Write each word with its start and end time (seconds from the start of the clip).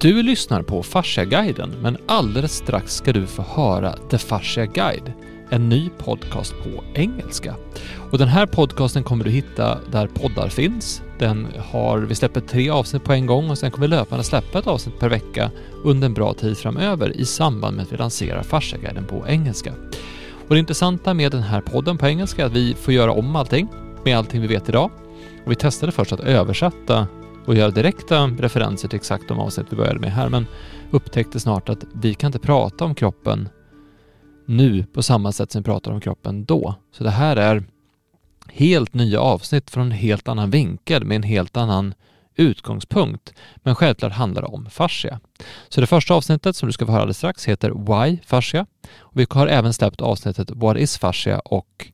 Du 0.00 0.22
lyssnar 0.22 0.62
på 0.62 0.82
Fasciaguiden, 0.82 1.74
men 1.82 1.96
alldeles 2.06 2.52
strax 2.52 2.94
ska 2.94 3.12
du 3.12 3.26
få 3.26 3.42
höra 3.42 3.92
The 4.10 4.18
Fascia 4.18 4.66
Guide, 4.66 5.12
en 5.50 5.68
ny 5.68 5.90
podcast 5.98 6.54
på 6.62 6.84
engelska. 6.94 7.54
Och 8.10 8.18
den 8.18 8.28
här 8.28 8.46
podcasten 8.46 9.02
kommer 9.02 9.24
du 9.24 9.30
hitta 9.30 9.78
där 9.92 10.06
poddar 10.06 10.48
finns. 10.48 11.02
Den 11.18 11.46
har, 11.58 11.98
vi 11.98 12.14
släpper 12.14 12.40
tre 12.40 12.70
avsnitt 12.70 13.04
på 13.04 13.12
en 13.12 13.26
gång 13.26 13.50
och 13.50 13.58
sen 13.58 13.70
kommer 13.70 13.86
vi 13.86 13.90
löpande 13.90 14.24
släppa 14.24 14.58
ett 14.58 14.66
avsnitt 14.66 14.98
per 14.98 15.08
vecka 15.08 15.50
under 15.84 16.06
en 16.06 16.14
bra 16.14 16.34
tid 16.34 16.58
framöver 16.58 17.16
i 17.16 17.24
samband 17.24 17.76
med 17.76 17.82
att 17.82 17.92
vi 17.92 17.96
lanserar 17.96 18.42
Fasciaguiden 18.42 19.06
på 19.06 19.24
engelska. 19.28 19.72
Och 20.48 20.54
det 20.54 20.58
intressanta 20.58 21.14
med 21.14 21.32
den 21.32 21.42
här 21.42 21.60
podden 21.60 21.98
på 21.98 22.06
engelska 22.06 22.42
är 22.42 22.46
att 22.46 22.52
vi 22.52 22.74
får 22.74 22.94
göra 22.94 23.12
om 23.12 23.36
allting 23.36 23.68
med 24.04 24.18
allting 24.18 24.40
vi 24.40 24.46
vet 24.46 24.68
idag. 24.68 24.90
Och 25.44 25.50
vi 25.50 25.56
testade 25.56 25.92
först 25.92 26.12
att 26.12 26.20
översätta 26.20 27.06
och 27.46 27.54
göra 27.54 27.70
direkta 27.70 28.26
referenser 28.26 28.88
till 28.88 28.96
exakt 28.96 29.28
de 29.28 29.38
avsnitt 29.38 29.66
vi 29.70 29.76
började 29.76 29.98
med 29.98 30.12
här, 30.12 30.28
men 30.28 30.46
upptäckte 30.90 31.40
snart 31.40 31.68
att 31.68 31.84
vi 31.94 32.14
kan 32.14 32.28
inte 32.28 32.38
prata 32.38 32.84
om 32.84 32.94
kroppen 32.94 33.48
nu 34.46 34.84
på 34.84 35.02
samma 35.02 35.32
sätt 35.32 35.52
som 35.52 35.62
vi 35.62 35.64
pratar 35.64 35.92
om 35.92 36.00
kroppen 36.00 36.44
då. 36.44 36.74
Så 36.92 37.04
det 37.04 37.10
här 37.10 37.36
är 37.36 37.64
helt 38.48 38.94
nya 38.94 39.20
avsnitt 39.20 39.70
från 39.70 39.86
en 39.86 39.92
helt 39.92 40.28
annan 40.28 40.50
vinkel 40.50 41.04
med 41.04 41.16
en 41.16 41.22
helt 41.22 41.56
annan 41.56 41.94
utgångspunkt. 42.36 43.34
Men 43.56 43.74
självklart 43.74 44.12
handlar 44.12 44.42
det 44.42 44.48
om 44.48 44.70
fascia. 44.70 45.20
Så 45.68 45.80
det 45.80 45.86
första 45.86 46.14
avsnittet 46.14 46.56
som 46.56 46.66
du 46.66 46.72
ska 46.72 46.86
få 46.86 46.92
höra 46.92 47.02
alldeles 47.02 47.16
strax 47.16 47.48
heter 47.48 47.70
Why 47.70 48.18
fascia. 48.26 48.66
Och 48.98 49.20
vi 49.20 49.26
har 49.30 49.46
även 49.46 49.72
släppt 49.72 50.00
avsnittet 50.00 50.50
What 50.50 50.76
is 50.76 50.98
fascia 50.98 51.38
och 51.38 51.86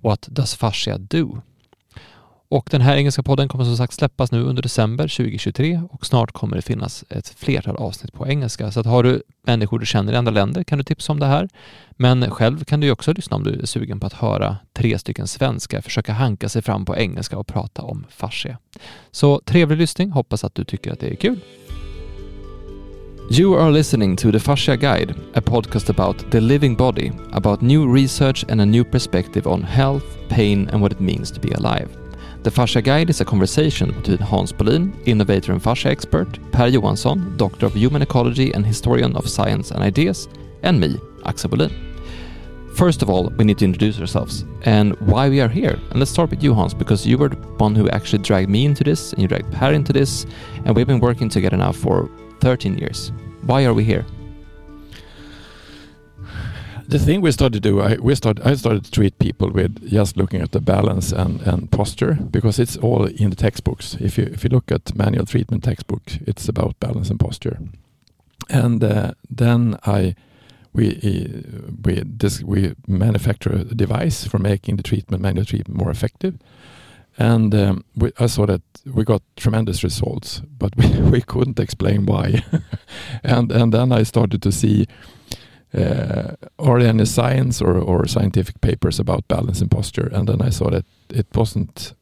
What 0.00 0.26
does 0.30 0.54
fascia 0.54 0.98
do? 0.98 1.42
Och 2.54 2.68
den 2.70 2.80
här 2.80 2.96
engelska 2.96 3.22
podden 3.22 3.48
kommer 3.48 3.64
som 3.64 3.76
sagt 3.76 3.92
släppas 3.92 4.32
nu 4.32 4.42
under 4.42 4.62
december 4.62 5.08
2023 5.08 5.82
och 5.90 6.06
snart 6.06 6.32
kommer 6.32 6.56
det 6.56 6.62
finnas 6.62 7.04
ett 7.08 7.28
flertal 7.28 7.76
avsnitt 7.76 8.12
på 8.12 8.28
engelska. 8.28 8.70
Så 8.70 8.80
att 8.80 8.86
har 8.86 9.02
du 9.02 9.22
människor 9.46 9.78
du 9.78 9.86
känner 9.86 10.12
i 10.12 10.16
andra 10.16 10.32
länder 10.32 10.64
kan 10.64 10.78
du 10.78 10.84
tipsa 10.84 11.12
om 11.12 11.20
det 11.20 11.26
här. 11.26 11.48
Men 11.90 12.30
själv 12.30 12.64
kan 12.64 12.80
du 12.80 12.90
också 12.90 13.12
lyssna 13.12 13.36
om 13.36 13.44
du 13.44 13.60
är 13.60 13.66
sugen 13.66 14.00
på 14.00 14.06
att 14.06 14.12
höra 14.12 14.56
tre 14.72 14.98
stycken 14.98 15.26
svenskar 15.26 15.80
försöka 15.80 16.12
hanka 16.12 16.48
sig 16.48 16.62
fram 16.62 16.84
på 16.84 16.96
engelska 16.96 17.38
och 17.38 17.46
prata 17.46 17.82
om 17.82 18.06
fascia. 18.10 18.58
Så 19.10 19.40
trevlig 19.44 19.76
lyssning, 19.78 20.10
hoppas 20.10 20.44
att 20.44 20.54
du 20.54 20.64
tycker 20.64 20.92
att 20.92 21.00
det 21.00 21.10
är 21.10 21.14
kul. 21.14 21.38
You 23.30 23.58
are 23.58 23.70
listening 23.70 24.16
to 24.16 24.32
the 24.32 24.40
Fascia 24.40 24.76
Guide, 24.76 25.14
a 25.34 25.40
podcast 25.40 25.90
about 25.90 26.30
the 26.30 26.40
living 26.40 26.76
body, 26.76 27.12
about 27.32 27.62
new 27.62 27.94
research 27.94 28.44
and 28.50 28.60
a 28.60 28.64
new 28.64 28.84
perspective 28.84 29.50
on 29.50 29.62
health, 29.62 30.04
pain 30.28 30.68
and 30.72 30.82
what 30.82 30.92
it 30.92 31.00
means 31.00 31.30
to 31.32 31.40
be 31.40 31.54
alive. 31.54 32.03
The 32.44 32.50
Fascia 32.50 32.82
Guide 32.82 33.08
is 33.08 33.22
a 33.22 33.24
conversation 33.24 33.90
between 33.92 34.18
Hans 34.18 34.52
Bohlin, 34.52 34.92
innovator 35.06 35.52
and 35.52 35.62
fascia 35.62 35.88
expert, 35.88 36.28
Per 36.52 36.68
Johansson, 36.68 37.38
doctor 37.38 37.64
of 37.64 37.72
human 37.72 38.02
ecology 38.02 38.52
and 38.52 38.66
historian 38.66 39.16
of 39.16 39.30
science 39.30 39.70
and 39.70 39.82
ideas, 39.82 40.28
and 40.62 40.78
me, 40.78 41.00
Axel 41.24 41.48
Bohlin. 41.48 41.72
First 42.74 43.00
of 43.00 43.08
all, 43.08 43.30
we 43.38 43.46
need 43.46 43.56
to 43.60 43.64
introduce 43.64 43.98
ourselves 43.98 44.44
and 44.64 44.94
why 45.00 45.30
we 45.30 45.40
are 45.40 45.48
here. 45.48 45.80
And 45.88 45.98
let's 45.98 46.10
start 46.10 46.28
with 46.28 46.42
you, 46.42 46.52
Hans, 46.52 46.74
because 46.74 47.06
you 47.06 47.16
were 47.16 47.30
the 47.30 47.36
one 47.36 47.74
who 47.74 47.88
actually 47.88 48.22
dragged 48.22 48.50
me 48.50 48.66
into 48.66 48.84
this 48.84 49.14
and 49.14 49.22
you 49.22 49.28
dragged 49.28 49.50
Per 49.50 49.72
into 49.72 49.94
this, 49.94 50.26
and 50.66 50.76
we've 50.76 50.86
been 50.86 51.00
working 51.00 51.30
together 51.30 51.56
now 51.56 51.72
for 51.72 52.10
13 52.40 52.76
years. 52.76 53.10
Why 53.46 53.64
are 53.64 53.72
we 53.72 53.84
here? 53.84 54.04
The 56.94 57.04
thing 57.04 57.20
we 57.20 57.32
started 57.32 57.60
to 57.60 57.68
do, 57.70 57.80
I, 57.80 57.96
we 57.96 58.14
started, 58.14 58.46
I 58.46 58.54
started 58.54 58.84
to 58.84 58.90
treat 58.90 59.18
people 59.18 59.50
with 59.50 59.90
just 59.90 60.16
looking 60.16 60.40
at 60.40 60.52
the 60.52 60.60
balance 60.60 61.10
and, 61.10 61.40
and 61.40 61.68
posture 61.68 62.14
because 62.14 62.60
it's 62.60 62.76
all 62.76 63.06
in 63.06 63.30
the 63.30 63.36
textbooks. 63.36 63.96
If 64.00 64.16
you 64.16 64.24
if 64.32 64.44
you 64.44 64.50
look 64.50 64.70
at 64.70 64.94
manual 64.94 65.26
treatment 65.26 65.64
textbooks, 65.64 66.18
it's 66.24 66.48
about 66.48 66.78
balance 66.78 67.10
and 67.10 67.18
posture. 67.18 67.58
And 68.48 68.84
uh, 68.84 69.14
then 69.28 69.76
I 69.84 70.14
we 70.72 70.86
we 71.84 72.02
this 72.04 72.42
we 72.42 72.74
manufacture 72.86 73.52
a 73.52 73.74
device 73.74 74.28
for 74.28 74.38
making 74.38 74.76
the 74.76 74.84
treatment 74.84 75.20
manual 75.20 75.44
treatment 75.44 75.76
more 75.76 75.90
effective. 75.90 76.34
And 77.18 77.54
um, 77.54 77.84
we, 77.96 78.12
I 78.20 78.26
saw 78.26 78.46
that 78.46 78.62
we 78.84 79.04
got 79.04 79.22
tremendous 79.36 79.82
results, 79.82 80.42
but 80.58 80.76
we, 80.76 80.86
we 81.10 81.20
couldn't 81.22 81.58
explain 81.58 82.06
why. 82.06 82.44
and 83.24 83.50
and 83.50 83.72
then 83.72 83.90
I 83.90 84.04
started 84.04 84.42
to 84.42 84.52
see 84.52 84.86
uh, 85.74 86.36
are 86.58 86.78
there 86.78 86.88
any 86.88 87.04
science 87.04 87.60
or, 87.60 87.76
or 87.76 88.06
scientific 88.06 88.60
papers 88.60 89.00
about 89.00 89.28
balance 89.28 89.60
and 89.60 89.70
posture? 89.70 90.08
And 90.12 90.28
then 90.28 90.40
I 90.40 90.50
saw 90.50 90.70
that 90.70 90.84
it 91.10 91.26
wasn't 91.34 91.94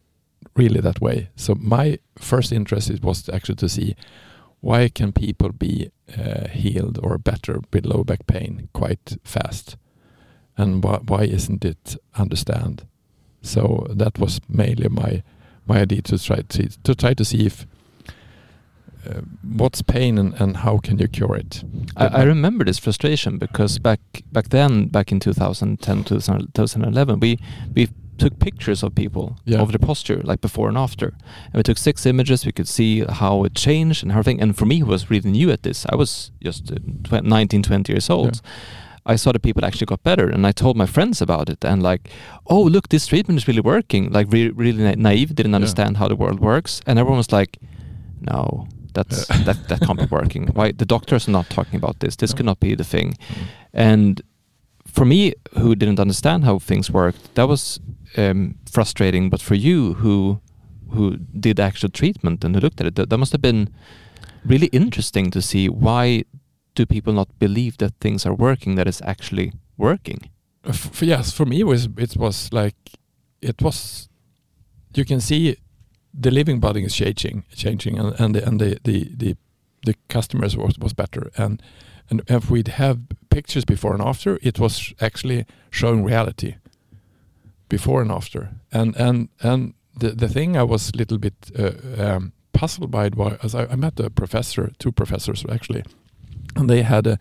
really 0.57 0.81
that 0.81 1.01
way. 1.01 1.31
So 1.37 1.55
my 1.55 1.99
first 2.19 2.53
interest 2.53 2.91
was 3.03 3.29
actually 3.29 3.57
to 3.57 3.69
see 3.69 3.97
why 4.61 4.89
can 4.89 5.13
people 5.13 5.51
be 5.51 5.91
uh, 6.17 6.49
healed 6.49 6.99
or 7.03 7.19
better 7.19 7.61
with 7.73 7.87
low 7.87 8.05
back 8.05 8.27
pain 8.27 8.69
quite 8.73 9.17
fast, 9.25 9.77
and 10.57 10.85
why, 10.85 10.99
why 10.99 11.23
isn't 11.23 11.65
it 11.65 11.97
understand? 12.15 12.87
So 13.41 13.87
that 13.91 14.19
was 14.19 14.41
mainly 14.49 14.89
my 14.89 15.23
my 15.67 15.81
idea 15.81 16.03
to 16.03 16.19
try 16.19 16.43
to, 16.43 16.69
to 16.83 16.95
try 16.95 17.15
to 17.15 17.25
see 17.25 17.47
if 17.47 17.67
what's 19.43 19.83
pain 19.83 20.19
and, 20.19 20.35
and 20.35 20.59
how 20.59 20.79
can 20.79 20.99
you 20.99 21.09
cure 21.09 21.37
it? 21.37 21.63
I, 21.97 22.07
I, 22.07 22.23
remember 22.23 22.65
this 22.65 22.79
frustration 22.79 23.39
because 23.39 23.79
back 23.79 24.01
back 24.31 24.49
then, 24.51 24.87
back 24.87 25.11
in 25.11 25.21
2010, 25.21 26.05
2011, 26.05 27.21
we 27.21 27.39
we 27.75 27.89
took 28.19 28.39
pictures 28.39 28.83
of 28.83 28.95
people 28.95 29.37
yeah. 29.45 29.61
of 29.61 29.73
their 29.73 29.79
posture, 29.79 30.21
like 30.23 30.41
before 30.41 30.69
and 30.69 30.79
after, 30.79 31.09
and 31.47 31.55
we 31.55 31.63
took 31.63 31.79
six 31.79 32.07
images. 32.07 32.47
We 32.47 32.53
could 32.53 32.69
see 32.69 33.05
how 33.05 33.45
it 33.45 33.55
changed 33.55 34.03
and 34.03 34.13
everything. 34.13 34.41
And 34.41 34.57
for 34.57 34.67
me, 34.67 34.79
who 34.81 34.87
was 34.87 35.11
really 35.11 35.31
new 35.31 35.51
at 35.51 35.63
this, 35.63 35.87
I 35.89 35.97
was 35.97 36.31
just 36.41 36.71
uh, 36.71 37.21
19, 37.21 37.63
20 37.63 37.93
years 37.93 38.11
old. 38.11 38.37
Yeah. 38.37 38.51
I 39.05 39.17
saw 39.17 39.33
that 39.33 39.43
people 39.43 39.65
actually 39.65 39.87
got 39.87 40.05
better, 40.05 40.29
and 40.29 40.47
I 40.47 40.53
told 40.53 40.77
my 40.77 40.87
friends 40.87 41.21
about 41.21 41.49
it, 41.49 41.65
and 41.65 41.83
like, 41.83 42.09
oh 42.47 42.63
look, 42.63 42.89
this 42.89 43.09
treatment 43.09 43.39
is 43.39 43.49
really 43.49 43.61
working. 43.61 44.13
Like, 44.13 44.29
re 44.31 44.51
really 44.51 44.85
na 44.85 44.95
naive, 44.97 45.35
didn't 45.35 45.57
understand 45.57 45.95
yeah. 45.95 45.99
how 45.99 46.09
the 46.09 46.15
world 46.15 46.39
works, 46.39 46.81
and 46.87 47.01
everyone 47.01 47.19
was 47.19 47.33
like, 47.33 47.59
no, 48.21 48.69
that's 48.95 49.27
that 49.45 49.69
that 49.69 49.81
can't 49.81 49.99
be 49.99 50.07
working. 50.07 50.49
Why 50.49 50.73
the 50.73 50.87
doctors 50.87 51.29
are 51.29 51.33
not 51.33 51.49
talking 51.51 51.77
about 51.77 52.01
this? 52.01 52.17
This 52.17 52.35
could 52.35 52.47
not 52.47 52.61
be 52.61 52.75
the 52.75 52.85
thing. 52.85 53.13
Mm. 53.13 53.47
And 53.73 54.23
for 54.87 55.05
me, 55.05 55.35
who 55.59 55.75
didn't 55.75 56.01
understand 56.01 56.45
how 56.45 56.59
things 56.59 56.91
worked, 56.91 57.35
that 57.35 57.49
was 57.49 57.81
um, 58.17 58.57
frustrating. 58.71 59.31
But 59.31 59.41
for 59.41 59.55
you, 59.55 59.95
who 59.95 60.41
who 60.91 61.17
did 61.17 61.59
actual 61.59 61.89
treatment 61.89 62.45
and 62.45 62.55
who 62.55 62.61
looked 62.61 62.81
at 62.81 62.87
it, 62.87 62.95
that, 62.97 63.09
that 63.09 63.19
must 63.19 63.33
have 63.33 63.41
been 63.41 63.69
really 64.45 64.67
interesting 64.69 65.31
to 65.31 65.41
see 65.41 65.69
why 65.69 66.25
do 66.75 66.87
people 66.87 67.13
not 67.13 67.29
believe 67.39 67.79
that 67.79 67.95
things 68.01 68.27
are 68.27 68.35
working 68.35 68.75
that 68.77 68.89
is 68.89 69.03
actually 69.05 69.53
working. 69.77 70.31
Yes, 71.01 71.33
for 71.33 71.45
me 71.45 71.61
it 71.61 71.67
was 71.67 71.89
it 71.97 72.17
was 72.17 72.53
like 72.53 72.77
it 73.41 73.61
was 73.61 74.09
you 74.95 75.05
can 75.05 75.21
see 75.21 75.57
the 76.13 76.31
living 76.31 76.61
body 76.61 76.85
is 76.85 76.95
changing, 76.95 77.45
changing, 77.55 77.99
and 77.99 78.19
and 78.21 78.35
the 78.35 78.47
and 78.47 78.61
the 78.61 78.79
the 78.85 79.11
the, 79.17 79.37
the 79.85 79.95
customers 80.09 80.57
was 80.57 80.79
was 80.79 80.93
better. 80.93 81.31
And 81.37 81.63
and 82.11 82.23
if 82.29 82.51
we'd 82.51 82.69
have 82.69 82.99
pictures 83.31 83.65
before 83.65 83.95
and 83.95 84.03
after, 84.03 84.39
it 84.43 84.59
was 84.59 84.93
actually 85.01 85.47
showing 85.71 86.05
reality 86.05 86.57
before 87.69 88.03
and 88.03 88.13
after. 88.13 88.51
And 88.71 88.97
and 88.97 89.29
and 89.41 89.75
the 89.99 90.11
the 90.11 90.29
thing 90.29 90.57
I 90.57 90.63
was 90.63 90.91
a 90.95 90.97
little 90.97 91.19
bit 91.19 91.35
uh, 91.59 91.73
um, 91.99 92.33
puzzled 92.53 92.91
by 92.91 93.07
it 93.07 93.17
was 93.17 93.55
I, 93.55 93.67
I 93.73 93.77
met 93.77 94.01
a 94.01 94.11
professor, 94.11 94.73
two 94.79 94.93
professors 94.93 95.45
actually, 95.49 95.85
and 96.57 96.69
they 96.69 96.83
had 96.83 97.07
a 97.07 97.19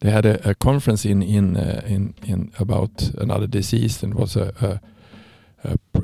they 0.00 0.10
had 0.10 0.26
a, 0.26 0.50
a 0.50 0.54
conference 0.54 1.08
in 1.08 1.22
in 1.22 1.56
uh, 1.56 1.82
in 1.86 2.14
in 2.26 2.52
about 2.58 3.10
another 3.18 3.46
disease 3.46 4.02
and 4.02 4.14
was 4.14 4.36
a, 4.36 4.52
a 4.60 4.80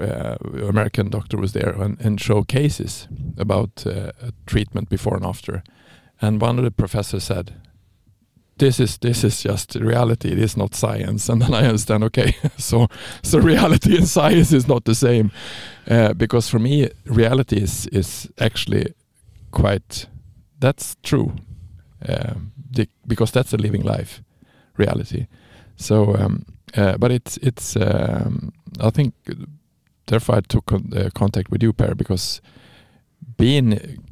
uh, 0.00 0.36
American 0.68 1.10
doctor 1.10 1.36
was 1.36 1.52
there 1.52 1.70
and, 1.70 2.00
and 2.00 2.20
show 2.20 2.42
cases 2.42 3.08
about 3.36 3.86
uh, 3.86 4.12
treatment 4.46 4.88
before 4.88 5.16
and 5.16 5.24
after. 5.24 5.62
And 6.20 6.40
one 6.40 6.58
of 6.58 6.64
the 6.64 6.70
professors 6.70 7.24
said, 7.24 7.54
this 8.58 8.78
is 8.78 8.98
this 8.98 9.24
is 9.24 9.42
just 9.42 9.74
reality. 9.74 10.30
It 10.30 10.38
is 10.38 10.56
not 10.56 10.74
science. 10.74 11.28
And 11.32 11.42
then 11.42 11.54
I 11.54 11.66
understand. 11.66 12.04
Okay, 12.04 12.36
so 12.58 12.88
so 13.22 13.38
reality 13.38 13.96
and 13.96 14.08
science 14.08 14.52
is 14.52 14.68
not 14.68 14.84
the 14.84 14.94
same, 14.94 15.30
uh, 15.90 16.14
because 16.14 16.48
for 16.48 16.58
me, 16.58 16.88
reality 17.04 17.56
is 17.56 17.86
is 17.88 18.30
actually 18.38 18.94
quite. 19.50 20.08
That's 20.60 20.96
true, 21.02 21.34
the, 22.70 22.88
because 23.06 23.32
that's 23.32 23.52
a 23.52 23.56
living 23.56 23.82
life, 23.82 24.22
reality. 24.78 25.26
So, 25.76 26.14
um, 26.16 26.46
uh, 26.76 26.96
but 26.96 27.10
it's 27.10 27.36
it's 27.38 27.76
um, 27.76 28.52
I 28.80 28.90
think 28.90 29.14
therefore 30.06 30.36
I 30.36 30.40
took 30.40 30.66
con 30.66 30.92
uh, 30.96 31.10
contact 31.14 31.50
with 31.50 31.62
you, 31.62 31.72
Per, 31.72 31.94
because 31.94 32.40
being 33.36 34.02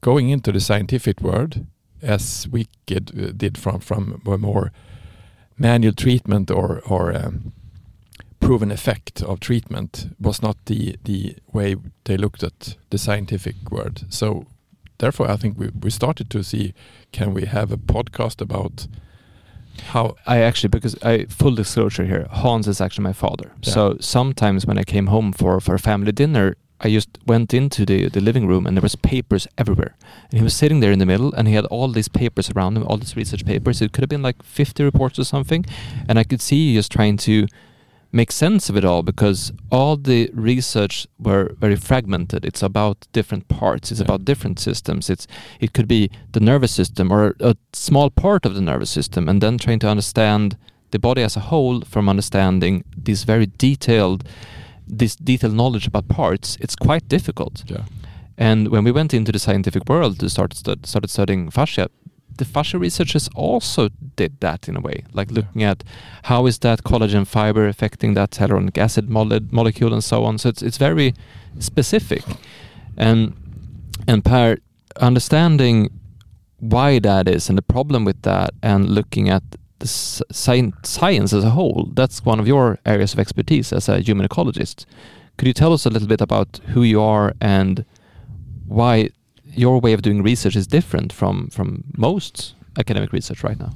going 0.00 0.30
into 0.30 0.52
the 0.52 0.60
scientific 0.60 1.20
world 1.20 1.66
as 2.02 2.48
we 2.50 2.66
get, 2.86 3.10
uh, 3.10 3.32
did 3.36 3.56
from 3.58 3.80
from 3.80 4.20
a 4.26 4.38
more 4.38 4.72
manual 5.56 5.94
treatment 5.94 6.50
or 6.50 6.80
or 6.86 7.14
um, 7.14 7.52
proven 8.40 8.72
effect 8.72 9.22
of 9.22 9.40
treatment 9.40 10.08
was 10.20 10.42
not 10.42 10.56
the 10.66 10.96
the 11.04 11.36
way 11.52 11.76
they 12.04 12.16
looked 12.16 12.42
at 12.42 12.76
the 12.90 12.98
scientific 12.98 13.70
world. 13.70 14.04
So 14.08 14.46
therefore 14.98 15.30
I 15.30 15.36
think 15.36 15.58
we 15.58 15.70
we 15.80 15.90
started 15.90 16.28
to 16.30 16.42
see 16.42 16.74
can 17.12 17.34
we 17.34 17.46
have 17.46 17.72
a 17.72 17.76
podcast 17.76 18.40
about 18.40 18.88
how 19.88 20.16
I 20.26 20.38
actually 20.38 20.68
because 20.68 20.96
I 21.02 21.24
full 21.26 21.54
disclosure 21.54 22.04
here, 22.04 22.26
Hans 22.30 22.68
is 22.68 22.80
actually 22.80 23.04
my 23.04 23.12
father. 23.12 23.52
Yeah. 23.62 23.72
So 23.72 23.96
sometimes 24.00 24.66
when 24.66 24.78
I 24.78 24.84
came 24.84 25.06
home 25.06 25.32
for 25.32 25.60
for 25.60 25.74
a 25.74 25.78
family 25.78 26.12
dinner, 26.12 26.56
I 26.80 26.90
just 26.90 27.08
went 27.26 27.54
into 27.54 27.84
the 27.84 28.08
the 28.08 28.20
living 28.20 28.46
room 28.46 28.66
and 28.66 28.76
there 28.76 28.82
was 28.82 28.96
papers 28.96 29.46
everywhere. 29.56 29.94
And 30.30 30.38
he 30.38 30.44
was 30.44 30.54
sitting 30.54 30.80
there 30.80 30.92
in 30.92 30.98
the 30.98 31.06
middle 31.06 31.32
and 31.34 31.48
he 31.48 31.54
had 31.54 31.66
all 31.66 31.88
these 31.88 32.08
papers 32.08 32.50
around 32.50 32.76
him, 32.76 32.84
all 32.86 32.98
these 32.98 33.16
research 33.16 33.44
papers. 33.44 33.80
It 33.80 33.92
could 33.92 34.02
have 34.02 34.10
been 34.10 34.22
like 34.22 34.42
50 34.42 34.84
reports 34.84 35.18
or 35.18 35.24
something. 35.24 35.64
And 36.08 36.18
I 36.18 36.24
could 36.24 36.40
see 36.40 36.68
he 36.68 36.74
just 36.74 36.92
trying 36.92 37.16
to 37.18 37.46
make 38.12 38.30
sense 38.32 38.68
of 38.70 38.76
it 38.76 38.84
all 38.84 39.02
because 39.02 39.52
all 39.70 39.96
the 39.96 40.30
research 40.34 41.06
were 41.18 41.54
very 41.60 41.76
fragmented. 41.76 42.44
It's 42.44 42.62
about 42.62 43.06
different 43.12 43.48
parts. 43.48 43.90
It's 43.90 44.00
Yeah. 44.00 44.04
about 44.08 44.24
different 44.24 44.58
systems. 44.60 45.08
It's 45.10 45.26
it 45.60 45.72
could 45.72 45.88
be 45.88 46.10
the 46.32 46.40
nervous 46.40 46.72
system 46.72 47.10
or 47.12 47.34
a 47.40 47.54
small 47.72 48.10
part 48.10 48.46
of 48.46 48.54
the 48.54 48.60
nervous 48.60 48.90
system, 48.90 49.28
and 49.28 49.40
then 49.40 49.58
trying 49.58 49.80
to 49.80 49.88
understand 49.88 50.56
the 50.90 50.98
body 50.98 51.22
as 51.22 51.36
a 51.36 51.40
whole 51.40 51.80
from 51.86 52.08
understanding 52.08 52.84
this 53.04 53.24
very 53.24 53.46
detailed 53.58 54.22
this 54.98 55.16
detailed 55.16 55.54
knowledge 55.54 55.86
about 55.86 56.06
parts. 56.08 56.56
It's 56.60 56.76
quite 56.76 57.08
difficult. 57.08 57.64
yeah 57.70 57.84
And 58.38 58.68
when 58.68 58.84
we 58.84 58.92
went 58.92 59.14
into 59.14 59.32
the 59.32 59.38
scientific 59.38 59.82
world 59.88 60.18
to 60.18 60.28
start 60.28 60.54
stud- 60.54 60.86
started 60.86 61.10
studying 61.10 61.50
fascia, 61.50 61.86
the 62.36 62.44
fascia 62.44 62.78
researchers 62.78 63.28
also 63.34 63.88
did 64.16 64.40
that 64.40 64.68
in 64.68 64.76
a 64.76 64.80
way, 64.80 65.04
like 65.12 65.30
looking 65.30 65.62
at 65.62 65.84
how 66.24 66.46
is 66.46 66.58
that 66.60 66.82
collagen 66.84 67.26
fiber 67.26 67.66
affecting 67.66 68.14
that 68.14 68.30
hyaluronic 68.32 68.78
acid 68.78 69.08
mole- 69.08 69.40
molecule 69.50 69.92
and 69.92 70.04
so 70.04 70.24
on. 70.24 70.38
So 70.38 70.48
it's 70.48 70.62
it's 70.62 70.78
very 70.78 71.14
specific, 71.58 72.22
and 72.96 73.34
and 74.06 74.24
Per 74.24 74.56
understanding 75.00 75.88
why 76.58 76.98
that 76.98 77.28
is 77.28 77.48
and 77.48 77.58
the 77.58 77.62
problem 77.62 78.04
with 78.04 78.22
that, 78.22 78.50
and 78.62 78.88
looking 78.88 79.28
at 79.28 79.42
the 79.78 79.88
sci- 79.88 80.72
science 80.82 81.32
as 81.32 81.44
a 81.44 81.50
whole. 81.50 81.90
That's 81.94 82.24
one 82.24 82.40
of 82.40 82.46
your 82.46 82.78
areas 82.86 83.12
of 83.14 83.18
expertise 83.20 83.72
as 83.72 83.88
a 83.88 84.00
human 84.00 84.26
ecologist. 84.28 84.86
Could 85.36 85.48
you 85.48 85.54
tell 85.54 85.72
us 85.72 85.86
a 85.86 85.90
little 85.90 86.08
bit 86.08 86.20
about 86.20 86.60
who 86.68 86.82
you 86.82 87.00
are 87.00 87.34
and 87.40 87.84
why 88.66 89.10
your 89.54 89.80
way 89.80 89.92
of 89.94 90.02
doing 90.02 90.22
research 90.24 90.56
is 90.56 90.66
different 90.66 91.12
from 91.12 91.48
from 91.48 91.84
most 91.96 92.54
academic 92.78 93.12
research 93.12 93.44
right 93.44 93.58
now? 93.58 93.70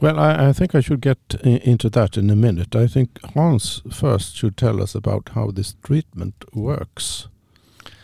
Well, 0.00 0.18
I, 0.18 0.48
I 0.48 0.52
think 0.52 0.74
I 0.74 0.80
should 0.80 1.00
get 1.00 1.18
i- 1.44 1.60
into 1.70 1.88
that 1.90 2.16
in 2.16 2.30
a 2.30 2.36
minute. 2.36 2.74
I 2.74 2.88
think 2.88 3.08
Hans 3.34 3.82
first 3.90 4.36
should 4.36 4.56
tell 4.56 4.82
us 4.82 4.94
about 4.96 5.30
how 5.34 5.52
this 5.52 5.76
treatment 5.86 6.34
works, 6.54 7.28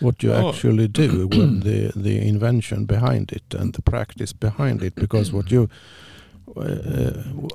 what 0.01 0.23
you 0.23 0.33
Oh. 0.33 0.49
actually 0.49 0.89
do, 0.89 1.27
with 1.37 1.63
the 1.65 1.93
the 2.03 2.29
invention 2.29 2.87
behind 2.87 3.33
it 3.33 3.55
and 3.61 3.73
the 3.75 3.83
practice 3.83 4.33
behind 4.39 4.83
it. 4.83 4.95
Because 4.95 5.33
what 5.37 5.51
you 5.51 5.69
uh, 6.57 6.63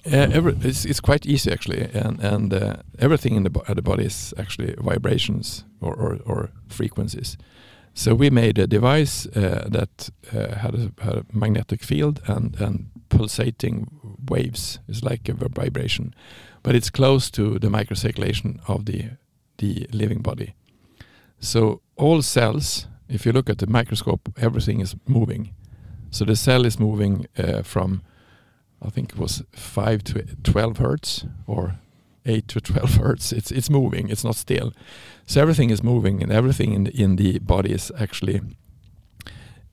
Uh, 0.06 0.28
every, 0.38 0.54
it's, 0.62 0.86
it's 0.86 1.00
quite 1.02 1.26
easy 1.26 1.52
actually, 1.52 1.90
and 1.94 2.20
and 2.24 2.54
uh, 2.54 2.74
everything 3.00 3.36
in 3.36 3.44
the, 3.44 3.50
bo- 3.50 3.74
the 3.74 3.82
body 3.82 4.04
is 4.06 4.34
actually 4.38 4.76
vibrations 4.78 5.64
or, 5.82 5.94
or, 5.96 6.20
or 6.26 6.50
frequencies. 6.68 7.38
So 7.94 8.16
we 8.16 8.30
made 8.30 8.58
a 8.58 8.68
device 8.68 9.28
uh, 9.28 9.68
that 9.70 10.10
uh, 10.34 10.56
had, 10.56 10.76
a, 10.76 11.04
had 11.04 11.16
a 11.18 11.26
magnetic 11.32 11.84
field 11.84 12.22
and, 12.28 12.60
and 12.60 12.90
pulsating 13.10 13.88
waves. 14.30 14.80
It's 14.88 15.04
like 15.04 15.30
a 15.30 15.34
vibration, 15.34 16.16
but 16.64 16.76
it's 16.76 16.90
close 16.90 17.30
to 17.32 17.60
the 17.60 17.70
microcirculation 17.70 18.60
of 18.68 18.86
the 18.86 19.12
the 19.58 19.88
living 19.92 20.22
body. 20.22 20.56
So 21.40 21.82
all 21.96 22.22
cells, 22.22 22.88
if 23.08 23.26
you 23.26 23.32
look 23.32 23.50
at 23.50 23.58
the 23.58 23.68
microscope, 23.68 24.32
everything 24.38 24.82
is 24.82 24.96
moving. 25.06 25.54
So 26.10 26.26
the 26.26 26.36
cell 26.36 26.66
is 26.66 26.80
moving 26.80 27.28
uh, 27.38 27.62
from 27.64 28.02
I 28.82 28.90
think 28.90 29.14
it 29.14 29.20
was 29.20 29.44
five 29.52 30.04
to 30.06 30.26
twelve 30.44 30.78
hertz 30.78 31.26
or 31.46 31.80
eight 32.26 32.48
to 32.48 32.60
twelve 32.60 32.96
hertz. 32.96 33.32
It's 33.32 33.52
it's 33.52 33.70
moving. 33.70 34.10
It's 34.10 34.24
not 34.24 34.36
still. 34.36 34.72
So 35.26 35.42
everything 35.42 35.72
is 35.72 35.84
moving, 35.84 36.24
and 36.24 36.32
everything 36.32 36.74
in 36.74 36.84
the, 36.86 37.02
in 37.04 37.16
the 37.16 37.40
body 37.40 37.72
is 37.72 37.92
actually 37.98 38.42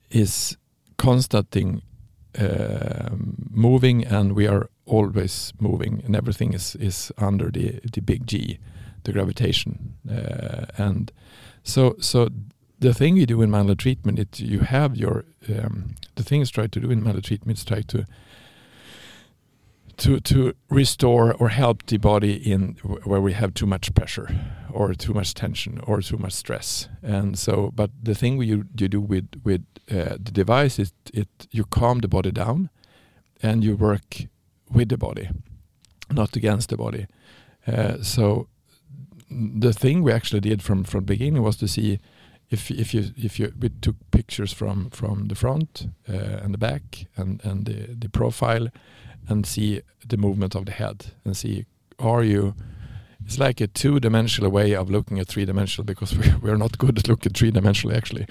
is 0.09 0.57
constantly 0.97 1.81
um 2.39 3.35
moving, 3.51 4.05
and 4.05 4.33
we 4.33 4.47
are 4.47 4.69
always 4.85 5.53
moving, 5.59 6.01
and 6.05 6.15
everything 6.15 6.53
is 6.53 6.75
is 6.75 7.11
under 7.17 7.51
the 7.51 7.79
the 7.93 8.01
big 8.01 8.27
G, 8.27 8.59
the 9.03 9.11
gravitation, 9.11 9.93
uh, 10.09 10.65
and 10.77 11.11
so 11.63 11.95
so 11.99 12.29
the 12.79 12.93
thing 12.93 13.15
you 13.15 13.25
do 13.25 13.41
in 13.41 13.51
manual 13.51 13.75
treatment, 13.75 14.19
it 14.19 14.39
you 14.39 14.59
have 14.59 14.97
your 14.97 15.23
um, 15.49 15.95
the 16.15 16.23
things 16.23 16.51
try 16.51 16.67
to 16.67 16.79
do 16.79 16.91
in 16.91 17.03
manual 17.03 17.21
treatment 17.21 17.57
is 17.57 17.65
try 17.65 17.81
to 17.81 18.05
to 20.01 20.19
to 20.19 20.53
restore 20.69 21.33
or 21.33 21.49
help 21.49 21.85
the 21.85 21.97
body 21.97 22.33
in 22.33 22.75
wh- 22.81 23.07
where 23.07 23.21
we 23.21 23.33
have 23.33 23.53
too 23.53 23.67
much 23.67 23.93
pressure 23.93 24.27
or 24.71 24.93
too 24.95 25.13
much 25.13 25.33
tension 25.33 25.79
or 25.85 26.01
too 26.01 26.17
much 26.17 26.33
stress. 26.33 26.89
And 27.03 27.37
so 27.37 27.71
but 27.75 27.91
the 28.03 28.15
thing 28.15 28.41
you 28.41 28.65
you 28.79 28.87
do 28.89 29.01
with 29.01 29.27
with 29.43 29.61
uh, 29.91 30.17
the 30.23 30.31
device 30.31 30.81
is 30.81 30.93
it 31.13 31.27
you 31.51 31.65
calm 31.65 31.99
the 31.99 32.07
body 32.07 32.31
down 32.31 32.69
and 33.43 33.63
you 33.63 33.75
work 33.77 34.27
with 34.69 34.89
the 34.89 34.97
body 34.97 35.29
not 36.13 36.35
against 36.35 36.69
the 36.69 36.77
body. 36.77 37.07
Uh, 37.67 38.01
so 38.01 38.47
the 39.29 39.73
thing 39.73 40.03
we 40.03 40.11
actually 40.11 40.41
did 40.41 40.61
from 40.61 40.83
from 40.83 41.05
beginning 41.05 41.43
was 41.43 41.57
to 41.57 41.67
see 41.67 41.99
if 42.49 42.69
if 42.71 42.93
you 42.93 43.13
if 43.15 43.39
you 43.39 43.53
we 43.59 43.69
took 43.69 43.95
pictures 44.11 44.53
from 44.53 44.89
from 44.89 45.27
the 45.27 45.35
front 45.35 45.87
uh, 46.09 46.43
and 46.43 46.53
the 46.53 46.57
back 46.57 47.07
and 47.15 47.41
and 47.45 47.65
the 47.65 47.95
the 47.99 48.09
profile 48.09 48.67
and 49.27 49.45
see 49.45 49.81
the 50.07 50.17
movement 50.17 50.55
of 50.55 50.65
the 50.65 50.71
head 50.71 51.07
and 51.25 51.35
see 51.37 51.65
are 51.99 52.23
you 52.23 52.55
it's 53.25 53.37
like 53.37 53.61
a 53.61 53.67
two-dimensional 53.67 54.49
way 54.49 54.73
of 54.73 54.89
looking 54.89 55.19
at 55.19 55.27
three-dimensional 55.27 55.85
because 55.85 56.17
we, 56.17 56.33
we're 56.41 56.57
not 56.57 56.77
good 56.77 56.97
at 56.97 57.07
looking 57.07 57.31
three-dimensionally 57.31 57.95
actually. 57.95 58.25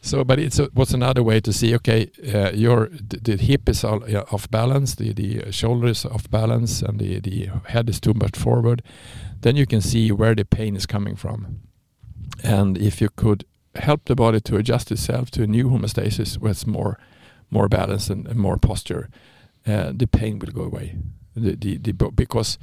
So 0.00 0.24
but 0.24 0.38
it's 0.38 0.58
a, 0.58 0.64
what's 0.72 0.94
another 0.94 1.22
way 1.22 1.40
to 1.40 1.52
see 1.52 1.74
okay 1.76 2.10
uh, 2.34 2.50
your 2.52 2.88
the, 2.88 3.18
the 3.18 3.36
hip 3.36 3.68
is 3.68 3.84
all 3.84 4.08
yeah, 4.08 4.24
off 4.32 4.50
balance 4.50 4.94
the 4.94 5.12
the 5.12 5.52
shoulder 5.52 5.88
is 5.88 6.06
off 6.06 6.30
balance 6.30 6.80
and 6.80 6.98
the 6.98 7.20
the 7.20 7.50
head 7.66 7.90
is 7.90 8.00
too 8.00 8.14
much 8.14 8.34
forward 8.34 8.82
then 9.42 9.56
you 9.56 9.66
can 9.66 9.80
see 9.80 10.12
where 10.12 10.34
the 10.34 10.44
pain 10.44 10.76
is 10.76 10.86
coming 10.86 11.16
from. 11.16 11.60
And 12.42 12.78
if 12.78 13.00
you 13.00 13.08
could 13.08 13.44
help 13.74 14.04
the 14.04 14.14
body 14.14 14.40
to 14.40 14.56
adjust 14.56 14.90
itself 14.90 15.30
to 15.30 15.42
a 15.42 15.46
new 15.46 15.68
homeostasis 15.70 16.38
with 16.38 16.66
more 16.66 16.98
more 17.52 17.68
balance 17.68 18.08
and, 18.08 18.28
and 18.28 18.38
more 18.38 18.56
posture 18.56 19.08
uh, 19.66 19.92
the 19.94 20.06
pain 20.06 20.38
will 20.38 20.52
go 20.52 20.62
away. 20.62 20.96
The, 21.34 21.54
the, 21.54 21.76
the, 21.78 21.92
because 21.92 22.58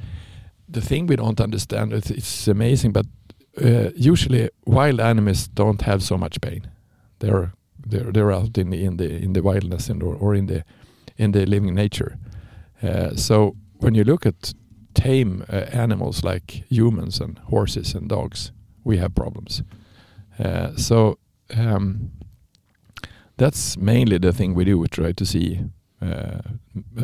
the 0.68 0.82
thing 0.82 1.08
we 1.08 1.16
don't 1.16 1.40
understand, 1.40 1.94
it's, 1.94 2.12
it's 2.12 2.48
amazing, 2.48 2.92
but 2.92 3.06
uh, 3.62 3.90
usually 3.96 4.50
wild 4.66 5.00
animals 5.00 5.48
don't 5.48 5.82
have 5.82 6.04
so 6.04 6.18
much 6.18 6.40
pain. 6.42 6.70
They're 7.20 7.54
they're 7.90 8.12
they're 8.12 8.32
out 8.32 8.58
in 8.58 8.70
the 8.70 8.84
in 8.84 8.98
the 8.98 9.10
in 9.10 9.34
the 9.34 9.42
wildness 9.42 9.90
and 9.90 10.04
or, 10.04 10.16
or 10.16 10.36
in 10.36 10.48
the 10.48 10.64
in 11.18 11.32
the 11.32 11.46
living 11.46 11.74
nature. 11.74 12.18
Uh, 12.84 13.16
so 13.16 13.56
when 13.80 13.96
you 13.96 14.04
look 14.04 14.26
at 14.26 14.54
tame 14.94 15.44
uh, 15.50 15.56
animals 15.72 16.24
like 16.24 16.64
humans 16.70 17.20
and 17.20 17.40
horses 17.40 17.96
and 17.96 18.10
dogs, 18.10 18.52
we 18.84 18.98
have 18.98 19.16
problems. 19.16 19.64
Uh, 20.38 20.76
so 20.76 21.18
um, 21.56 22.12
that's 23.38 23.78
mainly 23.78 24.20
the 24.20 24.34
thing 24.34 24.54
we 24.54 24.66
do. 24.66 24.78
We 24.78 24.88
try 24.88 25.12
to 25.14 25.26
see 25.26 25.62
uh, 26.02 26.42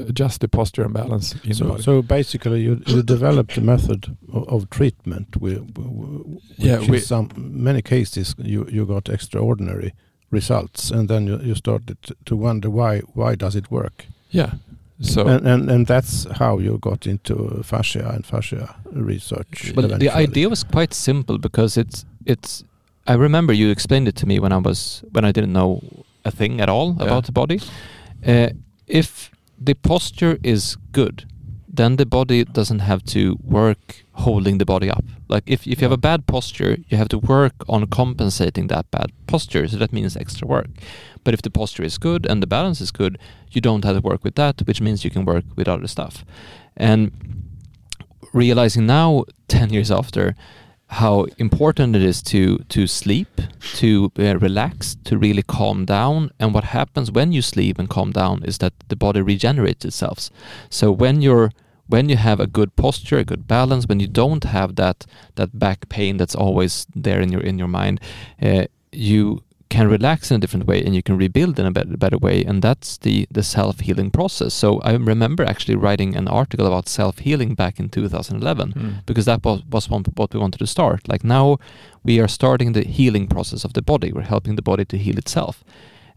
adjust 0.07 0.41
the 0.41 0.47
posture 0.47 0.83
and 0.85 0.93
balance 0.93 1.33
in 1.43 1.50
the 1.50 1.55
so, 1.55 1.67
body. 1.67 1.83
so 1.83 2.01
basically, 2.01 2.62
you, 2.62 2.81
you 2.85 3.01
developed 3.03 3.57
a 3.57 3.62
method 3.62 4.15
of, 4.31 4.47
of 4.50 4.69
treatment. 4.69 5.35
With, 5.41 5.62
which 5.77 6.41
Yeah, 6.57 6.79
in 6.81 6.91
we- 6.91 7.00
some 7.00 7.29
many 7.38 7.81
cases 7.81 8.35
you, 8.38 8.67
you 8.71 8.85
got 8.85 9.09
extraordinary 9.09 9.93
results, 10.31 10.91
and 10.91 11.07
then 11.09 11.27
you, 11.27 11.39
you 11.39 11.55
started 11.55 11.97
to- 12.03 12.15
to 12.25 12.35
wonder 12.35 12.69
why 12.69 13.01
why 13.13 13.35
does 13.35 13.55
it 13.55 13.69
work? 13.71 14.05
yeah. 14.31 14.51
So 15.01 15.27
and, 15.27 15.47
and 15.47 15.71
and 15.71 15.88
that's 15.88 16.27
how 16.39 16.59
you 16.59 16.77
got 16.77 17.05
into 17.07 17.62
fascia 17.63 18.07
and 18.13 18.25
fascia 18.25 18.75
research. 18.91 19.73
Well, 19.75 19.88
the 19.97 20.09
idea 20.21 20.47
was 20.50 20.63
quite 20.63 20.93
simple 20.93 21.38
because 21.38 21.77
it's 21.81 22.05
it's. 22.25 22.63
I 23.07 23.15
remember 23.15 23.53
you 23.53 23.69
explained 23.71 24.07
it 24.07 24.15
to 24.17 24.25
me 24.25 24.39
when 24.39 24.53
I 24.53 24.57
was 24.57 25.03
when 25.12 25.25
I 25.25 25.31
didn't 25.33 25.51
know 25.51 25.81
a 26.23 26.31
thing 26.31 26.62
at 26.62 26.69
all 26.69 26.95
Yeah. 26.97 27.05
about 27.07 27.25
the 27.25 27.31
body. 27.31 27.59
Uh, 28.25 28.50
if 28.87 29.31
the 29.59 29.73
posture 29.73 30.37
is 30.43 30.77
good, 30.91 31.25
then 31.67 31.95
the 31.95 32.05
body 32.05 32.43
doesn't 32.43 32.79
have 32.79 33.03
to 33.03 33.37
work 33.43 34.03
holding 34.13 34.59
the 34.59 34.65
body 34.65 34.89
up. 34.89 35.03
Like 35.27 35.43
if 35.47 35.65
if 35.65 35.81
you 35.81 35.85
have 35.85 35.91
a 35.91 35.97
bad 35.97 36.27
posture, 36.27 36.77
you 36.87 36.97
have 36.97 37.09
to 37.09 37.17
work 37.17 37.55
on 37.67 37.87
compensating 37.87 38.67
that 38.67 38.91
bad 38.91 39.11
posture. 39.25 39.67
So 39.67 39.77
that 39.77 39.91
means 39.91 40.15
extra 40.15 40.47
work. 40.47 40.67
But 41.23 41.33
if 41.33 41.41
the 41.41 41.49
posture 41.49 41.83
is 41.83 41.97
good 41.97 42.27
and 42.27 42.43
the 42.43 42.47
balance 42.47 42.79
is 42.79 42.91
good, 42.91 43.17
you 43.51 43.61
don't 43.61 43.83
have 43.85 43.95
to 43.95 44.01
work 44.01 44.23
with 44.23 44.35
that, 44.35 44.61
which 44.67 44.81
means 44.81 45.03
you 45.03 45.09
can 45.09 45.25
work 45.25 45.45
with 45.55 45.67
other 45.67 45.87
stuff. 45.87 46.23
And 46.77 47.11
realizing 48.33 48.85
now, 48.85 49.25
10 49.47 49.71
years 49.71 49.91
after, 49.91 50.35
how 50.93 51.25
important 51.38 51.95
it 51.95 52.03
is 52.03 52.21
to 52.21 52.57
to 52.69 52.88
sleep, 52.88 53.41
to 53.75 54.12
uh, 54.19 54.38
relax, 54.38 54.95
to 55.05 55.17
really 55.17 55.43
calm 55.43 55.85
down. 55.85 56.31
And 56.39 56.53
what 56.53 56.63
happens 56.63 57.12
when 57.12 57.31
you 57.31 57.41
sleep 57.41 57.79
and 57.79 57.89
calm 57.89 58.12
down 58.12 58.43
is 58.43 58.57
that 58.57 58.73
the 58.89 58.95
body 58.95 59.21
regenerates 59.21 59.85
itself. 59.85 60.29
So 60.69 60.91
when 60.91 61.21
you're 61.21 61.51
when 61.88 62.09
you 62.09 62.17
have 62.17 62.39
a 62.39 62.47
good 62.47 62.75
posture, 62.75 63.19
a 63.19 63.23
good 63.23 63.47
balance, 63.47 63.88
when 63.88 64.00
you 64.00 64.07
don't 64.07 64.43
have 64.43 64.75
that 64.75 65.05
that 65.35 65.57
back 65.57 65.89
pain 65.89 66.17
that's 66.17 66.35
always 66.35 66.88
there 66.95 67.21
in 67.21 67.31
your 67.31 67.41
in 67.41 67.57
your 67.57 67.69
mind, 67.69 68.00
uh, 68.41 68.65
you 68.91 69.43
can 69.75 69.88
relax 69.98 70.20
in 70.32 70.36
a 70.38 70.39
different 70.44 70.65
way 70.72 70.80
and 70.86 70.94
you 70.98 71.03
can 71.08 71.18
rebuild 71.25 71.56
in 71.60 71.65
a 71.65 71.72
better, 71.77 71.98
better 72.06 72.20
way 72.27 72.38
and 72.50 72.62
that's 72.68 72.89
the 73.06 73.15
the 73.38 73.44
self-healing 73.58 74.10
process. 74.18 74.51
So 74.63 74.68
i 74.89 74.92
remember 75.13 75.44
actually 75.46 75.77
writing 75.86 76.12
an 76.22 76.27
article 76.42 76.65
about 76.68 76.89
self-healing 76.89 77.56
back 77.56 77.74
in 77.82 77.89
2011 77.89 78.74
Mm. 78.74 78.94
because 79.10 79.25
that 79.32 79.39
was, 79.48 79.60
was 79.75 79.89
one, 79.94 80.03
what 80.20 80.34
we 80.34 80.39
wanted 80.39 80.60
to 80.60 80.68
start. 80.68 81.00
Like 81.13 81.24
now 81.38 81.58
we 82.08 82.13
are 82.22 82.27
starting 82.39 82.74
the 82.74 82.86
healing 82.98 83.27
process 83.27 83.65
of 83.65 83.72
the 83.74 83.82
body. 83.92 84.10
We're 84.15 84.32
helping 84.36 84.56
the 84.56 84.62
body 84.72 84.86
to 84.86 84.98
heal 85.06 85.18
itself. 85.24 85.56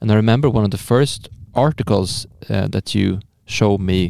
And 0.01 0.11
i 0.13 0.15
remember 0.15 0.49
one 0.51 0.65
of 0.69 0.71
the 0.77 0.85
first 0.93 1.21
articles 1.55 2.27
uh, 2.51 2.69
that 2.75 2.87
you 2.97 3.07
showed 3.59 3.81
me 3.93 4.01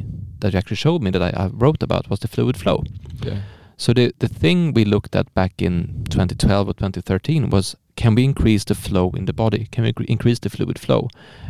that 0.41 0.53
you 0.53 0.59
actually 0.59 0.81
showed 0.87 1.03
me 1.05 1.11
that 1.11 1.23
I, 1.29 1.31
I 1.45 1.47
wrote 1.63 1.83
about 1.89 2.05
was 2.11 2.19
the 2.21 2.29
fluid 2.35 2.57
flow. 2.63 2.79
Yeah. 3.27 3.39
So 3.77 3.93
the, 3.93 4.15
the 4.19 4.29
thing 4.29 4.73
we 4.73 4.85
looked 4.85 5.15
at 5.15 5.33
back 5.35 5.61
in 5.61 6.05
2012 6.11 6.69
or 6.69 6.73
2013 6.73 7.51
was 7.51 7.77
can 7.97 8.15
we 8.15 8.25
increase 8.25 8.65
the 8.65 8.75
flow 8.75 9.11
in 9.17 9.25
the 9.25 9.33
body? 9.33 9.69
Can 9.71 9.85
we 9.85 9.93
increase 10.07 10.39
the 10.39 10.51
fluid 10.51 10.79
flow? 10.79 11.09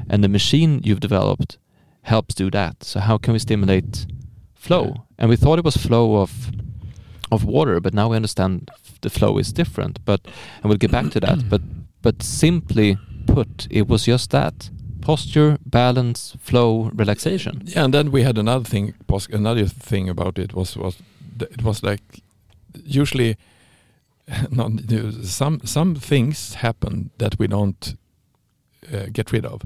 And 0.08 0.22
the 0.22 0.28
machine 0.28 0.80
you've 0.84 1.00
developed 1.00 1.58
helps 2.02 2.34
do 2.34 2.50
that. 2.50 2.84
So 2.84 3.00
how 3.00 3.18
can 3.18 3.32
we 3.32 3.38
stimulate 3.38 4.06
flow? 4.54 5.06
And 5.18 5.28
we 5.28 5.36
thought 5.36 5.58
it 5.58 5.64
was 5.64 5.76
flow 5.76 6.16
of 6.16 6.50
of 7.32 7.44
water, 7.44 7.80
but 7.80 7.92
now 7.92 8.10
we 8.10 8.16
understand 8.16 8.70
the 9.00 9.10
flow 9.10 9.38
is 9.38 9.52
different. 9.52 9.98
But 10.04 10.20
and 10.62 10.64
we'll 10.64 10.78
get 10.78 10.92
back 10.92 11.10
to 11.10 11.20
that. 11.20 11.48
But 11.48 11.62
but 12.02 12.22
simply 12.22 12.98
put, 13.26 13.66
it 13.70 13.88
was 13.88 14.04
just 14.04 14.30
that 14.30 14.70
posture, 15.00 15.58
balance, 15.64 16.36
flow, 16.40 16.90
relaxation. 16.94 17.62
Yeah, 17.64 17.84
and 17.84 17.94
then 17.94 18.10
we 18.10 18.22
had 18.22 18.38
another 18.38 18.64
thing. 18.64 18.94
Another 19.32 19.66
thing 19.66 20.08
about 20.08 20.38
it 20.38 20.54
was 20.54 20.76
was 20.76 20.96
it 21.42 21.62
was 21.62 21.82
like 21.82 22.22
usually 22.84 23.36
not 24.50 24.72
some 25.22 25.60
some 25.64 25.94
things 25.94 26.54
happen 26.54 27.10
that 27.18 27.38
we 27.38 27.46
don't 27.46 27.96
uh, 28.92 29.06
get 29.12 29.32
rid 29.32 29.46
of. 29.46 29.62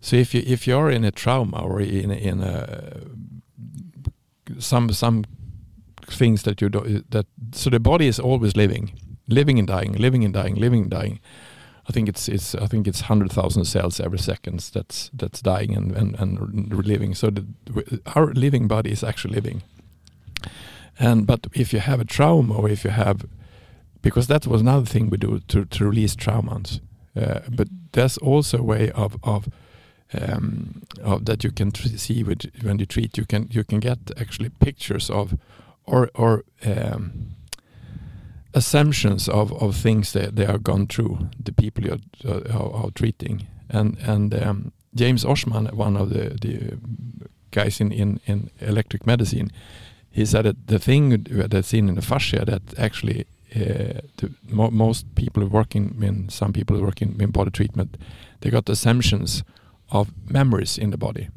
So 0.00 0.16
if 0.16 0.34
you 0.34 0.42
if 0.46 0.66
you're 0.66 0.90
in 0.90 1.04
a 1.04 1.10
trauma 1.10 1.62
or 1.62 1.80
in 1.80 2.10
in 2.10 2.42
a 2.42 3.00
some 4.58 4.92
some 4.92 5.24
things 6.06 6.42
that 6.42 6.60
you 6.60 6.68
do 6.68 7.04
that 7.10 7.26
so 7.52 7.70
the 7.70 7.78
body 7.80 8.06
is 8.06 8.18
always 8.18 8.56
living, 8.56 8.92
living 9.28 9.58
and 9.58 9.68
dying, 9.68 9.92
living 9.92 10.24
and 10.24 10.34
dying, 10.34 10.56
living 10.56 10.82
and 10.82 10.90
dying. 10.90 11.20
I 11.88 11.92
think 11.92 12.08
it's 12.08 12.28
it's 12.28 12.54
I 12.54 12.66
think 12.66 12.86
it's 12.86 13.02
hundred 13.02 13.32
thousand 13.32 13.64
cells 13.64 14.00
every 14.00 14.18
second 14.18 14.60
that's 14.72 15.10
that's 15.12 15.42
dying 15.42 15.76
and 15.76 15.92
and, 15.96 16.14
and 16.20 16.86
living. 16.86 17.14
So 17.14 17.30
the, 17.30 17.44
our 18.14 18.32
living 18.34 18.68
body 18.68 18.90
is 18.90 19.04
actually 19.04 19.34
living. 19.34 19.62
And 21.00 21.26
but 21.26 21.46
if 21.52 21.72
you 21.72 21.80
have 21.80 22.00
a 22.00 22.04
trauma 22.04 22.54
or 22.54 22.68
if 22.68 22.84
you 22.84 22.90
have, 22.90 23.26
because 24.02 24.26
that 24.26 24.46
was 24.46 24.60
another 24.60 24.86
thing 24.86 25.10
we 25.10 25.16
do 25.16 25.40
to 25.48 25.64
to 25.64 25.84
release 25.84 26.14
traumas. 26.14 26.80
Uh, 27.16 27.40
but 27.48 27.68
there's 27.92 28.18
also 28.18 28.58
a 28.58 28.62
way 28.62 28.90
of 28.90 29.16
of 29.22 29.48
um, 30.12 30.82
of 31.02 31.24
that 31.24 31.42
you 31.42 31.52
can 31.52 31.74
see 31.74 32.22
with, 32.22 32.50
when 32.62 32.78
you 32.78 32.86
treat. 32.86 33.16
You 33.16 33.26
can 33.26 33.48
you 33.50 33.64
can 33.64 33.80
get 33.80 33.98
actually 34.20 34.50
pictures 34.50 35.10
of 35.10 35.38
or 35.84 36.10
or 36.14 36.44
um, 36.66 37.36
assumptions 38.52 39.28
of, 39.28 39.52
of 39.62 39.76
things 39.76 40.12
that 40.12 40.36
they 40.36 40.46
are 40.46 40.58
gone 40.58 40.86
through, 40.86 41.30
the 41.42 41.52
people 41.52 41.84
you're 41.84 41.98
uh, 42.24 42.42
are, 42.52 42.84
are 42.84 42.90
treating. 42.90 43.46
And 43.68 43.96
and 44.06 44.34
um, 44.34 44.72
James 44.94 45.24
Oschman, 45.24 45.72
one 45.72 45.96
of 45.96 46.10
the, 46.10 46.30
the 46.40 46.78
guys 47.52 47.80
in, 47.80 47.92
in, 47.92 48.20
in 48.26 48.50
electric 48.60 49.06
medicine, 49.06 49.50
he 50.10 50.26
said 50.26 50.44
that 50.44 50.66
the 50.66 50.78
thing 50.78 51.22
that's 51.28 51.68
seen 51.68 51.88
in 51.88 51.94
the 51.94 52.02
fascia 52.02 52.44
that 52.44 52.78
actually 52.78 53.26
uh, 53.54 54.00
the 54.16 54.32
mo- 54.48 54.70
most 54.70 55.14
people 55.14 55.44
working 55.46 56.02
in 56.02 56.28
some 56.28 56.52
people 56.52 56.80
working 56.80 57.20
in 57.20 57.30
body 57.30 57.50
treatment, 57.50 57.96
they 58.40 58.50
got 58.50 58.68
assumptions 58.68 59.42
of 59.90 60.12
memories 60.28 60.78
in 60.78 60.90
the 60.90 60.96
body. 60.96 61.28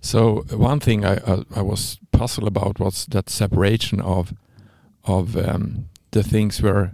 So 0.00 0.44
one 0.50 0.80
thing 0.80 1.04
I, 1.04 1.16
I, 1.26 1.44
I 1.56 1.62
was 1.62 1.98
puzzled 2.12 2.48
about 2.48 2.78
was 2.78 3.06
that 3.06 3.28
separation 3.28 4.00
of 4.00 4.32
of 5.04 5.36
um, 5.36 5.88
the 6.10 6.22
things 6.22 6.62
we're 6.62 6.92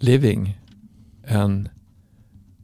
living 0.00 0.54
and 1.24 1.70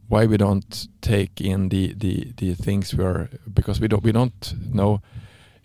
why 0.07 0.25
we 0.25 0.37
don't 0.37 0.87
take 1.01 1.41
in 1.41 1.69
the, 1.69 1.93
the, 1.93 2.33
the 2.37 2.53
things 2.53 2.93
we're 2.93 3.29
because 3.51 3.79
we 3.79 3.87
don't 3.87 4.03
we 4.03 4.11
don't 4.11 4.53
know 4.71 5.01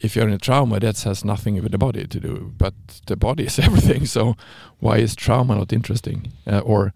if 0.00 0.14
you're 0.14 0.28
in 0.28 0.34
a 0.34 0.38
trauma 0.38 0.78
that 0.80 1.00
has 1.02 1.24
nothing 1.24 1.60
with 1.62 1.72
the 1.72 1.78
body 1.78 2.06
to 2.06 2.20
do 2.20 2.52
but 2.56 2.74
the 3.06 3.16
body 3.16 3.44
is 3.44 3.58
everything 3.68 4.06
so 4.06 4.34
why 4.78 4.98
is 4.98 5.14
trauma 5.16 5.54
not 5.54 5.72
interesting 5.72 6.32
uh, 6.46 6.60
or 6.60 6.92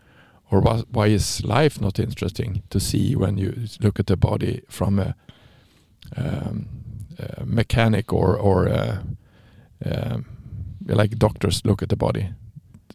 or 0.52 0.60
why, 0.60 1.06
is 1.06 1.42
life 1.44 1.80
not 1.80 1.98
interesting 1.98 2.62
to 2.68 2.78
see 2.78 3.16
when 3.16 3.38
you 3.38 3.54
look 3.80 3.98
at 3.98 4.06
the 4.06 4.18
body 4.18 4.60
from 4.68 4.98
a, 4.98 5.14
um, 6.14 6.68
a 7.18 7.46
mechanic 7.46 8.12
or 8.12 8.36
or 8.36 8.66
a, 8.66 9.02
um, 9.84 10.26
like 10.84 11.16
doctors 11.16 11.64
look 11.64 11.82
at 11.82 11.88
the 11.88 11.96
body. 11.96 12.28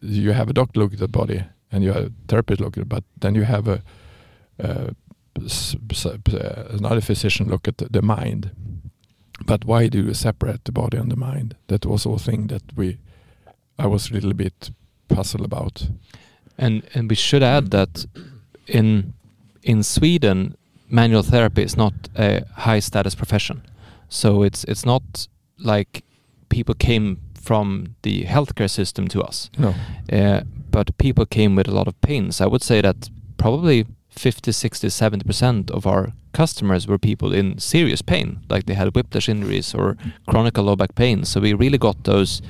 You 0.00 0.32
have 0.32 0.48
a 0.48 0.52
doctor 0.52 0.78
look 0.80 0.92
at 0.92 1.00
the 1.00 1.08
body, 1.08 1.42
and 1.72 1.82
you 1.82 1.92
have 1.92 2.04
a 2.04 2.12
therapist 2.28 2.60
look 2.60 2.76
at 2.76 2.82
it, 2.82 2.88
but 2.88 3.02
then 3.20 3.34
you 3.34 3.42
have 3.42 3.66
a, 3.66 3.82
uh, 4.62 4.90
s- 5.44 5.76
uh, 6.06 6.68
another 6.70 7.00
physician 7.00 7.48
look 7.48 7.66
at 7.66 7.78
the 7.78 8.02
mind. 8.02 8.52
But 9.48 9.64
why 9.64 9.88
do 9.88 9.98
you 9.98 10.14
separate 10.14 10.58
the 10.64 10.72
body 10.72 10.98
and 10.98 11.10
the 11.10 11.16
mind? 11.16 11.54
That 11.66 11.84
was 11.86 12.06
a 12.06 12.18
thing 12.18 12.48
that 12.48 12.62
we, 12.76 12.98
I 13.78 13.86
was 13.86 14.10
a 14.10 14.14
little 14.14 14.34
bit 14.34 14.70
puzzled 15.08 15.44
about. 15.44 15.88
And 16.58 16.82
and 16.94 17.10
we 17.10 17.16
should 17.16 17.42
add 17.42 17.70
that 17.70 18.06
in 18.66 19.14
in 19.62 19.82
Sweden, 19.82 20.54
manual 20.90 21.22
therapy 21.22 21.62
is 21.62 21.76
not 21.76 21.92
a 22.16 22.40
high 22.66 22.80
status 22.80 23.14
profession. 23.14 23.62
So 24.08 24.44
it's 24.44 24.64
it's 24.64 24.84
not 24.86 25.28
like 25.64 26.02
people 26.48 26.74
came 26.74 27.16
from 27.34 27.94
the 28.02 28.24
healthcare 28.24 28.68
system 28.70 29.08
to 29.08 29.22
us, 29.28 29.50
No. 29.58 29.74
uh, 30.12 30.40
but 30.70 30.86
people 30.98 31.24
came 31.26 31.54
with 31.56 31.68
a 31.68 31.74
lot 31.74 31.88
of 31.88 31.94
pains. 32.00 32.40
I 32.40 32.46
would 32.46 32.62
say 32.62 32.80
that 32.82 33.10
probably 33.36 33.86
50, 34.18 34.52
60, 34.52 34.88
70 34.88 35.24
percent 35.24 35.70
of 35.70 35.86
our 35.86 36.12
customers 36.32 36.86
were 36.86 36.98
people 36.98 37.32
in 37.32 37.58
serious 37.58 38.02
pain, 38.02 38.40
like 38.50 38.66
they 38.66 38.74
had 38.74 38.94
whiplash 38.94 39.28
injuries 39.28 39.74
or 39.74 39.96
chronic 40.28 40.58
low 40.58 40.76
back 40.76 40.94
pain. 40.94 41.24
So 41.24 41.40
we 41.40 41.54
really 41.54 41.78
got 41.78 42.04
those 42.04 42.42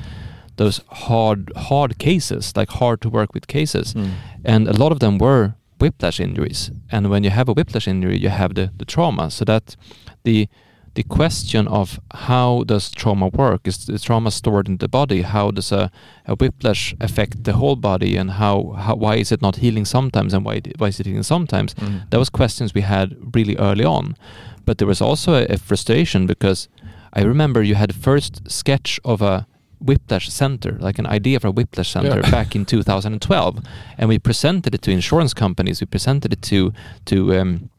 those 0.56 0.80
hard 0.88 1.52
hard 1.56 1.98
cases, 1.98 2.56
like 2.56 2.70
hard 2.70 3.00
to 3.00 3.08
work 3.08 3.34
with 3.34 3.46
cases 3.46 3.92
hmm. 3.92 4.10
and 4.44 4.68
a 4.68 4.72
lot 4.72 4.92
of 4.92 4.98
them 4.98 5.18
were 5.18 5.54
whiplash 5.80 6.20
injuries. 6.20 6.70
And 6.90 7.08
when 7.10 7.24
you 7.24 7.30
have 7.30 7.48
a 7.48 7.52
whiplash 7.52 7.88
injury, 7.88 8.18
you 8.18 8.28
have 8.28 8.54
the, 8.54 8.70
the 8.76 8.84
trauma. 8.84 9.30
So 9.30 9.44
that 9.44 9.76
the 10.24 10.48
the 10.94 11.02
question 11.02 11.68
of 11.68 12.00
how 12.12 12.64
does 12.66 12.90
trauma 12.90 13.28
work 13.28 13.66
is 13.68 13.86
the 13.86 13.98
trauma 13.98 14.30
stored 14.30 14.68
in 14.68 14.76
the 14.78 14.88
body? 14.88 15.22
How 15.22 15.50
does 15.50 15.72
a, 15.72 15.90
a 16.26 16.34
whiplash 16.34 16.94
affect 17.00 17.44
the 17.44 17.52
whole 17.52 17.76
body, 17.76 18.16
and 18.16 18.30
how, 18.32 18.74
how 18.76 18.94
why 18.96 19.16
is 19.16 19.32
it 19.32 19.40
not 19.42 19.56
healing 19.56 19.84
sometimes, 19.86 20.34
and 20.34 20.44
why 20.44 20.60
why 20.78 20.88
is 20.88 21.00
it 21.00 21.06
healing 21.06 21.22
sometimes? 21.24 21.74
That 22.10 22.18
was 22.18 22.30
questions 22.30 22.74
we 22.74 22.82
had 22.82 23.16
really 23.34 23.56
early 23.56 23.84
on, 23.84 24.16
but 24.64 24.78
there 24.78 24.88
was 24.88 25.00
also 25.00 25.34
a, 25.34 25.44
a 25.46 25.56
frustration 25.58 26.26
because 26.26 26.68
I 27.12 27.22
remember 27.22 27.62
you 27.62 27.74
had 27.76 27.94
first 27.94 28.50
sketch 28.50 29.00
of 29.04 29.22
a 29.22 29.46
whiplash 29.80 30.28
center, 30.28 30.76
like 30.80 30.98
an 30.98 31.06
idea 31.06 31.38
for 31.40 31.48
a 31.48 31.52
whiplash 31.52 31.90
center 31.92 32.20
Yeah. 32.20 32.30
back 32.30 32.54
in 32.56 32.64
2012, 32.64 33.60
and 33.98 34.08
we 34.08 34.18
presented 34.18 34.74
it 34.74 34.82
to 34.82 34.90
insurance 34.90 35.32
companies, 35.34 35.80
we 35.80 35.86
presented 35.86 36.32
it 36.32 36.42
to 36.42 36.72
to 37.04 37.16
um, 37.40 37.70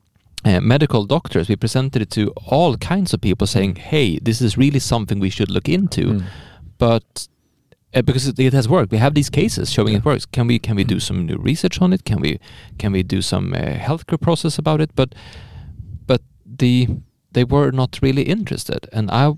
uh, 0.46 0.62
medical 0.62 1.06
doctors, 1.06 1.50
we 1.50 1.56
presented 1.56 2.02
it 2.02 2.12
to 2.12 2.32
all 2.46 2.78
kinds 2.78 3.14
of 3.14 3.22
people, 3.22 3.48
saying, 3.48 3.76
"Hey, 3.76 4.20
this 4.20 4.42
is 4.42 4.58
really 4.58 4.80
something 4.80 5.20
we 5.20 5.30
should 5.30 5.52
look 5.52 5.68
into." 5.68 6.02
Mm. 6.02 6.24
But 6.78 7.28
uh, 7.94 8.02
because 8.02 8.28
it, 8.28 8.40
it 8.40 8.54
has 8.54 8.70
worked, 8.70 8.92
we 8.92 9.00
have 9.00 9.16
these 9.16 9.30
cases 9.30 9.72
showing 9.72 9.96
it 9.96 10.06
works. 10.06 10.26
Can 10.26 10.48
we 10.48 10.60
can 10.60 10.76
we 10.76 10.84
do 10.84 11.00
some 11.00 11.26
new 11.26 11.38
research 11.38 11.82
on 11.82 11.94
it? 11.94 12.06
Can 12.06 12.22
we 12.22 12.40
can 12.78 12.92
we 12.92 13.04
do 13.04 13.22
some 13.22 13.54
uh, 13.54 13.58
healthcare 13.58 14.22
process 14.22 14.58
about 14.58 14.82
it? 14.82 14.92
But 14.96 15.16
but 16.06 16.22
the 16.46 16.88
they 17.32 17.44
were 17.44 17.72
not 17.72 18.00
really 18.02 18.24
interested, 18.24 18.88
and 18.94 19.10
I 19.12 19.34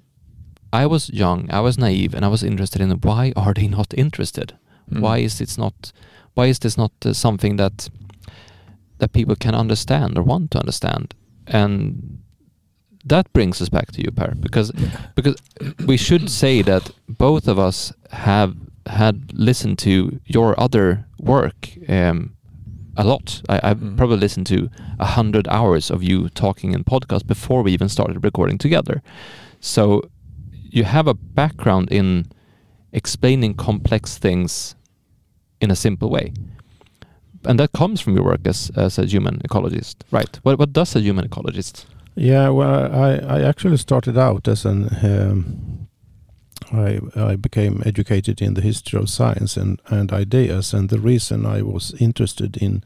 I 0.73 0.85
was 0.85 1.09
young, 1.09 1.49
I 1.51 1.61
was 1.61 1.77
naive, 1.77 2.13
and 2.13 2.23
I 2.23 2.27
was 2.27 2.43
interested 2.43 2.81
in 2.81 2.91
why 2.91 3.33
are 3.35 3.53
they 3.53 3.67
not 3.67 3.93
interested? 3.93 4.57
Mm. 4.91 5.01
Why 5.01 5.17
is 5.17 5.41
it 5.41 5.57
not? 5.57 5.91
Why 6.33 6.47
is 6.47 6.59
this 6.59 6.77
not 6.77 6.91
uh, 7.05 7.13
something 7.13 7.57
that 7.57 7.89
that 9.01 9.11
people 9.13 9.35
can 9.35 9.53
understand 9.55 10.17
or 10.17 10.23
want 10.23 10.51
to 10.51 10.59
understand? 10.59 11.13
And 11.47 12.19
that 13.05 13.25
brings 13.33 13.61
us 13.61 13.69
back 13.69 13.91
to 13.91 14.01
you, 14.01 14.11
Per, 14.11 14.33
because 14.39 14.71
because 15.15 15.35
we 15.87 15.97
should 15.97 16.29
say 16.29 16.61
that 16.63 16.91
both 17.07 17.47
of 17.47 17.57
us 17.59 17.93
have 18.11 18.53
had 18.85 19.15
listened 19.33 19.77
to 19.79 20.19
your 20.25 20.53
other 20.59 21.05
work 21.19 21.69
um, 21.89 22.35
a 22.97 23.03
lot. 23.03 23.41
I, 23.49 23.59
I've 23.71 23.79
Mm. 23.81 23.97
probably 23.97 24.17
listened 24.17 24.47
to 24.47 24.69
a 24.99 25.05
hundred 25.05 25.47
hours 25.47 25.91
of 25.91 26.03
you 26.03 26.29
talking 26.29 26.73
in 26.75 26.83
podcast 26.83 27.25
before 27.27 27.63
we 27.63 27.71
even 27.73 27.89
started 27.89 28.23
recording 28.23 28.57
together. 28.59 29.01
So 29.59 30.01
you 30.73 30.83
have 30.85 31.07
a 31.09 31.13
background 31.13 31.91
in 31.91 32.25
explaining 32.93 33.55
complex 33.55 34.17
things 34.19 34.75
in 35.59 35.71
a 35.71 35.75
simple 35.75 36.09
way. 36.09 36.33
And 37.45 37.59
that 37.59 37.71
comes 37.71 38.01
from 38.01 38.15
your 38.15 38.25
work 38.25 38.41
as, 38.47 38.71
as 38.75 38.99
a 38.99 39.05
human 39.05 39.39
ecologist, 39.39 39.95
right? 40.11 40.39
What, 40.43 40.59
what 40.59 40.73
does 40.73 40.95
a 40.95 40.99
human 40.99 41.27
ecologist? 41.27 41.85
Yeah, 42.15 42.49
well, 42.49 42.93
I, 42.93 43.15
I 43.37 43.41
actually 43.41 43.77
started 43.77 44.17
out 44.17 44.47
as 44.47 44.65
an 44.65 44.89
um, 45.03 45.87
I 46.71 46.99
I 47.15 47.35
became 47.37 47.81
educated 47.85 48.41
in 48.41 48.53
the 48.53 48.61
history 48.61 48.99
of 49.01 49.09
science 49.09 49.57
and, 49.57 49.81
and 49.87 50.11
ideas, 50.13 50.73
and 50.73 50.89
the 50.89 50.99
reason 50.99 51.45
I 51.45 51.61
was 51.61 51.93
interested 51.99 52.57
in 52.57 52.83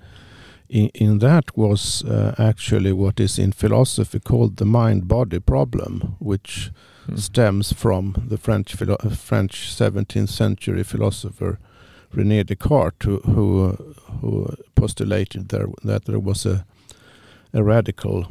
in, 0.70 0.90
in 0.96 1.20
that 1.20 1.56
was 1.58 2.04
uh, 2.06 2.34
actually 2.40 2.94
what 2.94 3.20
is 3.20 3.38
in 3.40 3.52
philosophy 3.52 4.20
called 4.20 4.58
the 4.58 4.66
mind-body 4.66 5.40
problem, 5.40 6.16
which 6.20 6.72
Mm. 7.08 7.20
stems 7.20 7.72
from 7.72 8.16
the 8.30 8.38
French 8.38 8.74
philo- 8.74 8.98
French 9.16 9.70
17th 9.76 10.28
century 10.30 10.84
philosopher 10.84 11.60
René 12.14 12.46
Descartes, 12.46 13.06
who 13.06 13.20
who, 13.20 13.96
who 14.22 14.56
postulated 14.76 15.50
there 15.50 15.68
that 15.84 16.06
there 16.06 16.20
was 16.20 16.46
a 16.46 16.66
a 17.54 17.64
radical 17.64 18.28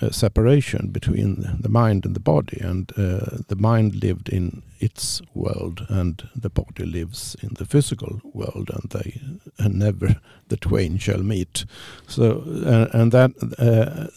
uh, 0.00 0.10
separation 0.10 0.88
between 0.88 1.58
the 1.60 1.68
mind 1.68 2.04
and 2.04 2.16
the 2.16 2.20
body, 2.20 2.58
and 2.60 2.90
uh, 2.96 3.42
the 3.48 3.56
mind 3.56 4.02
lived 4.02 4.28
in 4.28 4.62
its 4.80 5.22
world, 5.34 5.86
and 5.88 6.28
the 6.34 6.50
body 6.50 6.84
lives 6.84 7.36
in 7.42 7.54
the 7.54 7.64
physical 7.64 8.20
world, 8.34 8.70
and 8.70 8.90
they 8.90 9.20
and 9.58 9.78
never 9.78 10.16
the 10.48 10.56
twain 10.56 10.98
shall 10.98 11.22
meet. 11.22 11.64
So, 12.08 12.42
uh, 12.66 12.88
and 12.98 13.12
that 13.12 13.30
uh, 13.58 14.08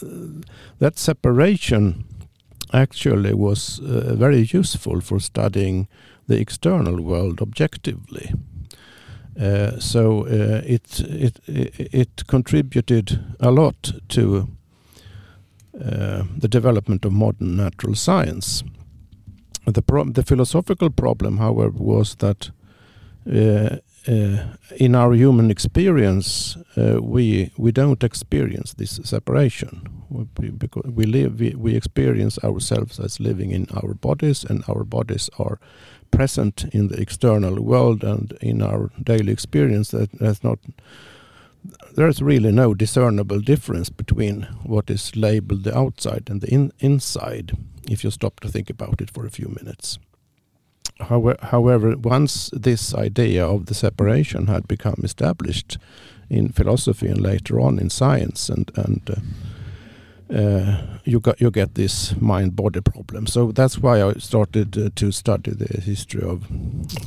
that 0.80 0.98
separation 0.98 2.06
actually 2.74 3.34
was 3.34 3.80
uh, 3.80 4.16
very 4.16 4.42
useful 4.42 5.02
for 5.02 5.20
studying 5.20 5.88
the 6.28 6.40
external 6.40 7.02
world 7.02 7.42
objectively. 7.42 8.34
Uh, 9.40 9.80
so 9.80 10.26
uh, 10.28 10.62
it, 10.66 11.00
it 11.02 11.40
it 11.48 12.28
contributed 12.28 13.20
a 13.40 13.52
lot 13.52 13.92
to 14.08 14.48
uh, 15.84 16.24
the 16.38 16.48
development 16.48 17.06
of 17.06 17.12
modern 17.12 17.58
natural 17.58 17.96
science. 17.96 18.64
The 19.66 19.82
the 20.14 20.24
philosophical 20.24 20.90
problem, 20.90 21.38
however, 21.38 21.78
was 21.78 22.16
that 22.16 22.52
uh, 23.28 23.78
in 24.78 24.96
our 24.96 25.14
human 25.16 25.52
experience, 25.52 26.58
uh, 26.78 27.02
we 27.02 27.52
we 27.58 27.72
don't 27.72 28.04
experience 28.04 28.74
this 28.78 29.00
separation 29.04 29.82
we- 30.10 30.52
because 30.52 30.92
we 30.96 31.06
live 31.06 31.40
we, 31.40 31.56
we 31.56 31.76
experience 31.76 32.40
ourselves 32.44 33.00
as 33.00 33.20
living 33.20 33.52
in 33.52 33.68
our 33.74 33.94
bodies, 33.96 34.46
and 34.46 34.64
our 34.68 34.84
bodies 34.86 35.30
are 35.40 35.60
present 36.12 36.66
in 36.72 36.88
the 36.88 37.00
external 37.00 37.62
world 37.62 38.04
and 38.04 38.32
in 38.42 38.62
our 38.62 38.92
daily 39.04 39.32
experience. 39.32 39.92
That 39.92 40.12
that's 40.14 40.44
not 40.44 40.60
there's 41.96 42.22
really 42.22 42.52
no 42.52 42.74
discernible 42.74 43.40
difference 43.40 43.90
between 43.90 44.44
what 44.64 44.90
is 44.90 45.16
labeled 45.16 45.64
the 45.64 45.78
outside 45.78 46.24
and 46.30 46.42
the 46.42 46.54
in, 46.54 46.72
inside 46.80 47.54
if 47.90 48.04
you 48.04 48.12
stop 48.12 48.40
to 48.40 48.50
think 48.50 48.70
about 48.70 49.02
it 49.02 49.10
for 49.10 49.26
a 49.26 49.32
few 49.32 49.48
minutes. 49.48 49.98
However, 51.00 51.98
once 51.98 52.50
this 52.54 52.94
idea 52.96 53.46
of 53.46 53.66
the 53.66 53.74
separation 53.74 54.48
had 54.48 54.68
become 54.68 55.02
established 55.04 55.78
in 56.30 56.50
philosophy 56.50 57.08
and 57.08 57.20
later 57.20 57.60
on 57.60 57.80
in 57.80 57.90
science, 57.90 58.50
and 58.50 58.72
and 58.76 59.02
uh, 59.10 59.16
uh, 60.34 60.78
you 61.04 61.20
got 61.20 61.40
you 61.40 61.52
get 61.52 61.76
this 61.76 62.16
mind-body 62.20 62.82
problem. 62.82 63.28
So 63.28 63.52
that's 63.52 63.78
why 63.78 64.02
I 64.02 64.14
started 64.14 64.78
uh, 64.78 64.90
to 64.96 65.12
study 65.12 65.52
the 65.52 65.82
history 65.82 66.24
of 66.24 66.48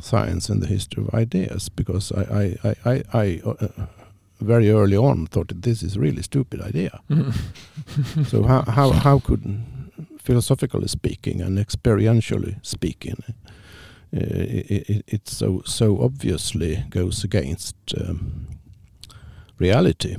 science 0.01 0.49
and 0.49 0.63
the 0.63 0.67
history 0.67 1.03
of 1.03 1.15
ideas 1.15 1.69
because 1.69 2.13
I 2.13 2.23
I 2.23 2.57
I, 2.65 2.75
I, 2.85 3.05
I 3.13 3.43
uh, 3.45 3.69
very 4.41 4.71
early 4.71 4.97
on 4.97 5.27
thought 5.27 5.49
that 5.49 5.63
this 5.63 5.83
is 5.83 5.97
a 5.97 6.01
really 6.01 6.23
stupid 6.23 6.61
idea. 6.61 7.01
so 8.27 8.45
how 8.45 8.63
how 8.63 8.91
how 8.91 9.19
could 9.19 9.63
philosophically 10.19 10.89
speaking 10.89 11.41
and 11.41 11.59
experientially 11.59 12.55
speaking 12.63 13.17
uh, 14.15 14.21
it, 14.21 14.91
it, 14.91 15.05
it 15.07 15.29
so 15.29 15.63
so 15.65 16.01
obviously 16.03 16.85
goes 16.91 17.25
against 17.25 17.77
um, 17.99 18.47
reality 19.59 20.17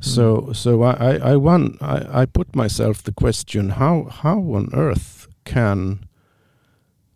so 0.00 0.52
so 0.52 0.82
I 0.82 0.92
I, 0.92 1.32
I, 1.32 1.36
one, 1.36 1.76
I 1.80 2.22
I 2.22 2.26
put 2.26 2.54
myself 2.56 3.02
the 3.02 3.12
question 3.12 3.70
how 3.70 4.04
how 4.22 4.38
on 4.54 4.68
earth 4.72 5.26
can 5.44 6.00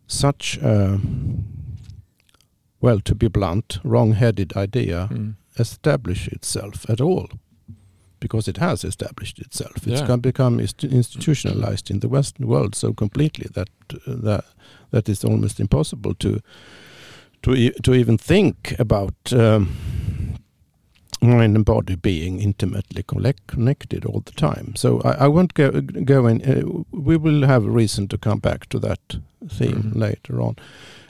such 0.07 0.57
a 0.61 0.99
well 2.81 2.99
to 2.99 3.15
be 3.15 3.27
blunt 3.29 3.79
wrong-headed 3.83 4.53
idea 4.57 5.07
Mm. 5.11 5.35
establish 5.59 6.27
itself 6.27 6.85
at 6.89 7.01
all 7.01 7.27
because 8.19 8.47
it 8.51 8.57
has 8.57 8.83
established 8.83 9.39
itself. 9.39 9.87
It's 9.87 10.01
Yeah. 10.01 10.15
become 10.21 10.59
institutionalized 10.63 11.89
in 11.91 11.99
the 11.99 12.07
Western 12.09 12.47
world 12.47 12.75
so 12.75 12.93
completely 12.93 13.47
that 13.53 13.69
that 14.23 14.43
that 14.91 15.09
is 15.09 15.23
almost 15.25 15.59
impossible 15.59 16.13
to 16.15 16.39
to 17.41 17.51
e- 17.53 17.73
to 17.83 17.93
even 17.93 18.17
think 18.17 18.75
about 18.79 19.13
um, 19.33 19.67
mind 21.21 21.55
and 21.55 21.65
body 21.65 21.95
being 21.95 22.39
intimately 22.41 23.03
connected 23.47 24.05
all 24.05 24.21
the 24.25 24.31
time. 24.31 24.75
So 24.75 25.01
I, 25.01 25.25
I 25.25 25.27
won't 25.27 25.53
go 25.53 25.81
go 26.05 26.27
in. 26.27 26.41
Uh, 26.41 26.83
we 26.91 27.17
will 27.17 27.45
have 27.47 27.65
a 27.65 27.69
reason 27.69 28.07
to 28.07 28.17
come 28.17 28.39
back 28.39 28.67
to 28.69 28.79
that 28.79 29.19
theme 29.49 29.91
Mhm. 29.93 29.95
later 29.99 30.41
on. 30.41 30.55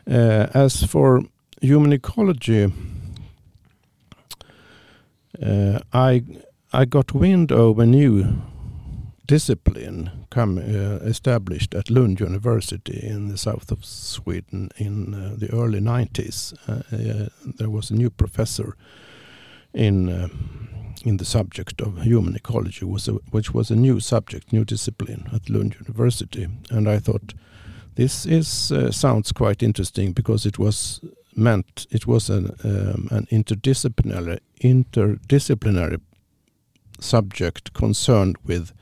Uh, 0.08 0.48
as 0.54 0.84
for 0.84 1.24
human 1.62 1.94
ecology, 1.94 2.72
uh, 5.42 5.80
I 5.94 6.24
I 6.74 6.86
got 6.86 7.14
wind 7.14 7.52
of 7.52 7.80
a 7.80 7.86
new 7.86 8.26
discipline 9.28 10.10
come 10.30 10.58
uh, 10.58 11.00
established 11.10 11.76
at 11.76 11.90
Lund 11.90 12.20
University 12.20 13.00
in 13.08 13.28
the 13.30 13.38
south 13.38 13.72
of 13.72 13.86
Sweden 13.86 14.70
in 14.78 15.14
uh, 15.14 15.36
the 15.38 15.50
early 15.54 15.80
90s. 15.80 16.54
Uh, 16.68 16.82
uh, 16.92 17.28
there 17.58 17.70
was 17.70 17.92
a 17.92 17.94
new 17.96 18.10
professor 18.10 18.76
in 19.74 20.10
uh, 20.10 20.28
in 21.04 21.18
the 21.18 21.26
subject 21.26 21.82
of 21.82 22.04
human 22.04 22.36
ecology, 22.36 22.86
was 22.86 23.08
a, 23.08 23.14
which 23.32 23.54
was 23.54 23.72
a 23.72 23.76
new 23.76 24.00
subject, 24.00 24.54
new 24.54 24.64
discipline 24.64 25.28
at 25.34 25.50
Lund 25.50 25.76
University, 25.80 26.48
and 26.70 26.88
I 26.88 27.00
thought 27.00 27.34
this 27.96 28.26
is 28.26 28.72
uh, 28.72 28.92
sounds 28.92 29.32
quite 29.32 29.64
interesting 29.64 30.14
because 30.14 30.46
it 30.46 30.60
was 30.60 31.02
meant 31.36 31.88
it 31.90 32.06
was 32.06 32.30
an 32.30 32.56
um, 32.64 33.08
an 33.12 33.26
interdisciplinary 33.32 34.40
interdisciplinary 34.62 36.00
subject 37.00 37.74
concerned 37.74 38.36
with 38.46 38.74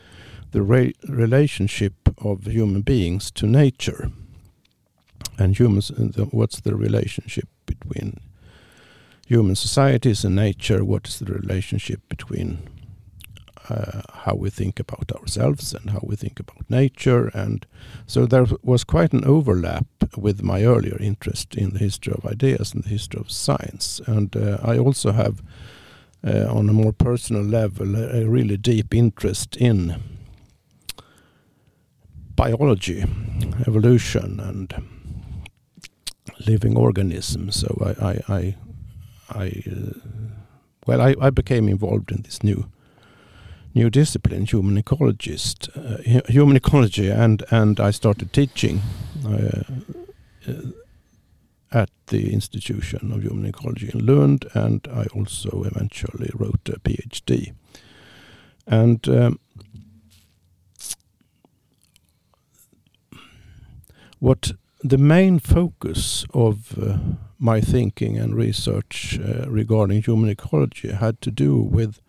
the 0.52 0.62
re- 0.62 0.94
relationship 1.08 1.94
of 2.18 2.46
human 2.46 2.82
beings 2.82 3.32
to 3.32 3.46
nature. 3.46 4.12
And 5.38 5.58
humans 5.58 5.90
and 5.90 6.14
the, 6.14 6.26
what's 6.26 6.62
the 6.62 6.76
relationship 6.76 7.48
between 7.66 8.20
human 9.30 9.56
societies 9.56 10.26
and 10.26 10.36
nature 10.36 10.84
what 10.84 11.08
is 11.08 11.20
the 11.20 11.34
relationship 11.42 12.02
between 12.10 12.58
uh, 13.70 14.02
how 14.26 14.34
we 14.34 14.50
think 14.50 14.80
about 14.80 15.12
ourselves 15.12 15.74
and 15.74 15.92
how 15.92 16.02
we 16.02 16.16
think 16.16 16.40
about 16.40 16.70
nature 16.70 17.28
and 17.36 17.68
so 18.08 18.26
there 18.26 18.48
was 18.64 18.84
quite 18.84 19.14
an 19.14 19.24
overlap 19.26 19.86
with 20.18 20.42
my 20.42 20.64
earlier 20.64 20.98
interest 21.00 21.56
in 21.56 21.70
the 21.74 21.80
history 21.80 22.14
of 22.18 22.26
ideas 22.26 22.74
and 22.74 22.84
the 22.84 22.90
history 22.90 23.22
of 23.22 23.30
science 23.30 24.02
and 24.08 24.36
uh, 24.36 24.58
I 24.64 24.80
also 24.80 25.12
have 25.12 25.44
uh, 26.26 26.48
on 26.50 26.68
a 26.68 26.74
more 26.74 26.92
personal 26.92 27.44
level 27.44 27.96
a, 27.96 28.24
a 28.24 28.26
really 28.28 28.58
deep 28.58 28.96
interest 28.96 29.56
in 29.58 30.02
biology, 32.40 33.04
evolution, 33.68 34.40
and 34.40 34.74
living 36.48 36.78
organisms. 36.78 37.58
So 37.58 37.70
I, 37.86 38.06
I, 38.12 38.36
I, 38.38 38.56
I 39.30 39.64
uh, 39.70 40.00
well, 40.86 41.02
I, 41.02 41.16
I 41.22 41.30
became 41.30 41.70
involved 41.70 42.12
in 42.12 42.22
this 42.24 42.44
new 42.44 42.70
new 43.76 43.90
discipline, 43.90 44.46
human 44.46 44.82
ecologist, 44.82 45.70
uh, 45.76 46.22
human 46.32 46.56
ecology, 46.56 47.10
and 47.10 47.44
and 47.52 47.80
I 47.80 47.92
started 47.92 48.34
teaching. 48.34 48.82
Uh, 49.26 49.64
at 51.72 51.90
the 52.08 52.34
Institution 52.34 53.12
of 53.12 53.22
Human 53.22 53.46
Ecology 53.46 53.92
in 53.94 54.06
Lund, 54.06 54.46
and 54.54 54.88
I 54.92 55.06
also 55.14 55.64
eventually 55.64 56.32
wrote 56.34 56.68
a 56.68 56.80
PhD. 56.80 57.54
And 58.66 59.08
um, 59.08 59.40
what 64.20 64.54
the 64.84 64.98
main 64.98 65.40
focus 65.40 66.26
of 66.34 66.78
uh, 66.80 66.98
my 67.40 67.62
thinking 67.62 68.18
and 68.18 68.36
research 68.36 69.20
uh, 69.20 69.50
regarding 69.50 70.04
human 70.04 70.30
ecology 70.30 70.92
had 70.92 71.22
to 71.22 71.32
do 71.32 71.58
with 71.62 72.00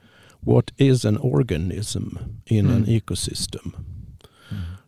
what 0.44 0.72
is 0.78 1.04
an 1.04 1.16
organism 1.16 2.40
in 2.46 2.66
Mm. 2.66 2.74
an 2.76 2.84
ecosystem. 2.86 3.72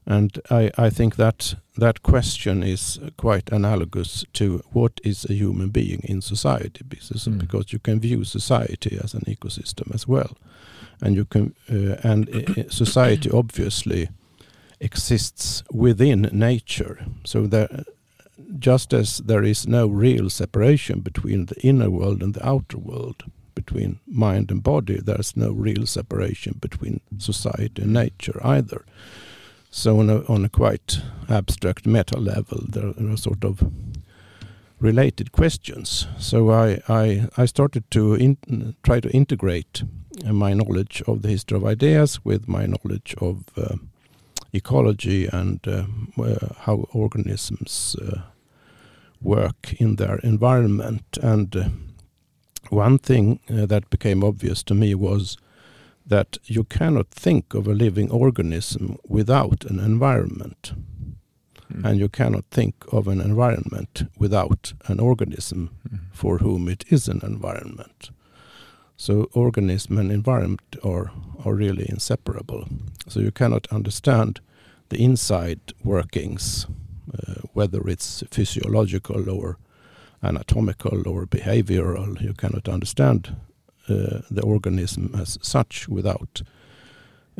And 0.04 0.40
I, 0.50 0.70
I 0.86 0.90
think 0.90 1.14
that 1.16 1.54
that 1.78 2.02
question 2.02 2.62
is 2.64 2.98
quite 3.16 3.52
analogous 3.52 4.24
to 4.32 4.60
what 4.72 5.00
is 5.04 5.24
a 5.30 5.32
human 5.32 5.70
being 5.70 6.00
in 6.04 6.20
society, 6.22 6.82
because, 6.88 7.28
Mm. 7.30 7.38
because 7.38 7.72
you 7.72 7.78
can 7.78 8.00
view 8.00 8.24
society 8.24 8.98
as 9.04 9.14
an 9.14 9.22
ecosystem 9.28 9.94
as 9.94 10.08
well, 10.08 10.36
and 11.00 11.14
you 11.14 11.24
can 11.24 11.54
uh, 11.70 11.96
and 12.12 12.28
uh, 12.28 12.68
society 12.68 13.30
obviously 13.30 14.08
exists 14.80 15.62
within 15.72 16.28
nature. 16.32 16.96
So 17.24 17.46
there, 17.46 17.84
just 18.58 18.92
as 18.92 19.18
there 19.18 19.42
is 19.42 19.66
no 19.66 19.86
real 19.86 20.30
separation 20.30 21.00
between 21.00 21.46
the 21.46 21.60
inner 21.60 21.90
world 21.90 22.22
and 22.22 22.34
the 22.34 22.46
outer 22.46 22.78
world, 22.78 23.24
between 23.54 24.00
mind 24.06 24.50
and 24.50 24.62
body, 24.62 24.98
there's 25.00 25.36
no 25.36 25.52
real 25.52 25.86
separation 25.86 26.58
between 26.60 27.00
society 27.18 27.82
and 27.82 27.92
nature 27.92 28.40
either. 28.44 28.84
So 29.70 30.00
on 30.00 30.10
a, 30.10 30.22
on 30.26 30.44
a 30.44 30.48
quite 30.48 31.00
abstract 31.28 31.86
meta 31.86 32.18
level, 32.18 32.60
there 32.68 32.92
are 32.98 33.16
sort 33.16 33.44
of 33.44 33.62
related 34.80 35.32
questions. 35.32 36.06
So 36.18 36.50
I, 36.50 36.82
I, 36.88 37.28
I 37.36 37.46
started 37.46 37.90
to 37.92 38.14
in, 38.14 38.74
try 38.82 39.00
to 39.00 39.10
integrate 39.10 39.82
uh, 40.26 40.32
my 40.32 40.52
knowledge 40.52 41.02
of 41.06 41.22
the 41.22 41.28
history 41.28 41.56
of 41.56 41.64
ideas 41.64 42.24
with 42.24 42.48
my 42.48 42.66
knowledge 42.66 43.14
of 43.18 43.44
uh, 43.56 43.76
ecology 44.52 45.26
and 45.26 45.60
uh, 45.66 45.84
uh, 46.22 46.54
how 46.60 46.86
organisms 46.92 47.96
uh, 48.02 48.22
work 49.22 49.74
in 49.78 49.96
their 49.96 50.16
environment. 50.22 51.18
And 51.22 51.56
uh, 51.56 51.68
one 52.70 52.98
thing 52.98 53.40
uh, 53.50 53.66
that 53.66 53.90
became 53.90 54.24
obvious 54.24 54.62
to 54.64 54.74
me 54.74 54.94
was 54.94 55.36
that 56.06 56.38
you 56.44 56.64
cannot 56.64 57.08
think 57.10 57.54
of 57.54 57.66
a 57.66 57.74
living 57.74 58.10
organism 58.10 58.98
without 59.08 59.64
an 59.64 59.78
environment, 59.78 60.72
Mm. 61.72 61.84
and 61.88 61.98
you 62.00 62.08
cannot 62.08 62.44
think 62.50 62.74
of 62.92 63.08
an 63.08 63.20
environment 63.20 64.02
without 64.18 64.74
an 64.88 65.00
organism 65.00 65.70
Mm. 65.88 65.98
for 66.12 66.38
whom 66.38 66.68
it 66.68 66.84
is 66.92 67.08
an 67.08 67.20
environment. 67.22 68.10
So 68.96 69.30
organism 69.32 69.98
and 69.98 70.12
environment 70.12 70.76
are, 70.84 71.10
are 71.44 71.54
really 71.54 71.86
inseparable. 71.88 72.68
So 73.08 73.20
you 73.20 73.30
cannot 73.30 73.66
understand 73.72 74.40
the 74.90 74.98
inside 75.02 75.60
workings, 75.82 76.66
whether 77.52 77.88
it's 77.88 78.24
physiological 78.30 79.28
or 79.30 79.58
anatomical 80.22 81.08
or 81.08 81.26
behavioral. 81.26 82.20
You 82.20 82.34
cannot 82.34 82.68
understand 82.68 83.36
uh, 83.88 84.20
the 84.30 84.42
organism 84.42 85.10
as 85.14 85.38
such 85.42 85.88
without 85.88 86.42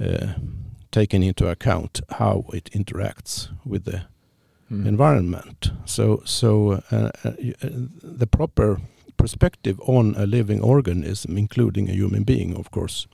uh, 0.02 0.34
taking 0.90 1.22
into 1.22 1.48
account 1.48 2.00
how 2.18 2.44
it 2.52 2.70
interacts 2.72 3.48
with 3.64 3.84
the 3.84 4.02
Mm. 4.70 4.86
environment. 4.86 5.70
So, 5.84 6.22
so 6.24 6.82
uh, 6.90 7.10
uh, 7.24 7.28
uh, 7.28 7.68
the 8.02 8.26
proper 8.26 8.80
perspective 9.18 9.78
on 9.86 10.14
a 10.16 10.24
living 10.24 10.62
organism, 10.62 11.36
including 11.36 11.90
a 11.90 11.92
human 11.92 12.24
being, 12.24 12.56
of 12.56 12.70
course, 12.70 13.06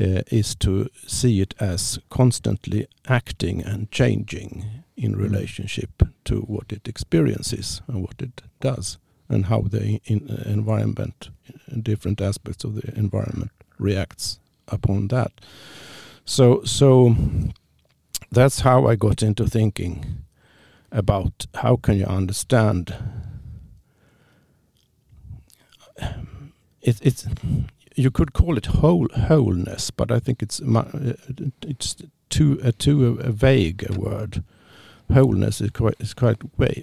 uh, 0.00 0.22
is 0.30 0.54
to 0.56 0.88
see 1.06 1.40
it 1.40 1.54
as 1.60 1.98
constantly 2.10 2.86
acting 3.06 3.62
and 3.62 3.90
changing 3.90 4.64
in 4.96 5.14
Mm. 5.14 5.22
relationship 5.22 6.02
to 6.24 6.40
what 6.42 6.72
it 6.72 6.88
experiences 6.88 7.82
and 7.88 8.02
what 8.02 8.22
it 8.22 8.42
does, 8.60 8.98
and 9.28 9.46
how 9.46 9.62
the 9.62 10.00
in, 10.04 10.30
uh, 10.30 10.42
environment, 10.46 11.30
uh, 11.48 11.76
different 11.82 12.20
aspects 12.20 12.64
of 12.64 12.74
the 12.74 12.96
environment, 12.96 13.50
reacts 13.78 14.38
upon 14.68 15.08
that. 15.08 15.32
So, 16.24 16.62
so 16.64 17.16
that's 18.30 18.60
how 18.60 18.86
I 18.86 18.96
got 18.96 19.22
into 19.22 19.46
thinking 19.46 20.24
about 20.90 21.46
how 21.54 21.76
can 21.76 21.98
you 21.98 22.06
understand 22.06 22.94
it, 26.80 26.98
it's 27.02 27.26
you 27.94 28.10
could 28.10 28.32
call 28.32 28.56
it 28.56 28.66
whole 28.66 29.08
wholeness, 29.28 29.90
but 29.90 30.10
I 30.10 30.18
think 30.20 30.42
it's 30.42 30.60
uh, 30.60 31.14
it's 31.62 31.96
too 32.28 32.60
uh, 32.64 32.72
too 32.78 33.18
uh, 33.20 33.30
vague 33.30 33.86
a 33.88 33.92
word. 33.98 34.42
Wholeness 35.12 35.60
is 35.60 35.70
quite 35.70 35.96
is 36.00 36.14
quite 36.14 36.38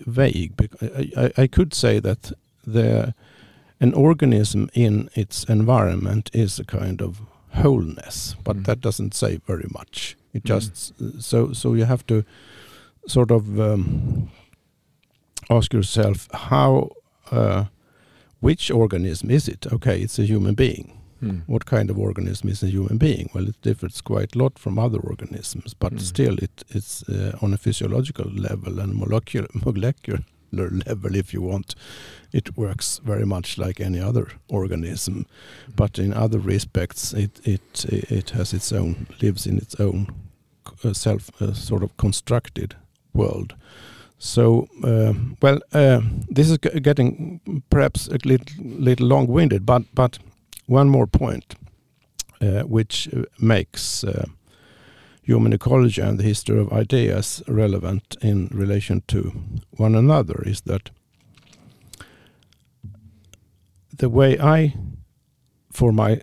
vague. 0.08 0.54
I, 0.82 1.12
I, 1.17 1.32
I 1.43 1.47
could 1.47 1.74
say 1.74 2.00
that 2.00 2.32
the 2.67 3.13
an 3.80 3.93
organism 3.93 4.69
in 4.74 5.10
its 5.15 5.43
environment 5.50 6.30
is 6.34 6.60
a 6.60 6.63
kind 6.63 7.02
of 7.02 7.21
wholeness, 7.56 8.36
but 8.43 8.56
Mm. 8.58 8.65
that 8.65 8.82
doesn't 8.82 9.13
say 9.13 9.39
very 9.47 9.67
much. 9.74 10.15
It 10.34 10.43
Mm. 10.43 10.47
just 10.56 10.93
so 11.21 11.54
so 11.54 11.74
you 11.76 11.86
have 11.86 12.04
to 12.06 12.24
sort 13.08 13.32
of 13.32 13.60
um, 13.60 14.30
ask 15.50 15.74
yourself 15.74 16.28
how 16.34 16.89
uh, 17.32 17.65
which 18.39 18.71
organism 18.71 19.32
is 19.32 19.47
it? 19.47 19.65
Okay, 19.74 20.02
it's 20.04 20.19
a 20.19 20.24
human 20.26 20.56
being. 20.56 21.01
Mm. 21.22 21.42
What 21.48 21.66
kind 21.66 21.90
of 21.90 21.98
organism 22.00 22.50
is 22.50 22.64
a 22.64 22.68
human 22.68 22.98
being? 22.98 23.30
Well, 23.34 23.48
it 23.50 23.62
differs 23.62 24.02
quite 24.02 24.36
a 24.36 24.40
lot 24.40 24.60
from 24.60 24.80
other 24.80 25.00
organisms, 25.00 25.74
but 25.76 25.94
Mm. 25.94 26.00
still, 26.02 26.38
it, 26.38 26.64
it's 26.70 27.04
uh, 27.10 27.38
on 27.42 27.54
a 27.54 27.58
physiological 27.58 28.30
level 28.32 28.80
and 28.80 28.96
molecular 28.96 29.48
molecular 29.66 30.24
level, 30.52 31.16
if 31.16 31.34
you 31.34 31.42
want. 31.42 31.76
It 32.34 32.58
works 32.58 33.00
very 33.06 33.26
much 33.26 33.58
like 33.58 33.80
any 33.86 34.00
other 34.00 34.28
organism, 34.50 35.26
but 35.76 36.00
in 36.00 36.14
other 36.14 36.40
respects, 36.40 37.14
it 37.14 37.40
it 37.44 37.86
it 38.12 38.32
has 38.32 38.54
its 38.54 38.72
own 38.74 38.96
lives 39.22 39.46
in 39.46 39.58
its 39.58 39.76
own 39.80 40.08
uh, 40.84 40.94
self 40.94 41.30
uh, 41.42 41.54
sort 41.54 41.84
of 41.84 41.96
constructed 41.98 42.76
world. 43.14 43.54
So, 44.24 44.68
uh, 44.84 45.14
well, 45.42 45.60
uh, 45.74 46.02
this 46.36 46.50
is 46.50 46.58
getting 46.84 47.40
perhaps 47.70 48.08
a 48.08 48.18
little, 48.26 48.46
little 48.60 49.08
long-winded, 49.08 49.66
but 49.66 49.84
but 49.96 50.20
one 50.72 50.90
more 50.90 51.08
point, 51.08 51.56
uh, 52.40 52.62
which 52.62 53.10
uh, 53.14 53.24
makes 53.40 54.04
uh, 54.04 54.26
human 55.22 55.54
ecology 55.54 56.02
and 56.02 56.18
the 56.18 56.24
history 56.24 56.60
of 56.60 56.72
ideas 56.72 57.44
relevant 57.48 58.16
in 58.22 58.48
relation 58.54 59.04
to 59.08 59.32
one 59.78 59.96
another 59.96 60.42
is 60.46 60.62
that 60.62 60.90
the 63.98 64.10
way 64.10 64.40
I, 64.40 64.74
for 65.74 65.92
my, 65.92 66.22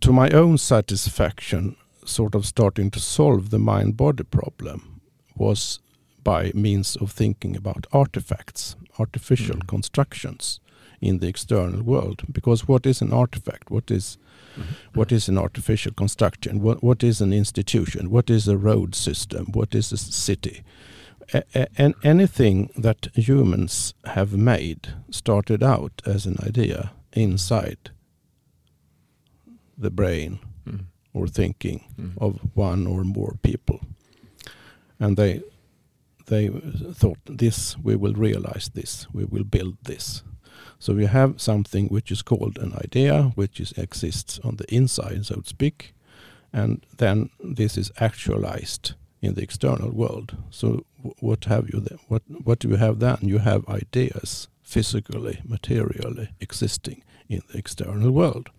to 0.00 0.12
my 0.12 0.30
own 0.30 0.58
satisfaction, 0.58 1.76
sort 2.04 2.34
of 2.34 2.46
starting 2.46 2.90
to 2.90 3.00
solve 3.00 3.50
the 3.50 3.58
mind-body 3.58 4.24
problem 4.24 5.00
was 5.36 5.80
by 6.24 6.50
means 6.54 6.96
of 6.96 7.12
thinking 7.12 7.56
about 7.56 7.86
artifacts, 7.92 8.76
artificial 8.98 9.56
Mm. 9.56 9.66
constructions 9.66 10.60
in 11.06 11.18
the 11.18 11.28
external 11.28 11.82
world. 11.82 12.22
Because 12.32 12.68
what 12.68 12.86
is 12.86 13.02
an 13.02 13.12
artifact? 13.12 13.70
What 13.70 13.90
is 13.90 14.18
what 14.94 15.12
is 15.12 15.28
an 15.28 15.36
artificial 15.38 15.92
construction? 15.92 16.62
What 16.62 16.82
what 16.82 17.02
is 17.04 17.20
an 17.20 17.32
institution? 17.32 18.10
What 18.10 18.30
is 18.30 18.48
a 18.48 18.56
road 18.56 18.94
system? 18.94 19.46
What 19.52 19.74
is 19.74 19.92
a 19.92 19.96
city? 19.96 20.62
A- 21.34 21.42
a- 21.54 21.68
and 21.82 21.94
anything 22.02 22.70
that 22.82 23.08
humans 23.14 23.94
have 24.04 24.32
made 24.36 24.80
started 25.10 25.62
out 25.62 26.02
as 26.06 26.26
an 26.26 26.36
idea 26.46 26.92
inside 27.12 27.90
the 29.78 29.90
brain 29.90 30.38
Mm. 30.66 30.84
or 31.12 31.28
thinking 31.28 31.80
Mm. 31.98 32.12
of 32.18 32.40
one 32.54 32.86
or 32.86 33.04
more 33.04 33.36
people. 33.42 33.80
And 34.98 35.16
they 35.16 35.40
they 36.28 36.48
thought 37.00 37.18
this 37.38 37.76
we 37.84 37.94
will 37.96 38.14
realize 38.14 38.70
this, 38.74 39.06
we 39.12 39.24
will 39.24 39.44
build 39.44 39.76
this. 39.84 40.22
So 40.78 40.94
we 40.94 41.06
have 41.06 41.40
something 41.40 41.88
which 41.88 42.10
is 42.10 42.22
called 42.22 42.58
an 42.58 42.74
idea, 42.74 43.32
which 43.34 43.60
is 43.60 43.72
exists 43.72 44.38
on 44.44 44.56
the 44.56 44.74
inside, 44.74 45.26
so 45.26 45.36
to 45.36 45.48
speak, 45.48 45.94
and 46.52 46.84
then 46.96 47.30
this 47.42 47.76
is 47.76 47.90
actualized 47.98 48.94
in 49.22 49.34
the 49.34 49.42
external 49.42 49.90
world. 49.90 50.36
So 50.50 50.84
what 51.20 51.44
have 51.44 51.68
you 51.72 51.80
then? 51.80 51.98
What 52.08 52.22
what 52.28 52.58
do 52.58 52.68
you 52.68 52.76
have 52.76 52.98
then? 52.98 53.18
You 53.20 53.38
have 53.38 53.68
ideas 53.68 54.48
physically, 54.62 55.40
materially 55.44 56.28
existing 56.40 57.02
in 57.28 57.42
the 57.50 57.58
external 57.58 58.10
world. 58.10 58.50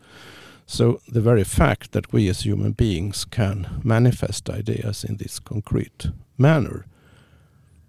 So 0.65 0.99
the 1.07 1.21
very 1.21 1.43
fact 1.43 1.91
that 1.91 2.11
we 2.11 2.29
as 2.29 2.41
human 2.41 2.73
beings 2.73 3.25
can 3.25 3.81
manifest 3.83 4.49
ideas 4.49 5.03
in 5.03 5.17
this 5.17 5.39
concrete 5.39 6.07
manner 6.37 6.85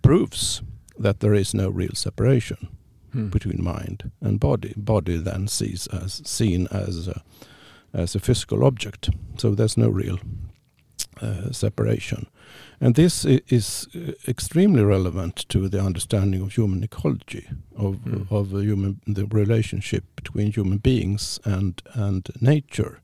proves 0.00 0.62
that 0.98 1.20
there 1.20 1.34
is 1.34 1.54
no 1.54 1.68
real 1.70 1.94
separation 1.94 2.68
Mm. 3.14 3.30
between 3.30 3.62
mind 3.64 4.10
and 4.20 4.38
body. 4.40 4.72
Body 4.76 5.16
then 5.22 5.48
sees 5.48 5.86
as 5.88 6.22
seen 6.24 6.66
as 6.70 7.08
a, 7.08 7.22
as 7.92 8.14
a 8.14 8.20
physical 8.20 8.64
object. 8.64 9.10
So 9.38 9.54
there's 9.54 9.76
no 9.76 9.88
real 9.88 10.18
uh, 11.22 11.50
separation. 11.52 12.26
And 12.80 12.94
this 12.94 13.24
i- 13.26 13.40
is 13.48 13.88
uh, 13.94 14.12
extremely 14.26 14.82
relevant 14.84 15.48
to 15.48 15.68
the 15.68 15.80
understanding 15.80 16.42
of 16.42 16.52
human 16.56 16.82
ecology, 16.84 17.46
of, 17.76 17.94
Mm. 18.04 18.26
of 18.30 18.54
a 18.54 18.62
human, 18.62 19.00
the 19.14 19.26
relationship 19.26 20.04
between 20.16 20.52
human 20.52 20.78
beings 20.78 21.40
and, 21.44 21.82
and 21.94 22.28
nature. 22.40 23.00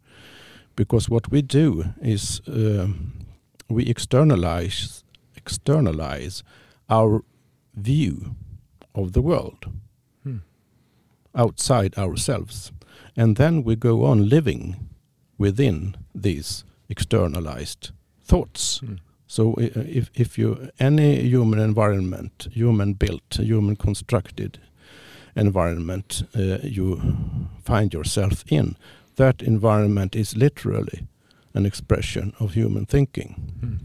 Because 0.77 1.09
what 1.11 1.31
we 1.31 1.43
do 1.43 1.85
is 2.03 2.41
um, 2.47 3.13
we 3.69 3.85
externalize, 3.87 5.03
externalize 5.37 6.43
our 6.89 7.23
view 7.75 8.35
of 8.95 9.13
the 9.13 9.23
world 9.23 9.65
Hmm. 9.65 9.71
Outside 11.35 11.97
ourselves. 11.99 12.73
And 13.17 13.37
then 13.37 13.65
we 13.65 13.77
go 13.77 14.05
on 14.05 14.29
living 14.29 14.77
within 15.39 15.97
these 16.15 16.65
externalized 16.89 17.91
thoughts. 18.23 18.81
Mm. 18.81 18.99
So 19.27 19.55
if 19.59 20.11
if 20.15 20.39
you 20.39 20.69
any 20.79 21.23
human 21.23 21.59
environment, 21.59 22.49
human 22.53 22.95
built, 22.95 23.39
human 23.41 23.77
constructed 23.77 24.59
environment 25.37 26.23
uh, 26.37 26.59
you 26.63 27.01
find 27.65 27.93
yourself 27.93 28.45
in, 28.49 28.77
that 29.17 29.43
environment 29.43 30.15
is 30.15 30.37
literally 30.37 31.07
an 31.55 31.67
expression 31.67 32.33
of 32.39 32.55
human 32.55 32.87
thinking. 32.87 33.35
Mm. 33.61 33.79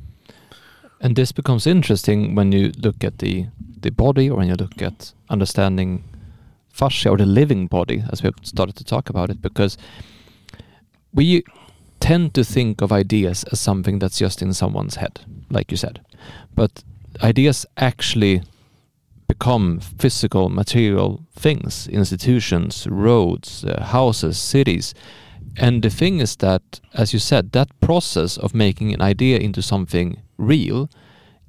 And 1.02 1.16
this 1.16 1.32
becomes 1.32 1.68
interesting 1.68 2.36
when 2.36 2.52
you 2.52 2.72
look 2.84 3.04
at 3.04 3.18
the 3.18 3.48
the 3.82 3.92
body 3.92 4.30
or 4.30 4.38
when 4.38 4.48
you 4.48 4.56
look 4.56 4.82
at 4.82 5.14
understanding 5.30 6.04
fascia 6.80 7.10
or 7.10 7.18
the 7.18 7.26
living 7.26 7.68
body 7.68 8.04
as 8.12 8.24
we've 8.24 8.34
started 8.44 8.76
to 8.76 8.84
talk 8.84 9.10
about 9.10 9.30
it 9.30 9.42
because 9.42 9.78
we 11.14 11.44
tend 12.00 12.34
to 12.34 12.44
think 12.44 12.82
of 12.82 12.92
ideas 12.92 13.44
as 13.52 13.60
something 13.60 14.00
that's 14.00 14.20
just 14.20 14.42
in 14.42 14.54
someone's 14.54 14.96
head 14.96 15.20
like 15.50 15.72
you 15.72 15.78
said. 15.78 16.02
But 16.56 16.84
ideas 17.24 17.66
actually 17.78 18.44
become 19.28 19.80
physical 19.80 20.50
material 20.50 21.26
things 21.36 21.88
institutions 21.88 22.88
roads 22.90 23.64
uh, 23.66 23.84
houses 23.84 24.38
cities. 24.38 24.94
And 25.58 25.84
the 25.84 25.90
thing 25.90 26.20
is 26.20 26.36
that 26.38 26.80
as 26.94 27.14
you 27.14 27.20
said 27.20 27.52
that 27.52 27.80
process 27.80 28.38
of 28.38 28.54
making 28.54 28.94
an 28.94 29.02
idea 29.02 29.38
into 29.38 29.62
something 29.62 30.22
real 30.38 30.90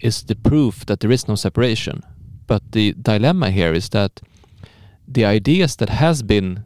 is 0.00 0.22
the 0.24 0.34
proof 0.34 0.86
that 0.86 1.00
there 1.00 1.12
is 1.12 1.28
no 1.28 1.34
separation. 1.34 2.02
But 2.46 2.62
the 2.72 2.94
dilemma 3.00 3.50
here 3.50 3.72
is 3.72 3.90
that 3.90 4.20
the 5.10 5.24
ideas 5.24 5.76
that 5.76 5.88
has 5.88 6.22
been 6.22 6.64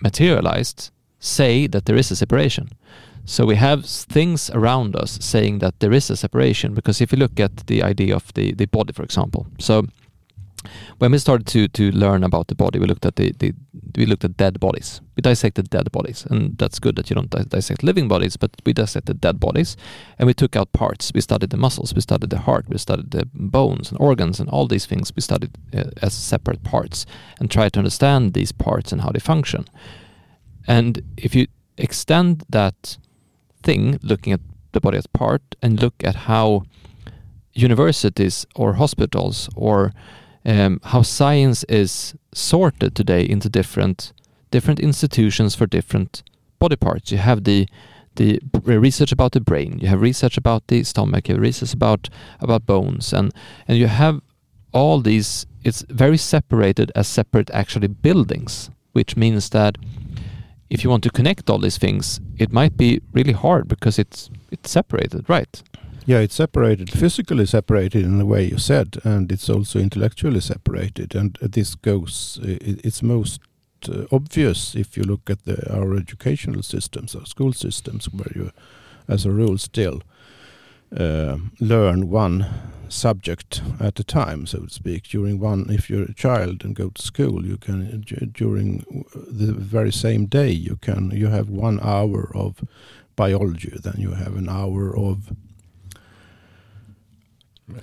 materialized 0.00 0.90
say 1.18 1.66
that 1.66 1.86
there 1.86 1.96
is 1.96 2.10
a 2.10 2.16
separation. 2.16 2.68
So 3.24 3.44
we 3.44 3.56
have 3.56 3.84
things 3.84 4.50
around 4.50 4.94
us 4.94 5.18
saying 5.20 5.58
that 5.58 5.80
there 5.80 5.92
is 5.92 6.10
a 6.10 6.16
separation 6.16 6.74
because 6.74 7.00
if 7.00 7.10
you 7.10 7.18
look 7.18 7.40
at 7.40 7.66
the 7.66 7.82
idea 7.82 8.14
of 8.14 8.32
the, 8.34 8.52
the 8.54 8.66
body 8.66 8.92
for 8.92 9.02
example. 9.02 9.46
So 9.58 9.86
when 10.98 11.12
we 11.12 11.18
started 11.18 11.46
to 11.46 11.68
to 11.68 11.90
learn 11.92 12.24
about 12.24 12.48
the 12.48 12.54
body 12.54 12.78
we 12.78 12.86
looked 12.86 13.06
at 13.06 13.16
the, 13.16 13.32
the 13.38 13.52
we 13.96 14.06
looked 14.06 14.24
at 14.24 14.36
dead 14.36 14.60
bodies. 14.60 15.00
We 15.16 15.22
dissected 15.22 15.70
dead 15.70 15.90
bodies 15.92 16.26
and 16.30 16.58
that's 16.58 16.78
good 16.78 16.96
that 16.96 17.08
you 17.08 17.14
don't 17.14 17.30
di- 17.30 17.44
dissect 17.44 17.82
living 17.82 18.08
bodies 18.08 18.36
but 18.36 18.50
we 18.64 18.72
dissected 18.72 19.20
dead 19.20 19.40
bodies 19.40 19.76
and 20.18 20.26
we 20.26 20.34
took 20.34 20.56
out 20.56 20.72
parts. 20.72 21.12
We 21.14 21.20
studied 21.20 21.50
the 21.50 21.56
muscles 21.56 21.94
we 21.94 22.00
studied 22.00 22.30
the 22.30 22.38
heart 22.38 22.66
we 22.68 22.78
studied 22.78 23.10
the 23.10 23.28
bones 23.32 23.90
and 23.90 24.00
organs 24.00 24.40
and 24.40 24.48
all 24.50 24.66
these 24.66 24.86
things. 24.86 25.12
We 25.14 25.22
studied 25.22 25.56
uh, 25.74 25.84
as 26.02 26.14
separate 26.14 26.62
parts 26.62 27.06
and 27.40 27.50
tried 27.50 27.72
to 27.74 27.80
understand 27.80 28.34
these 28.34 28.52
parts 28.52 28.92
and 28.92 29.02
how 29.02 29.10
they 29.10 29.20
function. 29.20 29.66
And 30.66 31.02
if 31.16 31.34
you 31.34 31.46
extend 31.78 32.44
that 32.48 32.98
thing 33.62 33.98
looking 34.02 34.32
at 34.32 34.40
the 34.72 34.80
body 34.80 34.98
as 34.98 35.06
part 35.06 35.42
and 35.62 35.80
look 35.80 35.94
at 36.04 36.14
how 36.14 36.64
universities 37.54 38.46
or 38.54 38.74
hospitals 38.74 39.48
or 39.56 39.92
um, 40.46 40.80
how 40.84 41.02
science 41.02 41.64
is 41.64 42.14
sorted 42.32 42.94
today 42.94 43.22
into 43.22 43.48
different 43.48 44.12
different 44.50 44.78
institutions 44.80 45.54
for 45.54 45.66
different 45.66 46.22
body 46.58 46.76
parts. 46.76 47.10
You 47.10 47.18
have 47.18 47.44
the 47.44 47.68
the 48.14 48.40
research 48.64 49.12
about 49.12 49.32
the 49.32 49.40
brain, 49.40 49.78
you 49.78 49.88
have 49.88 50.00
research 50.00 50.38
about 50.38 50.68
the 50.68 50.82
stomach, 50.84 51.28
you 51.28 51.34
have 51.34 51.42
research 51.42 51.74
about 51.74 52.08
about 52.40 52.64
bones, 52.64 53.12
and 53.12 53.32
and 53.68 53.76
you 53.76 53.88
have 53.88 54.20
all 54.72 55.00
these. 55.00 55.46
It's 55.64 55.84
very 55.90 56.16
separated 56.16 56.92
as 56.94 57.08
separate 57.08 57.50
actually 57.50 57.88
buildings, 57.88 58.70
which 58.92 59.16
means 59.16 59.50
that 59.50 59.76
if 60.70 60.84
you 60.84 60.90
want 60.90 61.02
to 61.02 61.10
connect 61.10 61.50
all 61.50 61.58
these 61.58 61.78
things, 61.78 62.20
it 62.38 62.52
might 62.52 62.76
be 62.76 63.00
really 63.12 63.32
hard 63.32 63.66
because 63.66 63.98
it's 63.98 64.30
it's 64.52 64.70
separated, 64.70 65.28
right? 65.28 65.62
Yeah, 66.08 66.20
it's 66.20 66.36
separated, 66.36 66.88
physically 66.88 67.46
separated 67.46 68.04
in 68.04 68.18
the 68.18 68.26
way 68.26 68.44
you 68.44 68.58
said, 68.58 68.98
and 69.02 69.32
it's 69.32 69.50
also 69.50 69.80
intellectually 69.80 70.40
separated. 70.40 71.16
And 71.16 71.36
this 71.42 71.74
goes, 71.74 72.38
it's 72.44 73.02
most 73.02 73.40
uh, 73.88 74.04
obvious 74.12 74.76
if 74.76 74.96
you 74.96 75.02
look 75.02 75.28
at 75.28 75.44
the, 75.46 75.68
our 75.74 75.96
educational 75.96 76.62
systems, 76.62 77.16
our 77.16 77.26
school 77.26 77.52
systems, 77.52 78.08
where 78.12 78.30
you, 78.36 78.52
as 79.08 79.26
a 79.26 79.32
rule, 79.32 79.58
still 79.58 80.00
uh, 80.96 81.38
learn 81.58 82.08
one 82.08 82.46
subject 82.88 83.60
at 83.80 83.98
a 83.98 84.04
time, 84.04 84.46
so 84.46 84.60
to 84.60 84.70
speak. 84.70 85.08
During 85.08 85.40
one, 85.40 85.66
if 85.70 85.90
you're 85.90 86.04
a 86.04 86.14
child 86.14 86.64
and 86.64 86.76
go 86.76 86.90
to 86.90 87.02
school, 87.02 87.44
you 87.44 87.56
can 87.56 88.02
during 88.32 89.04
the 89.12 89.52
very 89.52 89.92
same 89.92 90.26
day 90.26 90.50
you 90.50 90.76
can 90.76 91.10
you 91.10 91.26
have 91.26 91.48
one 91.48 91.80
hour 91.82 92.30
of 92.32 92.62
biology, 93.16 93.72
then 93.82 93.96
you 93.98 94.12
have 94.12 94.36
an 94.36 94.48
hour 94.48 94.96
of 94.96 95.32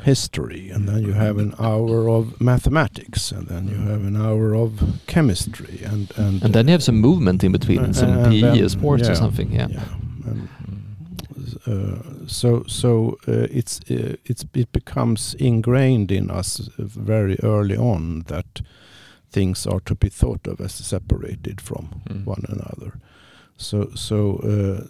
history, 0.04 0.70
and 0.74 0.88
then 0.88 1.04
you 1.04 1.14
have 1.14 1.38
an 1.38 1.54
hour 1.60 2.10
of 2.10 2.40
mathematics, 2.40 3.32
and 3.32 3.48
then 3.48 3.68
you 3.68 3.76
have 3.92 4.04
an 4.08 4.16
hour 4.16 4.56
of 4.56 4.72
chemistry, 5.08 5.82
and 5.86 6.12
and 6.18 6.44
And 6.44 6.54
then 6.54 6.66
you 6.68 6.72
have 6.72 6.84
some 6.84 7.00
movement 7.02 7.44
in 7.44 7.52
between, 7.52 7.80
Uh, 7.80 7.94
some 7.94 8.24
PE, 8.30 8.42
then- 8.42 8.70
sports 8.70 9.10
or 9.10 9.16
something. 9.16 9.52
Yeah. 9.56 9.68
and, 10.28 10.48
uh, 11.68 12.28
so 12.28 12.64
so 12.68 13.18
uh, 13.28 13.48
it's 13.52 13.80
uh, 13.92 14.16
it's 14.26 14.46
it 14.54 14.72
becomes 14.72 15.36
ingrained 15.40 16.12
in 16.12 16.30
us 16.40 16.70
very 16.78 17.36
early 17.44 17.78
on 17.78 18.24
that 18.28 18.62
things 19.32 19.68
are 19.68 19.80
to 19.86 19.96
be 19.96 20.10
thought 20.10 20.48
of 20.48 20.60
as 20.62 20.74
separated 20.74 21.62
from 21.62 21.88
Mm. 22.10 22.26
one 22.28 22.44
another. 22.50 22.92
So 23.58 23.90
so 23.96 24.38
uh, 24.44 24.82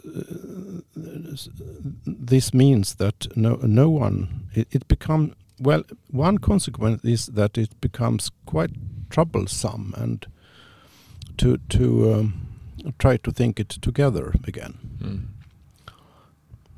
this 2.28 2.54
means 2.54 2.96
that 2.96 3.28
no 3.36 3.58
no 3.64 3.90
one 3.90 4.28
it, 4.54 4.68
it 4.72 4.88
become 4.88 5.34
well 5.60 5.84
one 6.12 6.38
consequence 6.38 7.04
is 7.06 7.26
that 7.28 7.58
it 7.58 7.70
becomes 7.82 8.32
quite 8.46 8.72
troublesome 9.10 9.94
and 9.98 10.26
to 11.38 11.58
to 11.70 12.14
um, 12.14 12.34
try 13.00 13.18
to 13.18 13.32
think 13.32 13.60
it 13.60 13.70
together 13.70 14.34
again 14.48 14.74
Mm. 15.02 15.26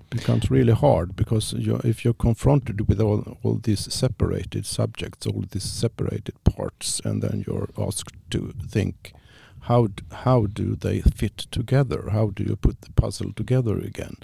becomes 0.10 0.50
really 0.52 0.74
hard 0.74 1.16
because 1.16 1.54
you 1.54 1.80
if 1.84 2.04
you're 2.06 2.14
confronted 2.14 2.88
with 2.88 3.02
all, 3.02 3.38
all 3.44 3.60
these 3.62 3.94
separated 3.94 4.66
subjects, 4.66 5.28
all 5.28 5.44
these 5.52 5.64
separated 5.64 6.36
parts, 6.44 7.02
and 7.06 7.22
then 7.22 7.44
you're 7.48 7.70
asked 7.78 8.14
to 8.30 8.54
think, 8.68 9.14
how 9.62 9.88
d- 9.88 10.04
how 10.26 10.46
do 10.48 10.76
they 10.76 11.02
fit 11.02 11.38
together? 11.52 12.10
How 12.12 12.30
do 12.30 12.44
you 12.44 12.56
put 12.56 12.82
the 12.82 12.92
puzzle 12.94 13.34
together 13.34 13.78
again? 13.78 14.16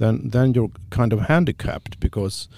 Then 0.00 0.30
then 0.30 0.54
you're 0.54 0.72
kind 0.90 1.12
of 1.12 1.20
handicapped 1.28 2.00
because 2.00 2.48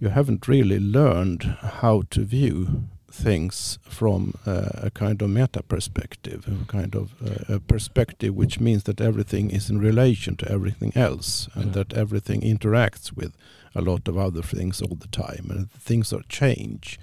you 0.00 0.10
haven't 0.10 0.48
really 0.48 0.78
learned 0.78 1.42
how 1.82 2.02
to 2.10 2.24
view 2.24 2.84
things 3.10 3.78
from 3.82 4.32
uh, 4.46 4.68
a 4.88 4.90
kind 4.90 5.22
of 5.22 5.28
meta 5.30 5.62
perspective, 5.62 6.46
a 6.48 6.64
kind 6.72 6.94
of 6.96 7.06
uh, 7.22 7.54
a 7.56 7.60
perspective 7.60 8.34
which 8.34 8.60
means 8.60 8.82
that 8.84 9.00
everything 9.00 9.50
is 9.50 9.70
in 9.70 9.78
relation 9.78 10.36
to 10.36 10.46
everything 10.50 10.92
else, 10.96 11.48
and 11.54 11.66
Yeah. 11.66 11.72
that 11.84 11.92
everything 11.94 12.42
interacts 12.42 13.12
with 13.16 13.32
a 13.74 13.80
lot 13.80 14.08
of 14.08 14.16
other 14.16 14.42
things 14.42 14.80
all 14.82 14.96
the 14.96 15.08
time, 15.26 15.46
and 15.50 15.70
things 15.72 16.12
are 16.12 16.22
change. 16.28 16.98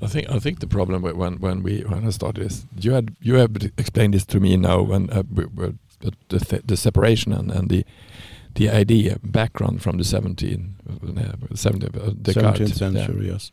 I 0.00 0.08
think 0.08 0.26
I 0.28 0.38
think 0.40 0.58
the 0.58 0.66
problem 0.66 1.02
when 1.02 1.38
when 1.40 1.62
we 1.62 1.84
when 1.88 2.06
I 2.08 2.10
started 2.10 2.44
this, 2.44 2.66
you 2.80 2.94
had 2.94 3.14
you 3.20 3.34
have 3.38 3.52
explained 3.78 4.14
this 4.14 4.26
to 4.26 4.40
me 4.40 4.56
now 4.56 4.82
when 4.82 5.10
uh, 5.10 5.22
we- 5.36 5.46
we- 5.56 5.78
the 6.00 6.12
the, 6.28 6.62
the 6.66 6.76
separation 6.76 7.32
and, 7.32 7.50
and 7.52 7.68
the 7.68 7.84
the 8.54 8.68
idea 8.70 9.18
background 9.22 9.82
from 9.82 9.98
the 9.98 10.04
17 10.04 10.74
uh, 10.90 11.54
17 11.54 11.90
uh, 12.00 12.10
Descartes. 12.22 12.58
17th 12.60 12.68
Yeah. 12.68 12.74
century, 12.74 13.26
yes. 13.28 13.50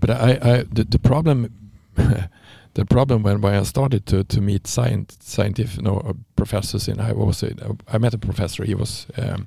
But 0.00 0.10
I, 0.10 0.38
I 0.42 0.64
the, 0.74 0.84
the 0.84 0.98
problem 0.98 1.50
the 2.74 2.84
problem 2.84 3.22
when, 3.22 3.40
when 3.40 3.54
I 3.54 3.62
started 3.64 4.06
to, 4.06 4.24
to 4.24 4.40
meet 4.40 4.66
science 4.66 5.16
scientific 5.20 5.80
no, 5.82 5.98
uh, 5.98 6.12
professors 6.36 6.88
in 6.88 7.00
I 7.00 7.12
was 7.12 7.42
a, 7.42 7.54
I 7.88 7.98
met 7.98 8.14
a 8.14 8.18
professor 8.18 8.64
he 8.64 8.74
was 8.74 9.06
um, 9.16 9.46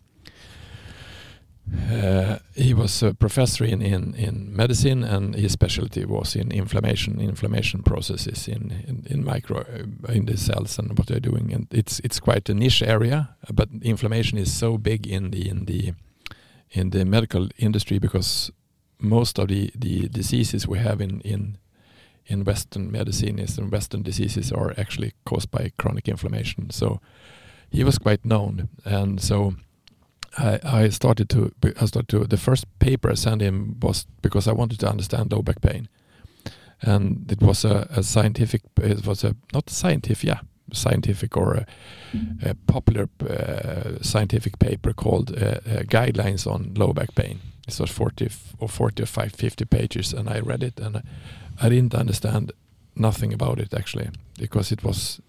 uh, 1.91 2.39
he 2.55 2.73
was 2.73 3.03
a 3.03 3.13
professor 3.13 3.63
in, 3.63 3.81
in, 3.81 4.13
in 4.15 4.55
medicine 4.55 5.03
and 5.03 5.35
his 5.35 5.51
specialty 5.51 6.05
was 6.05 6.35
in 6.35 6.51
inflammation 6.51 7.19
inflammation 7.19 7.83
processes 7.83 8.47
in, 8.47 8.71
in, 8.87 9.05
in 9.09 9.23
micro 9.23 9.59
uh, 9.59 10.11
in 10.11 10.25
the 10.25 10.37
cells 10.37 10.79
and 10.79 10.97
what 10.97 11.07
they're 11.07 11.19
doing 11.19 11.53
and 11.53 11.67
it's 11.71 11.99
it's 12.01 12.19
quite 12.19 12.49
a 12.49 12.53
niche 12.53 12.81
area 12.81 13.35
but 13.53 13.69
inflammation 13.81 14.37
is 14.37 14.51
so 14.51 14.77
big 14.77 15.05
in 15.07 15.31
the 15.31 15.49
in 15.49 15.65
the 15.65 15.93
in 16.71 16.89
the 16.91 17.05
medical 17.05 17.47
industry 17.57 17.99
because 17.99 18.51
most 18.99 19.39
of 19.39 19.47
the, 19.47 19.71
the 19.75 20.09
diseases 20.09 20.67
we 20.67 20.79
have 20.79 21.01
in, 21.01 21.21
in 21.21 21.57
in 22.29 22.43
Western 22.43 22.91
medicine 22.91 23.39
is 23.39 23.57
and 23.57 23.71
Western 23.71 24.03
diseases 24.03 24.51
are 24.51 24.73
actually 24.77 25.13
caused 25.23 25.49
by 25.49 25.71
chronic 25.77 26.09
inflammation. 26.09 26.69
So 26.71 26.99
he 27.69 27.85
was 27.85 27.97
quite 27.97 28.25
known, 28.25 28.67
and 28.83 29.21
so 29.21 29.55
I, 30.37 30.59
I 30.63 30.89
started 30.89 31.29
to 31.29 31.51
I 31.81 31.85
started 31.85 32.09
to 32.09 32.25
the 32.25 32.37
first 32.37 32.65
paper 32.79 33.09
I 33.09 33.15
sent 33.15 33.41
him 33.41 33.77
was 33.81 34.05
because 34.21 34.47
I 34.47 34.53
wanted 34.53 34.79
to 34.79 34.89
understand 34.89 35.31
low 35.31 35.41
back 35.41 35.61
pain, 35.61 35.87
and 36.81 37.31
it 37.31 37.41
was 37.41 37.65
a, 37.65 37.87
a 37.89 38.03
scientific 38.03 38.61
it 38.81 39.05
was 39.05 39.23
a 39.23 39.35
not 39.53 39.69
scientific 39.69 40.23
yeah 40.23 40.39
scientific 40.73 41.37
or 41.37 41.55
a, 41.55 41.65
a 42.41 42.53
popular 42.53 43.09
uh, 43.21 44.01
scientific 44.01 44.59
paper 44.59 44.93
called 44.93 45.31
uh, 45.31 45.45
uh, 45.45 45.83
guidelines 45.83 46.45
on 46.45 46.73
low 46.75 46.93
back 46.93 47.15
pain. 47.15 47.39
It 47.67 47.79
was 47.79 47.91
40 47.91 48.29
or 48.59 48.69
40 48.69 49.03
or 49.03 49.05
5, 49.05 49.33
50 49.33 49.65
pages, 49.65 50.13
and 50.13 50.29
I 50.29 50.39
read 50.39 50.63
it 50.63 50.79
and 50.79 51.03
I 51.61 51.69
didn't 51.69 51.95
understand 51.95 52.51
nothing 52.95 53.33
about 53.33 53.59
it 53.59 53.73
actually 53.73 54.09
because 54.37 54.71
it 54.71 54.83
was 54.83 55.21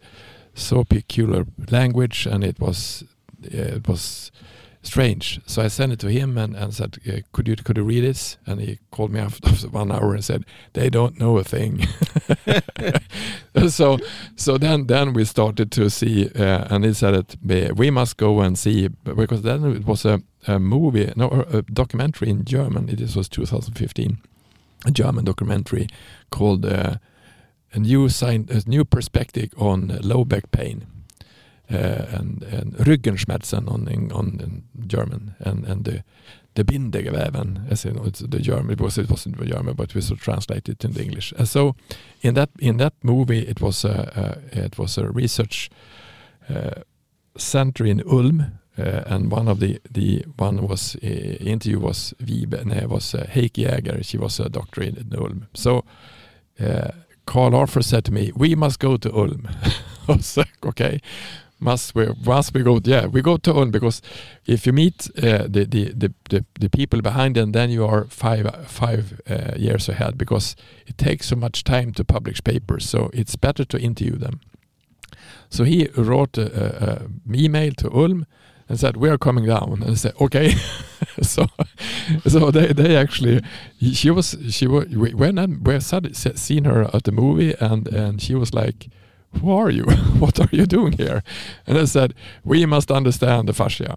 so 0.54 0.84
peculiar 0.84 1.46
language 1.70 2.26
and 2.26 2.42
it 2.42 2.58
was 2.60 3.04
it 3.42 3.86
was 3.86 4.32
strange. 4.82 5.40
So 5.46 5.62
I 5.62 5.68
sent 5.68 5.92
it 5.92 5.98
to 6.00 6.10
him 6.10 6.38
and, 6.38 6.56
and 6.56 6.74
said, 6.74 6.96
uh, 7.06 7.20
"Could 7.32 7.48
you 7.48 7.56
could 7.56 7.76
you 7.76 7.84
read 7.84 8.04
this?" 8.04 8.38
And 8.46 8.60
he 8.60 8.78
called 8.90 9.12
me 9.12 9.20
after 9.26 9.50
one 9.68 9.92
hour 9.92 10.14
and 10.14 10.24
said, 10.24 10.44
"They 10.72 10.90
don't 10.90 11.18
know 11.18 11.38
a 11.38 11.44
thing." 11.44 11.86
so 13.68 13.98
so 14.36 14.58
then 14.58 14.86
then 14.86 15.12
we 15.12 15.24
started 15.24 15.70
to 15.72 15.90
see, 15.90 16.28
uh, 16.34 16.66
and 16.70 16.84
he 16.84 16.92
said 16.92 17.14
that 17.14 17.76
we 17.76 17.90
must 17.90 18.16
go 18.16 18.40
and 18.40 18.58
see 18.58 18.88
because 18.88 19.42
then 19.42 19.64
it 19.76 19.86
was 19.86 20.04
a, 20.04 20.22
a 20.46 20.58
movie, 20.58 21.12
no, 21.16 21.46
a 21.52 21.62
documentary 21.62 22.30
in 22.30 22.44
German. 22.44 22.88
It 22.88 23.00
was 23.16 23.28
2015, 23.28 24.18
a 24.86 24.90
German 24.90 25.24
documentary 25.24 25.88
called 26.30 26.64
uh, 26.64 26.96
a 27.72 27.78
new 27.78 28.08
sign, 28.08 28.48
a 28.50 28.68
new 28.68 28.84
perspective 28.84 29.50
on 29.58 29.98
low 30.02 30.24
back 30.24 30.50
pain. 30.50 30.86
Uh, 31.70 32.06
and, 32.12 32.42
and 32.44 32.72
Ryggenschmerzen 32.78 33.70
on, 33.70 33.88
in, 33.88 34.10
on 34.12 34.62
German 34.86 35.34
and, 35.40 35.66
and 35.66 35.84
the, 35.84 36.02
the 36.54 36.64
Bindegeweben, 36.64 37.70
as 37.70 37.84
know, 37.84 38.04
the 38.04 38.40
German, 38.40 38.70
it, 38.70 38.80
was, 38.80 38.96
it 38.96 39.10
wasn't 39.10 39.38
German, 39.46 39.74
but 39.74 39.94
we 39.94 40.00
should 40.00 40.18
translate 40.18 40.66
it 40.70 40.82
into 40.82 41.02
English. 41.02 41.34
And 41.36 41.46
so 41.46 41.76
in 42.22 42.34
that, 42.34 42.48
in 42.58 42.78
that 42.78 42.94
movie, 43.02 43.46
it 43.46 43.60
was 43.60 43.84
a, 43.84 44.40
it 44.50 44.78
was 44.78 44.96
a 44.96 45.10
research 45.10 45.68
uh, 46.48 46.82
center 47.36 47.84
in 47.84 48.02
Ulm, 48.10 48.58
uh, 48.78 49.02
and 49.06 49.30
one 49.30 49.48
of 49.48 49.60
the 49.60 49.80
the 49.90 50.24
one 50.36 50.66
was 50.66 50.96
uh, 50.96 51.06
interview 51.06 51.78
was 51.78 52.14
Vibe, 52.22 52.64
no, 52.64 52.88
was 52.88 53.14
uh, 53.14 53.26
Jäger. 53.26 54.04
She 54.04 54.16
was 54.16 54.40
a 54.40 54.48
doctor 54.48 54.82
in, 54.82 54.96
in 54.96 55.12
Ulm. 55.16 55.48
So 55.54 55.84
Carl 57.26 57.54
Arthur 57.54 57.82
said 57.82 58.04
to 58.06 58.12
me, 58.12 58.32
"We 58.34 58.54
must 58.54 58.78
go 58.78 58.96
to 58.96 59.14
Ulm." 59.14 59.48
I 60.08 60.12
was 60.12 60.36
like, 60.36 60.64
"Okay." 60.64 61.00
Must 61.60 61.94
we 61.94 62.06
must 62.24 62.54
we 62.54 62.62
go 62.62 62.80
yeah 62.84 63.06
we 63.06 63.22
go 63.22 63.36
to 63.36 63.54
Ulm 63.54 63.70
because 63.70 64.00
if 64.46 64.66
you 64.66 64.72
meet 64.72 65.08
uh, 65.18 65.46
the, 65.48 65.66
the, 65.68 65.92
the, 65.92 66.14
the, 66.30 66.44
the 66.60 66.70
people 66.70 67.02
behind 67.02 67.34
them 67.34 67.52
then 67.52 67.70
you 67.70 67.84
are 67.84 68.04
five 68.04 68.66
five 68.66 69.20
uh, 69.28 69.52
years 69.56 69.88
ahead 69.88 70.16
because 70.16 70.56
it 70.86 70.96
takes 70.98 71.28
so 71.28 71.36
much 71.36 71.64
time 71.64 71.92
to 71.92 72.04
publish 72.04 72.42
papers. 72.42 72.88
So 72.88 73.10
it's 73.12 73.36
better 73.36 73.64
to 73.64 73.78
interview 73.78 74.16
them. 74.16 74.40
So 75.50 75.64
he 75.64 75.88
wrote 75.96 76.38
an 76.38 77.20
email 77.34 77.72
to 77.78 77.90
Ulm 77.92 78.26
and 78.68 78.78
said 78.78 78.96
we 78.96 79.08
are 79.08 79.18
coming 79.18 79.46
down. 79.46 79.82
And 79.84 79.98
said 79.98 80.14
okay. 80.20 80.54
So 81.22 81.46
so 82.26 82.50
they, 82.50 82.72
they 82.72 82.96
actually 82.96 83.40
she 83.92 84.10
was 84.10 84.36
she 84.50 84.66
was 84.66 84.86
when 84.88 85.38
I 85.38 85.46
we 85.46 85.80
seen 85.80 86.64
her 86.64 86.94
at 86.94 87.04
the 87.04 87.12
movie 87.12 87.54
and 87.60 87.88
and 87.88 88.22
she 88.22 88.34
was 88.34 88.54
like 88.54 88.88
who 89.40 89.50
are 89.50 89.70
you? 89.70 89.84
what 90.18 90.40
are 90.40 90.48
you 90.50 90.66
doing 90.66 90.92
here? 90.92 91.22
And 91.66 91.78
I 91.78 91.84
said, 91.84 92.14
we 92.44 92.66
must 92.66 92.90
understand 92.90 93.48
the 93.48 93.52
fascia. 93.52 93.94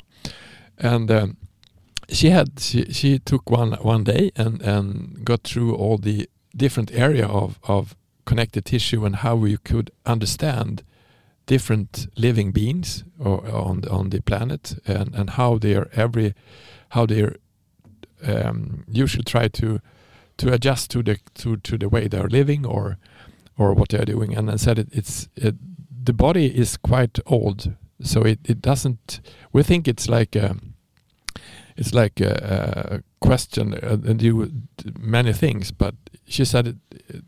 And 0.77 1.11
um, 1.11 1.37
she 2.09 2.29
had 2.29 2.59
she, 2.59 2.85
she 2.91 3.19
took 3.19 3.49
one 3.49 3.73
one 3.81 4.03
day 4.03 4.31
and 4.35 4.61
and 4.61 5.23
got 5.23 5.43
through 5.43 5.75
all 5.75 5.97
the 5.97 6.29
different 6.55 6.91
area 6.91 7.27
of 7.27 7.59
of 7.63 7.95
connected 8.25 8.65
tissue 8.65 9.05
and 9.05 9.17
how 9.17 9.35
we 9.35 9.57
could 9.57 9.91
understand 10.05 10.83
different 11.45 12.07
living 12.15 12.51
beings 12.51 13.03
on 13.19 13.83
on 13.89 14.09
the 14.09 14.21
planet 14.21 14.75
and 14.85 15.15
and 15.15 15.31
how 15.31 15.57
they're 15.57 15.89
every 15.93 16.33
how 16.89 17.05
they're 17.05 17.35
um, 18.23 18.83
usually 18.87 19.23
try 19.23 19.47
to 19.47 19.79
to 20.37 20.53
adjust 20.53 20.91
to 20.91 21.03
the 21.03 21.17
to 21.33 21.57
to 21.57 21.77
the 21.77 21.89
way 21.89 22.07
they're 22.07 22.29
living 22.29 22.65
or 22.65 22.97
or 23.61 23.73
what 23.73 23.89
they 23.89 23.99
are 23.99 24.05
doing. 24.05 24.35
And 24.37 24.49
I 24.49 24.55
said 24.57 24.79
it, 24.79 24.87
it's 24.91 25.29
it, 25.35 25.55
the 26.03 26.13
body 26.13 26.47
is 26.47 26.77
quite 26.77 27.19
old, 27.25 27.73
so 28.01 28.21
it, 28.23 28.39
it 28.45 28.61
doesn't. 28.61 29.21
We 29.53 29.63
think 29.63 29.87
it's 29.87 30.09
like 30.09 30.35
a, 30.35 30.55
it's 31.77 31.93
like 31.93 32.19
a, 32.21 33.01
a 33.01 33.25
question 33.25 33.73
uh, 33.73 33.97
and 34.05 34.19
do 34.19 34.51
many 34.99 35.33
things, 35.33 35.71
but 35.71 35.95
she 36.25 36.45
said 36.45 36.67
it, 36.67 37.23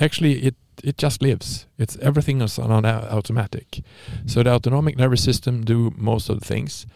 actually 0.00 0.42
it 0.42 0.54
it 0.82 0.98
just 0.98 1.22
lives. 1.22 1.66
It's 1.78 1.96
everything 1.98 2.40
is 2.40 2.58
on 2.58 2.84
automatic. 2.84 3.82
So 4.26 4.42
the 4.42 4.50
autonomic 4.50 4.96
nervous 4.96 5.22
system 5.22 5.64
do 5.64 5.92
most 5.96 6.28
of 6.30 6.40
the 6.40 6.46
things, 6.46 6.86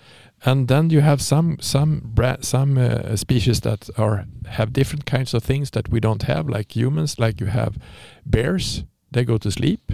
and 0.45 0.69
then 0.69 0.91
you 0.91 1.01
have 1.01 1.21
some 1.23 1.59
some 1.61 2.15
some 2.41 2.79
uh, 2.79 3.17
species 3.17 3.61
that 3.61 3.89
are 3.97 4.27
have 4.47 4.73
different 4.73 5.07
kinds 5.07 5.35
of 5.35 5.43
things 5.43 5.71
that 5.71 5.89
we 5.89 6.01
don't 6.01 6.23
have, 6.23 6.49
like 6.49 6.77
humans. 6.77 7.19
Like 7.19 7.41
you 7.41 7.47
have 7.47 7.79
bears, 8.27 8.85
they 9.11 9.25
go 9.25 9.39
to 9.39 9.51
sleep, 9.51 9.93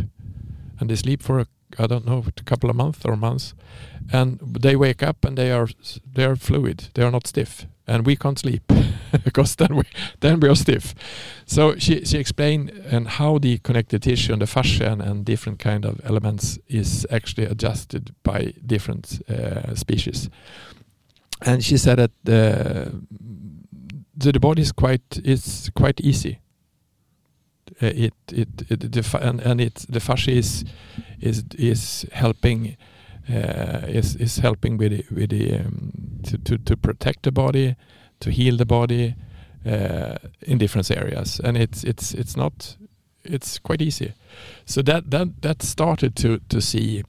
and 0.79 0.91
they 0.91 0.97
sleep 0.97 1.23
for 1.23 1.47
I 1.79 1.87
don't 1.87 2.07
know 2.07 2.25
a 2.27 2.43
couple 2.43 2.71
of 2.71 2.77
months 2.77 3.05
or 3.05 3.17
months, 3.17 3.55
and 4.13 4.39
they 4.41 4.77
wake 4.77 5.03
up 5.03 5.25
and 5.25 5.37
they 5.37 5.53
are 5.53 5.69
they 6.15 6.25
are 6.25 6.37
fluid. 6.37 6.89
They 6.95 7.03
are 7.03 7.11
not 7.11 7.27
stiff, 7.27 7.67
and 7.87 8.07
we 8.07 8.17
can't 8.17 8.39
sleep 8.39 8.63
because 9.25 9.57
then 9.57 9.77
we 9.77 9.85
then 10.21 10.41
we 10.41 10.49
are 10.49 10.57
stiff. 10.57 10.95
So 11.47 11.77
she 11.77 12.05
she 12.05 12.19
explained 12.19 12.71
and 12.91 13.09
how 13.09 13.39
the 13.39 13.59
connective 13.59 14.01
tissue 14.01 14.33
and 14.33 14.43
the 14.43 14.47
fascia 14.47 14.91
and, 14.91 15.03
and 15.03 15.25
different 15.25 15.59
kind 15.59 15.85
of 15.85 16.01
elements 16.05 16.59
is 16.69 17.07
actually 17.11 17.47
adjusted 17.47 18.15
by 18.23 18.55
different 18.67 19.21
uh, 19.29 19.75
species. 19.75 20.31
And 21.43 21.65
she 21.65 21.77
said 21.79 21.99
that 21.99 22.11
the 22.25 22.93
the, 24.17 24.33
the 24.33 24.41
body 24.41 24.63
is 24.63 24.73
quite 24.73 25.19
is 25.25 25.71
quite 25.75 26.01
easy. 26.01 26.41
Uh, 27.83 27.87
it 27.87 28.15
it, 28.33 28.49
it 28.69 28.93
the 28.93 29.19
and, 29.23 29.41
and 29.41 29.61
it 29.61 29.87
the 29.89 30.01
fascia 30.01 30.33
is 30.33 30.65
is 31.21 31.45
is 31.57 32.07
helping 32.13 32.69
uh, 32.69 32.90
is 33.31 34.17
is 34.17 34.39
helping 34.39 34.79
with 34.79 34.93
the, 34.93 35.05
with 35.15 35.31
the 35.31 35.55
um, 35.55 35.93
to, 36.25 36.39
to 36.39 36.59
to 36.59 36.77
protect 36.77 37.23
the 37.23 37.33
body 37.33 37.77
to 38.21 38.31
heal 38.31 38.57
the 38.57 38.67
body 38.67 39.15
uh, 39.67 40.17
in 40.43 40.59
different 40.59 40.91
areas, 40.91 41.41
and 41.41 41.57
it's 41.57 41.85
it's 41.85 42.15
it's 42.15 42.37
not 42.37 42.77
it's 43.25 43.59
quite 43.59 43.83
easy. 43.83 44.13
So 44.65 44.83
that 44.83 45.11
that 45.11 45.43
that 45.43 45.63
started 45.63 46.17
to 46.17 46.41
to 46.49 46.61
see. 46.61 47.03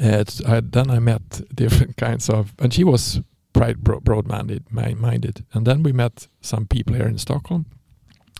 Uh, 0.00 0.24
I, 0.46 0.60
then 0.60 0.88
I 0.88 1.00
met 1.00 1.42
different 1.52 1.96
kinds 2.06 2.30
of, 2.30 2.54
and 2.60 2.72
she 2.72 2.84
was 2.84 3.20
broad-minded, 3.52 4.70
minded, 4.70 5.44
and 5.52 5.66
then 5.66 5.82
we 5.82 5.92
met 5.92 6.28
some 6.40 6.66
people 6.66 6.94
here 6.94 7.08
in 7.08 7.18
Stockholm, 7.18 7.66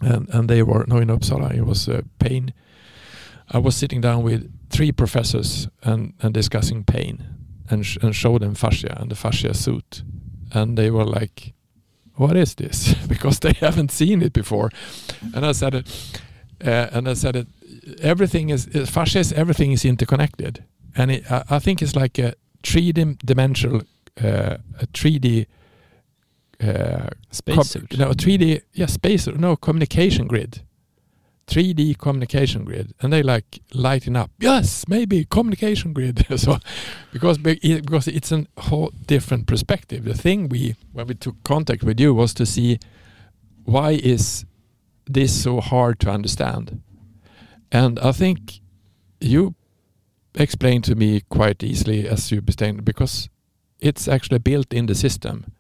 and 0.01 0.29
and 0.29 0.49
they 0.49 0.63
were 0.63 0.85
no 0.87 0.99
in 0.99 1.09
Uppsala. 1.09 1.53
It 1.53 1.67
was 1.67 1.89
uh, 1.89 2.03
pain. 2.19 2.53
I 3.51 3.59
was 3.59 3.77
sitting 3.77 4.01
down 4.01 4.23
with 4.23 4.51
three 4.71 4.93
professors 4.93 5.69
and 5.83 6.15
and 6.21 6.35
discussing 6.35 6.85
pain, 6.85 7.25
and 7.69 7.85
sh 7.85 7.99
and 8.03 8.15
showed 8.15 8.43
them 8.43 8.55
fascia 8.55 8.97
and 9.01 9.11
the 9.11 9.17
fascia 9.17 9.55
suit, 9.55 10.03
and 10.53 10.77
they 10.77 10.91
were 10.91 11.05
like, 11.05 11.55
what 12.15 12.37
is 12.37 12.55
this? 12.55 12.95
because 13.09 13.41
they 13.41 13.53
haven't 13.61 13.91
seen 13.91 14.23
it 14.23 14.33
before. 14.33 14.71
And 15.35 15.45
I 15.45 15.53
said, 15.53 15.75
uh, 15.75 16.87
and 16.93 17.09
I 17.09 17.15
said, 17.15 17.37
it, 17.37 17.49
everything 18.01 18.51
is 18.51 18.67
fascia 18.89 19.19
is 19.19 19.33
everything 19.33 19.73
is 19.73 19.85
interconnected, 19.85 20.65
and 20.97 21.11
it, 21.11 21.31
I, 21.31 21.45
I, 21.51 21.59
think 21.59 21.83
it's 21.83 21.97
like 21.97 22.19
a 22.19 22.35
three 22.63 22.93
dimensional, 22.93 23.83
uh, 24.23 24.57
a 24.81 24.87
three 24.95 25.19
D. 25.19 25.47
Uh, 26.63 27.09
space 27.31 27.75
no, 27.97 28.11
3D, 28.13 28.61
yeah, 28.75 28.85
space, 28.85 29.27
no, 29.27 29.57
communication 29.57 30.27
grid. 30.27 30.61
3D 31.51 31.99
communication 31.99 32.65
grid, 32.65 32.95
and 33.01 33.13
they 33.13 33.23
like 33.23 33.61
lighting 33.75 34.17
up. 34.17 34.31
Yes, 34.39 34.87
maybe 34.89 35.25
communication 35.25 35.93
grid. 35.93 36.25
so, 36.37 36.59
because 37.13 37.39
because 37.39 38.09
it's 38.09 38.33
a 38.33 38.47
whole 38.57 38.93
different 39.07 39.47
perspective. 39.47 40.05
The 40.05 40.15
thing 40.15 40.49
we 40.49 40.77
when 40.93 41.09
we 41.09 41.15
took 41.15 41.43
contact 41.45 41.83
with 41.83 41.99
you 42.01 42.15
was 42.15 42.33
to 42.35 42.47
see 42.47 42.79
why 43.65 43.91
is 43.91 44.47
this 45.07 45.43
so 45.43 45.61
hard 45.61 45.99
to 46.01 46.11
understand, 46.11 46.81
and 47.73 47.99
I 47.99 48.13
think 48.13 48.61
you 49.21 49.55
explained 50.35 50.85
to 50.85 50.95
me 50.95 51.23
quite 51.29 51.65
easily 51.65 52.07
as 52.07 52.31
you 52.31 52.39
explained 52.39 52.85
because 52.85 53.29
it's 53.81 54.07
actually 54.07 54.39
built 54.39 54.73
in 54.73 54.87
the 54.87 54.95
system 54.95 55.53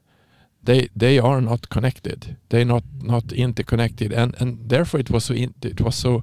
they 0.62 0.88
they 0.96 1.18
are 1.18 1.40
not 1.40 1.68
connected. 1.68 2.36
They're 2.48 2.64
not 2.64 2.84
not 3.02 3.32
interconnected, 3.32 4.12
and 4.12 4.34
and 4.40 4.68
therefore 4.68 5.00
it 5.00 5.10
was 5.10 5.24
so 5.24 5.34
in, 5.34 5.54
it 5.62 5.80
was 5.80 5.96
so 5.96 6.22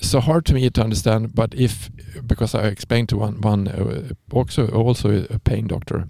so 0.00 0.20
hard 0.20 0.44
to 0.46 0.54
me 0.54 0.70
to 0.70 0.82
understand. 0.82 1.34
But 1.34 1.54
if 1.54 1.90
because 2.26 2.54
I 2.54 2.66
explained 2.66 3.08
to 3.08 3.16
one 3.16 3.40
one 3.40 3.68
uh, 3.68 4.12
also 4.32 4.68
also 4.68 5.26
a 5.30 5.38
pain 5.38 5.66
doctor, 5.66 6.08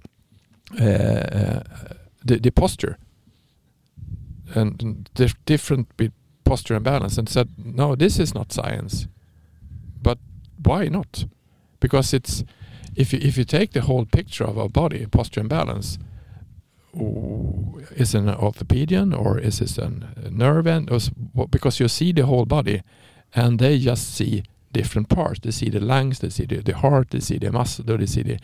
uh, 0.81 0.85
uh, 0.85 1.63
the 2.25 2.39
the 2.41 2.51
posture 2.51 2.99
and 4.55 5.09
the 5.15 5.35
different 5.47 5.89
posture 6.45 6.77
and 6.77 6.85
balance, 6.85 7.19
and 7.19 7.29
said 7.29 7.49
no, 7.57 7.95
this 7.95 8.19
is 8.19 8.35
not 8.35 8.53
science. 8.53 9.09
But 10.03 10.19
why 10.63 10.89
not? 10.89 11.27
Because 11.81 12.17
it's 12.17 12.45
if 12.97 13.13
you 13.13 13.21
if 13.23 13.37
you 13.37 13.45
take 13.45 13.73
the 13.73 13.83
whole 13.83 14.05
picture 14.05 14.45
of 14.45 14.59
our 14.59 14.69
body, 14.69 15.07
posture 15.07 15.41
and 15.41 15.49
balance, 15.49 15.99
is 16.95 18.15
it 18.15 18.19
an 18.19 18.29
orthopedian 18.29 19.13
or 19.13 19.39
is 19.39 19.61
it 19.61 19.79
a 19.79 19.91
nerve 20.31 20.67
end? 20.67 20.91
Because 21.51 21.81
you 21.81 21.89
see 21.89 22.13
the 22.13 22.27
whole 22.27 22.45
body, 22.45 22.83
and 23.35 23.59
they 23.59 23.79
just 23.79 24.15
see 24.15 24.45
different 24.73 25.09
parts. 25.09 25.41
They 25.41 25.51
see 25.51 25.71
the 25.71 25.81
lungs, 25.81 26.19
they 26.21 26.31
see 26.31 26.47
the, 26.47 26.63
the 26.63 26.77
heart, 26.77 27.11
they 27.11 27.21
see 27.21 27.39
the 27.39 27.53
muscle, 27.53 27.85
they 27.85 28.07
see 28.07 28.23
the 28.23 28.39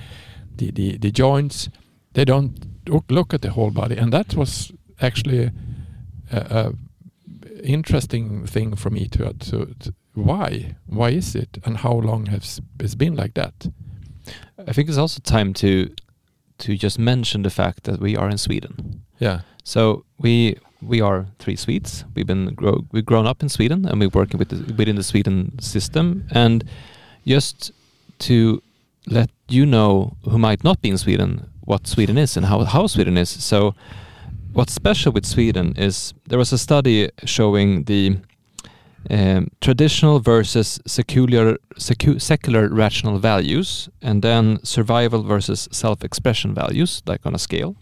the, 0.56 0.70
the, 0.70 0.98
the 0.98 1.10
joints. 1.10 1.68
They 2.12 2.24
don't 2.24 2.52
look 3.08 3.32
at 3.32 3.42
the 3.42 3.50
whole 3.50 3.70
body, 3.70 3.96
and 3.96 4.12
that 4.12 4.34
was 4.34 4.72
actually 5.00 5.50
a, 6.32 6.72
interesting 7.62 8.46
thing 8.46 8.74
for 8.74 8.90
me 8.90 9.06
to, 9.06 9.32
to, 9.34 9.74
to 9.78 9.94
why 10.14 10.74
why 10.86 11.10
is 11.10 11.34
it 11.34 11.58
and 11.64 11.78
how 11.78 11.92
long 11.92 12.26
has 12.26 12.60
it 12.80 12.98
been 12.98 13.14
like 13.14 13.34
that 13.34 13.66
I 14.66 14.72
think 14.72 14.88
it's 14.88 14.98
also 14.98 15.20
time 15.20 15.52
to 15.54 15.94
to 16.60 16.76
just 16.76 16.98
mention 16.98 17.42
the 17.42 17.50
fact 17.50 17.84
that 17.84 18.00
we 18.00 18.16
are 18.16 18.28
in 18.28 18.38
Sweden. 18.38 19.02
Yeah. 19.18 19.40
So 19.64 20.04
we 20.18 20.56
we 20.82 21.00
are 21.00 21.26
three 21.38 21.56
Swedes. 21.56 22.04
We've 22.14 22.26
been 22.26 22.54
grow, 22.54 22.84
we've 22.92 23.04
grown 23.04 23.26
up 23.26 23.42
in 23.42 23.48
Sweden 23.48 23.86
and 23.86 24.00
we're 24.00 24.08
working 24.08 24.38
with 24.38 24.48
the, 24.48 24.74
within 24.74 24.96
the 24.96 25.02
Sweden 25.02 25.58
system. 25.60 26.24
And 26.30 26.64
just 27.26 27.72
to 28.20 28.62
let 29.06 29.30
you 29.48 29.66
know 29.66 30.16
who 30.24 30.38
might 30.38 30.64
not 30.64 30.80
be 30.80 30.88
in 30.88 30.98
Sweden 30.98 31.50
what 31.60 31.86
Sweden 31.86 32.18
is 32.18 32.36
and 32.36 32.46
how 32.46 32.64
how 32.64 32.86
Sweden 32.86 33.16
is. 33.16 33.28
So 33.28 33.74
what's 34.52 34.72
special 34.72 35.12
with 35.12 35.26
Sweden 35.26 35.74
is 35.76 36.14
there 36.26 36.38
was 36.38 36.52
a 36.52 36.58
study 36.58 37.10
showing 37.24 37.84
the 37.84 38.16
um, 39.08 39.48
traditional 39.60 40.20
versus 40.20 40.80
secular, 40.86 41.56
secu 41.78 42.20
secular 42.20 42.68
rational 42.68 43.18
values, 43.18 43.88
and 44.02 44.22
then 44.22 44.58
survival 44.62 45.22
versus 45.22 45.68
self-expression 45.72 46.54
values, 46.54 47.02
like 47.06 47.24
on 47.24 47.34
a 47.34 47.38
scale. 47.38 47.76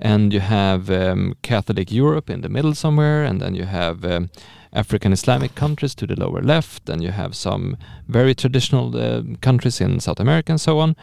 And 0.00 0.32
you 0.32 0.40
have 0.40 0.90
um, 0.90 1.34
Catholic 1.42 1.92
Europe 1.92 2.30
in 2.30 2.40
the 2.40 2.48
middle 2.48 2.74
somewhere, 2.74 3.24
and 3.24 3.40
then 3.40 3.54
you 3.54 3.64
have 3.64 4.04
um, 4.04 4.30
African 4.72 5.12
Islamic 5.12 5.54
countries 5.54 5.94
to 5.94 6.06
the 6.06 6.16
lower 6.16 6.42
left, 6.42 6.88
and 6.88 7.02
you 7.02 7.12
have 7.12 7.34
some 7.34 7.76
very 8.08 8.34
traditional 8.34 8.96
uh, 8.96 9.22
countries 9.40 9.80
in 9.80 10.00
South 10.00 10.20
America 10.20 10.52
and 10.52 10.60
so 10.60 10.78
on. 10.78 10.96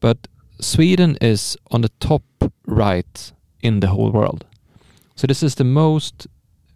But 0.00 0.28
Sweden 0.60 1.16
is 1.20 1.56
on 1.70 1.82
the 1.82 1.90
top 2.00 2.22
right 2.66 3.32
in 3.60 3.80
the 3.80 3.88
whole 3.88 4.10
world. 4.10 4.44
So 5.14 5.26
this 5.26 5.42
is 5.42 5.54
the 5.54 5.64
most 5.64 6.26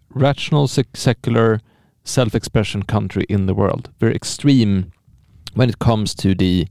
rational, 0.09 0.67
sec 0.67 0.87
secular, 0.95 1.61
self-expression 2.03 2.83
country 2.83 3.25
in 3.29 3.45
the 3.45 3.53
world. 3.53 3.89
Very 3.99 4.15
extreme 4.15 4.91
when 5.53 5.69
it 5.69 5.79
comes 5.79 6.15
to 6.15 6.33
the 6.35 6.67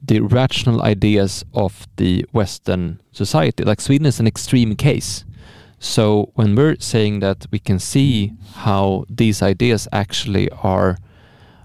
the 0.00 0.20
rational 0.20 0.82
ideas 0.82 1.44
of 1.54 1.86
the 1.96 2.24
Western 2.32 3.00
society. 3.10 3.64
Like 3.64 3.80
Sweden 3.80 4.06
is 4.06 4.20
an 4.20 4.26
extreme 4.26 4.76
case. 4.76 5.24
So 5.80 6.30
when 6.34 6.54
we're 6.54 6.76
saying 6.78 7.20
that 7.20 7.46
we 7.50 7.58
can 7.58 7.78
see 7.78 8.32
how 8.54 9.04
these 9.08 9.42
ideas 9.42 9.88
actually 9.92 10.50
are 10.50 10.98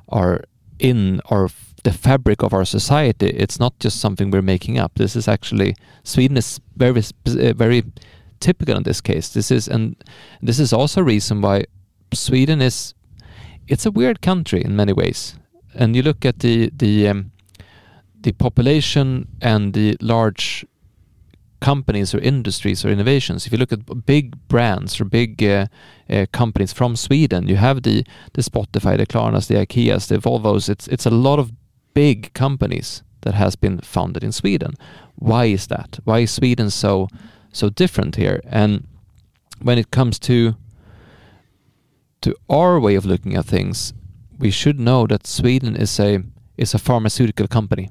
are 0.09 0.41
in 0.79 1.21
our 1.29 1.49
the 1.83 1.91
fabric 1.91 2.43
of 2.43 2.53
our 2.53 2.65
society, 2.65 3.27
it's 3.27 3.59
not 3.59 3.77
just 3.79 3.99
something 3.99 4.31
we're 4.31 4.41
making 4.41 4.77
up. 4.77 4.93
This 4.95 5.15
is 5.15 5.27
actually 5.27 5.75
Sweden 6.03 6.37
is 6.37 6.59
very 6.75 7.01
uh, 7.01 7.53
very 7.53 7.83
typical 8.39 8.77
in 8.77 8.83
this 8.83 9.01
case. 9.01 9.29
This 9.29 9.51
is 9.51 9.67
and 9.67 9.95
this 10.41 10.59
is 10.59 10.73
also 10.73 11.01
a 11.01 11.03
reason 11.03 11.41
why 11.41 11.65
Sweden 12.15 12.61
is 12.61 12.93
it's 13.67 13.85
a 13.85 13.91
weird 13.91 14.21
country 14.21 14.63
in 14.63 14.75
many 14.75 14.93
ways. 14.93 15.35
And 15.75 15.95
you 15.95 16.01
look 16.01 16.25
at 16.25 16.39
the 16.39 16.69
the 16.75 17.07
um, 17.09 17.31
the 18.21 18.31
population 18.31 19.27
and 19.41 19.73
the 19.73 19.97
large 20.01 20.65
companies 21.59 22.13
or 22.13 22.19
industries 22.19 22.85
or 22.85 22.89
innovations. 22.89 23.45
If 23.45 23.53
you 23.53 23.57
look 23.57 23.71
at 23.71 24.05
big 24.05 24.35
brands 24.47 24.99
or 24.99 25.05
big 25.05 25.41
uh, 25.43 25.67
uh, 26.09 26.25
companies 26.31 26.73
from 26.73 26.95
Sweden, 26.95 27.47
you 27.47 27.55
have 27.55 27.81
the 27.81 28.05
the 28.33 28.41
Spotify, 28.41 28.97
the 28.97 29.07
Klarnas, 29.07 29.47
the 29.47 29.55
IKEAs, 29.55 30.07
the 30.07 30.17
Volvos. 30.17 30.69
It's 30.69 30.87
it's 30.87 31.05
a 31.05 31.15
lot 31.29 31.39
of 31.39 31.51
big 31.93 32.33
companies 32.33 33.03
that 33.21 33.33
has 33.33 33.55
been 33.55 33.79
founded 33.79 34.23
in 34.23 34.31
Sweden. 34.31 34.73
Why 35.15 35.45
is 35.45 35.67
that? 35.67 35.99
Why 36.03 36.19
is 36.19 36.31
Sweden 36.31 36.69
so 36.69 37.07
so 37.51 37.69
different 37.69 38.15
here? 38.15 38.41
And 38.45 38.87
when 39.61 39.77
it 39.77 39.91
comes 39.91 40.19
to 40.19 40.55
to 42.23 42.35
our 42.49 42.79
way 42.79 42.95
of 42.95 43.05
looking 43.05 43.35
at 43.35 43.45
things, 43.45 43.93
we 44.39 44.49
should 44.49 44.79
know 44.79 45.05
that 45.07 45.27
Sweden 45.27 45.75
is 45.75 45.99
a 45.99 46.23
is 46.57 46.73
a 46.73 46.79
pharmaceutical 46.79 47.47
company. 47.47 47.89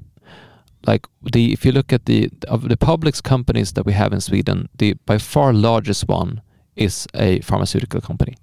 Like 0.85 1.07
the 1.21 1.53
if 1.53 1.65
you 1.65 1.71
look 1.71 1.93
at 1.93 2.05
the 2.05 2.29
of 2.47 2.67
the 2.67 2.77
public 2.77 3.23
companies 3.23 3.73
that 3.73 3.85
we 3.85 3.93
have 3.93 4.13
in 4.13 4.21
Sweden, 4.21 4.69
the 4.77 4.95
by 5.05 5.17
far 5.17 5.53
largest 5.53 6.07
one 6.07 6.41
is 6.75 7.07
a 7.13 7.39
pharmaceutical 7.41 8.01
company. 8.01 8.35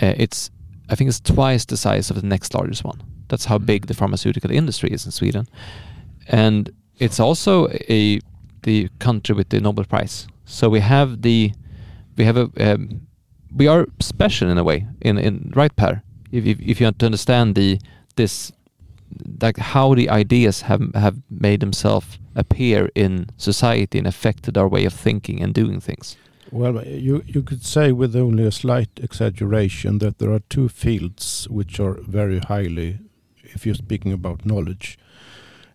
Uh, 0.00 0.14
it's 0.16 0.50
I 0.88 0.94
think 0.94 1.08
it's 1.08 1.20
twice 1.20 1.64
the 1.64 1.76
size 1.76 2.10
of 2.10 2.20
the 2.20 2.26
next 2.26 2.54
largest 2.54 2.84
one. 2.84 3.02
That's 3.28 3.46
how 3.46 3.58
big 3.58 3.86
the 3.86 3.94
pharmaceutical 3.94 4.50
industry 4.50 4.90
is 4.90 5.04
in 5.06 5.12
Sweden, 5.12 5.46
and 6.28 6.70
it's 6.98 7.20
also 7.20 7.68
a 7.68 8.20
the 8.62 8.88
country 8.98 9.34
with 9.34 9.48
the 9.48 9.60
Nobel 9.60 9.84
Prize. 9.84 10.28
So 10.44 10.68
we 10.68 10.80
have 10.80 11.22
the 11.22 11.52
we 12.16 12.24
have 12.24 12.36
a 12.36 12.74
um, 12.74 13.06
we 13.54 13.66
are 13.66 13.86
special 14.00 14.50
in 14.50 14.58
a 14.58 14.64
way 14.64 14.86
in 15.00 15.18
in 15.18 15.52
right 15.54 15.74
Per? 15.76 16.02
If 16.32 16.46
if, 16.46 16.60
if 16.60 16.80
you 16.80 16.86
want 16.86 16.98
to 16.98 17.06
understand 17.06 17.54
the 17.54 17.78
this 18.16 18.52
like 19.42 19.58
how 19.58 19.94
the 19.94 20.08
ideas 20.08 20.62
have 20.62 20.94
have 20.94 21.16
made 21.28 21.60
themselves 21.60 22.18
appear 22.34 22.90
in 22.94 23.26
society 23.36 23.98
and 23.98 24.06
affected 24.06 24.56
our 24.56 24.68
way 24.68 24.84
of 24.86 24.92
thinking 24.92 25.42
and 25.42 25.54
doing 25.54 25.80
things. 25.80 26.16
Well 26.50 26.84
you 26.86 27.22
you 27.26 27.42
could 27.42 27.64
say 27.64 27.92
with 27.92 28.16
only 28.16 28.44
a 28.44 28.52
slight 28.52 28.90
exaggeration 29.02 29.98
that 29.98 30.18
there 30.18 30.32
are 30.32 30.42
two 30.48 30.68
fields 30.68 31.48
which 31.48 31.80
are 31.80 31.98
very 32.08 32.38
highly 32.38 32.98
if 33.42 33.66
you're 33.66 33.74
speaking 33.74 34.12
about 34.12 34.46
knowledge 34.46 34.98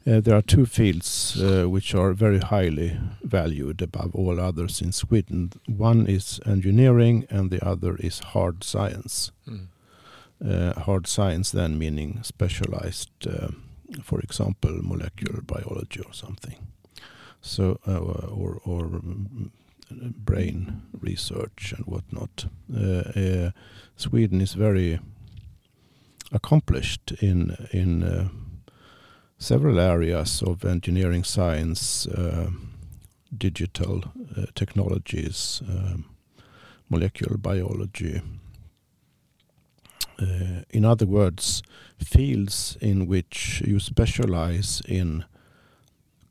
there 0.05 0.35
are 0.35 0.41
two 0.41 0.65
fields 0.65 1.41
uh, 1.41 1.67
which 1.67 1.95
are 1.95 2.13
very 2.13 2.39
highly 2.39 2.99
valued 3.23 3.81
above 3.81 4.13
all 4.13 4.39
others 4.39 4.81
in 4.81 4.91
Sweden. 4.91 5.51
One 5.65 6.05
is 6.05 6.39
engineering 6.45 7.25
and 7.29 7.49
the 7.49 7.65
other 7.65 7.95
is 7.97 8.19
hard 8.19 8.63
science. 8.63 9.31
Mm. 9.47 9.67
Uh, 10.45 10.79
hard 10.81 11.07
science 11.07 11.49
then 11.51 11.79
meaning 11.79 12.19
specialized, 12.21 13.09
uh, 13.25 13.47
for 14.03 14.19
example, 14.19 14.79
molecular 14.83 15.41
biology 15.41 16.01
or 16.01 16.13
something. 16.13 16.67
So, 17.41 17.79
uh, 17.87 17.97
or, 17.97 18.59
or 18.63 18.85
mm, 18.85 19.49
brain 19.89 20.81
research 20.99 21.73
and 21.75 21.85
whatnot. 21.85 22.45
Uh, 22.75 23.51
Sweden 23.95 24.41
is 24.41 24.53
very 24.53 24.99
accomplished 26.31 27.11
in 27.21 27.55
in 27.71 28.03
several 29.37 29.79
areas 29.79 30.41
of 30.41 30.65
engineering 30.65 31.23
science, 31.23 32.07
uh, 32.07 32.49
digital 33.37 34.03
uh, 34.37 34.45
technologies, 34.55 35.61
um, 35.67 36.05
molecular 36.89 37.37
biology. 37.37 38.21
Uh, 40.17 40.61
in 40.69 40.85
other 40.85 41.05
words, 41.05 41.61
fields 41.99 42.77
in 42.79 43.05
which 43.07 43.61
you 43.65 43.79
specialize 43.79 44.81
in 44.87 45.25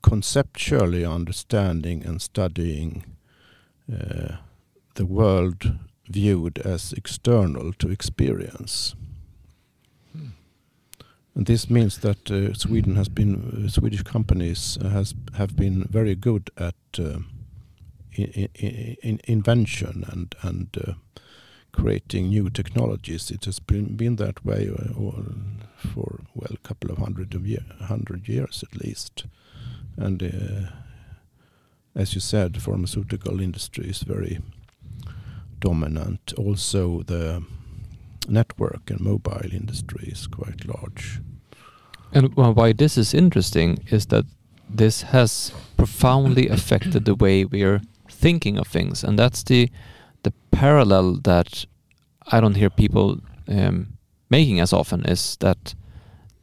conceptually 0.02 1.04
understanding 1.04 2.04
and 2.04 2.20
studying 2.20 3.04
uh, 3.92 4.36
the 4.94 5.04
world 5.06 5.78
viewed 6.08 6.58
as 6.58 6.92
external 6.92 7.72
to 7.72 7.90
experience. 7.90 8.94
And 11.34 11.46
this 11.46 11.68
means 11.68 11.98
that 11.98 12.30
uh, 12.30 12.54
Sweden 12.54 12.94
has 12.94 13.08
been 13.08 13.64
uh, 13.66 13.68
Swedish 13.68 14.02
companies 14.02 14.78
uh, 14.80 14.88
has 14.90 15.14
have 15.36 15.56
been 15.56 15.84
very 15.90 16.14
good 16.14 16.50
at 16.56 16.74
uh, 16.98 17.18
in, 18.12 18.48
in, 18.54 18.96
in 19.02 19.20
invention 19.24 20.04
and 20.08 20.34
and 20.42 20.68
uh, 20.86 20.92
creating 21.72 22.28
new 22.28 22.50
technologies. 22.50 23.30
It 23.30 23.46
has 23.46 23.58
been 23.58 23.96
been 23.96 24.16
that 24.16 24.44
way 24.44 24.70
uh, 24.70 24.92
for 25.76 26.20
well 26.34 26.52
a 26.54 26.68
couple 26.68 26.92
of 26.92 26.98
hundred 26.98 27.34
of 27.34 27.46
year, 27.46 27.64
hundred 27.80 28.28
years 28.28 28.62
at 28.62 28.80
least, 28.80 29.26
and 29.96 30.22
as 31.96 32.14
you 32.14 32.20
said, 32.20 32.62
pharmaceutical 32.62 33.40
industry 33.40 33.88
is 33.88 34.02
very 34.02 34.38
dominant. 35.60 36.32
Also, 36.36 37.02
the 37.02 37.42
network 38.28 38.90
and 38.90 39.00
mobile 39.00 39.52
industry 39.52 40.08
is 40.12 40.26
quite 40.26 40.64
large. 40.66 41.20
And 42.12 42.34
why 42.36 42.72
this 42.72 42.96
is 42.96 43.14
interesting 43.14 43.78
is 43.90 44.06
that 44.06 44.24
this 44.68 45.02
has 45.02 45.52
profoundly 45.76 46.48
affected 46.56 47.04
the 47.04 47.14
way 47.14 47.44
we're 47.44 47.82
thinking 48.08 48.58
of 48.58 48.66
things, 48.68 49.04
and 49.04 49.18
that's 49.18 49.42
the 49.42 49.68
the 50.22 50.32
parallel 50.50 51.20
that 51.24 51.66
I 52.32 52.40
don't 52.40 52.56
hear 52.56 52.70
people 52.70 53.18
um, 53.48 53.98
making 54.30 54.60
as 54.60 54.72
often 54.72 55.04
is 55.04 55.36
that 55.40 55.74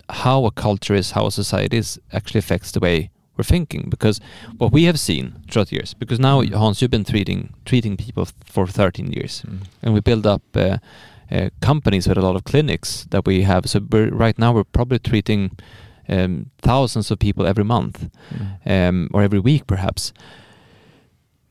how 0.09 0.45
a 0.45 0.51
culture 0.51 0.93
is, 0.93 1.11
how 1.11 1.25
a 1.25 1.32
society 1.32 1.77
is, 1.77 1.99
actually 2.11 2.39
affects 2.39 2.71
the 2.71 2.79
way 2.79 3.09
we're 3.38 3.43
thinking. 3.43 3.88
Because 3.89 4.19
what 4.57 4.71
we 4.71 4.84
have 4.84 4.99
seen 4.99 5.34
throughout 5.49 5.71
years, 5.71 5.93
because 5.95 6.19
now 6.19 6.41
Mm. 6.43 6.53
Hans, 6.53 6.82
you've 6.82 6.91
been 6.91 7.05
treating 7.05 7.53
treating 7.65 7.97
people 7.97 8.27
for 8.45 8.67
13 8.67 9.11
years, 9.13 9.43
Mm. 9.47 9.59
and 9.82 9.93
we 9.93 10.01
build 10.01 10.25
up 10.25 10.41
uh, 10.55 10.77
uh, 11.32 11.49
companies 11.61 12.07
with 12.07 12.17
a 12.17 12.21
lot 12.21 12.36
of 12.36 12.43
clinics 12.43 13.05
that 13.11 13.25
we 13.25 13.43
have. 13.43 13.69
So 13.69 13.79
we're, 13.91 14.09
right 14.09 14.38
now 14.38 14.53
we're 14.53 14.63
probably 14.71 14.99
treating 14.99 15.51
um, 16.09 16.49
thousands 16.61 17.11
of 17.11 17.19
people 17.19 17.45
every 17.45 17.63
month 17.63 18.09
Mm. 18.34 18.89
um, 18.89 19.09
or 19.13 19.23
every 19.23 19.39
week 19.39 19.67
perhaps. 19.67 20.13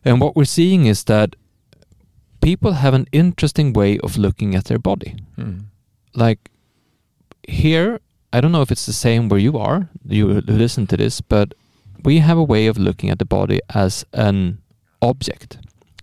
And 0.04 0.20
what 0.20 0.34
we're 0.36 0.44
seeing 0.44 0.86
is 0.86 1.04
that 1.04 1.36
people 2.40 2.72
have 2.72 2.94
an 2.94 3.06
interesting 3.12 3.72
way 3.72 3.98
of 3.98 4.16
looking 4.16 4.54
at 4.54 4.64
their 4.64 4.78
body. 4.78 5.16
Mm. 5.36 5.64
Like 6.14 6.50
here, 7.48 8.00
I 8.32 8.40
don't 8.40 8.52
know 8.52 8.62
if 8.62 8.70
it's 8.70 8.86
the 8.86 8.92
same 8.92 9.28
where 9.28 9.40
you 9.40 9.58
are, 9.58 9.88
you 10.08 10.40
listen 10.46 10.86
to 10.86 10.96
this, 10.96 11.20
but 11.20 11.54
we 12.04 12.20
have 12.20 12.38
a 12.38 12.42
way 12.44 12.66
of 12.68 12.78
looking 12.78 13.10
at 13.10 13.18
the 13.18 13.24
body 13.26 13.60
as 13.74 14.04
an 14.12 14.58
object, 15.00 15.58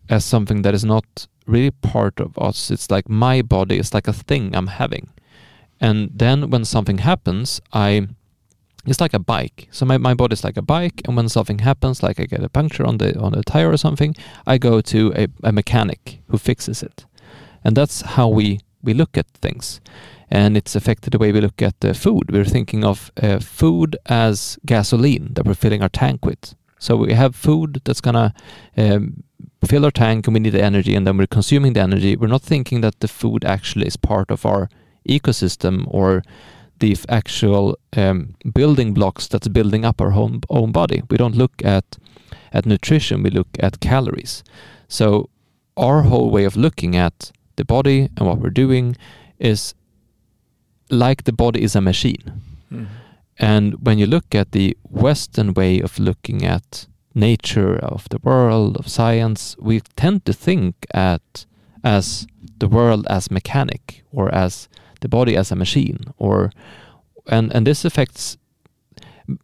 as 0.09 0.25
something 0.25 0.61
that 0.63 0.73
is 0.73 0.83
not 0.85 1.27
really 1.47 1.71
part 1.71 2.19
of 2.19 2.37
us. 2.37 2.71
It's 2.71 2.91
like 2.91 3.09
my 3.09 3.41
body 3.41 3.77
is 3.77 3.93
like 3.93 4.07
a 4.07 4.13
thing 4.13 4.55
I'm 4.55 4.67
having. 4.67 5.09
And 5.79 6.09
then 6.13 6.49
when 6.49 6.65
something 6.65 6.99
happens, 6.99 7.61
I 7.71 8.07
it's 8.87 9.01
like 9.01 9.13
a 9.13 9.19
bike. 9.19 9.67
So 9.71 9.85
my, 9.85 9.97
my 9.97 10.13
body 10.13 10.33
is 10.33 10.43
like 10.43 10.57
a 10.57 10.61
bike, 10.61 11.01
and 11.05 11.17
when 11.17 11.27
something 11.27 11.59
happens, 11.59 12.01
like 12.01 12.19
I 12.21 12.25
get 12.25 12.43
a 12.43 12.49
puncture 12.49 12.85
on 12.85 12.97
the 12.97 13.19
on 13.19 13.33
the 13.33 13.43
tire 13.43 13.69
or 13.69 13.77
something, 13.77 14.15
I 14.45 14.57
go 14.57 14.81
to 14.81 15.13
a, 15.15 15.27
a 15.43 15.51
mechanic 15.51 16.21
who 16.29 16.37
fixes 16.37 16.81
it, 16.81 17.05
and 17.63 17.75
that's 17.75 18.01
how 18.01 18.29
we 18.29 18.61
we 18.81 18.93
look 18.93 19.17
at 19.17 19.27
things, 19.41 19.81
and 20.29 20.55
it's 20.55 20.75
affected 20.75 21.11
the 21.11 21.17
way 21.17 21.31
we 21.31 21.41
look 21.41 21.61
at 21.61 21.79
the 21.81 21.93
food. 21.93 22.31
We're 22.31 22.45
thinking 22.45 22.85
of 22.85 23.11
uh, 23.21 23.39
food 23.39 23.97
as 24.05 24.57
gasoline 24.65 25.33
that 25.33 25.45
we're 25.45 25.53
filling 25.53 25.81
our 25.81 25.89
tank 25.89 26.25
with. 26.25 26.55
So 26.79 26.95
we 26.95 27.13
have 27.13 27.35
food 27.35 27.81
that's 27.83 28.01
gonna 28.01 28.33
um, 28.77 29.23
fill 29.65 29.85
our 29.85 29.91
tank, 29.91 30.27
and 30.27 30.33
we 30.33 30.39
need 30.39 30.53
the 30.53 30.63
energy, 30.63 30.95
and 30.95 31.05
then 31.05 31.17
we're 31.17 31.27
consuming 31.27 31.73
the 31.73 31.81
energy. 31.81 32.15
We're 32.15 32.27
not 32.27 32.43
thinking 32.43 32.81
that 32.81 32.99
the 32.99 33.07
food 33.07 33.43
actually 33.43 33.87
is 33.87 33.97
part 33.97 34.31
of 34.31 34.45
our 34.45 34.69
ecosystem 35.07 35.85
or 35.87 36.23
the 36.79 36.95
actual 37.09 37.77
um, 37.95 38.35
building 38.53 38.93
blocks 38.93 39.27
that's 39.27 39.47
building 39.47 39.83
up 39.83 39.99
our 39.99 40.13
own, 40.13 40.41
own 40.49 40.71
body. 40.71 41.01
We 41.09 41.17
don't 41.17 41.35
look 41.35 41.53
at 41.65 41.97
at 42.53 42.65
nutrition. 42.65 43.23
We 43.23 43.29
look 43.29 43.47
at 43.59 43.79
calories. 43.79 44.43
So 44.87 45.29
our 45.75 46.03
whole 46.03 46.29
way 46.31 46.45
of 46.45 46.55
looking 46.55 46.95
at 46.95 47.31
the 47.55 47.65
body 47.65 48.09
and 48.17 48.27
what 48.27 48.39
we're 48.39 48.49
doing 48.49 48.95
is 49.39 49.73
like 50.89 51.23
the 51.23 51.33
body 51.33 51.61
is 51.61 51.75
a 51.75 51.81
machine. 51.81 52.41
Mm. 52.71 52.87
And 53.39 53.85
when 53.85 53.99
you 53.99 54.07
look 54.07 54.33
at 54.33 54.51
the 54.51 54.75
Western 54.83 55.53
way 55.53 55.79
of 55.79 55.99
looking 55.99 56.43
at 56.43 56.87
nature, 57.13 57.77
of 57.77 58.09
the 58.09 58.19
world, 58.23 58.77
of 58.77 58.87
science, 58.87 59.55
we 59.59 59.81
tend 59.95 60.25
to 60.25 60.33
think 60.33 60.73
at 60.93 61.45
as 61.83 62.27
the 62.59 62.67
world 62.67 63.05
as 63.09 63.29
mechanic 63.31 64.03
or 64.11 64.33
as 64.33 64.67
the 65.01 65.07
body 65.07 65.37
as 65.37 65.51
a 65.51 65.55
machine 65.55 65.99
or 66.17 66.51
and 67.27 67.53
and 67.53 67.67
this 67.67 67.85
affects 67.85 68.37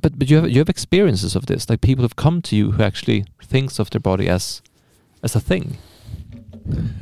but 0.02 0.18
but 0.18 0.30
you 0.30 0.38
have 0.38 0.50
you 0.50 0.58
have 0.58 0.70
experiences 0.70 1.36
of 1.36 1.46
this 1.46 1.70
like 1.70 1.80
people 1.82 2.04
have 2.04 2.16
come 2.16 2.42
to 2.42 2.56
you 2.56 2.72
who 2.72 2.82
actually 2.82 3.24
thinks 3.44 3.80
of 3.80 3.92
their 3.92 4.00
body 4.02 4.28
as 4.28 4.64
as 5.22 5.36
a 5.36 5.40
thing 5.40 5.78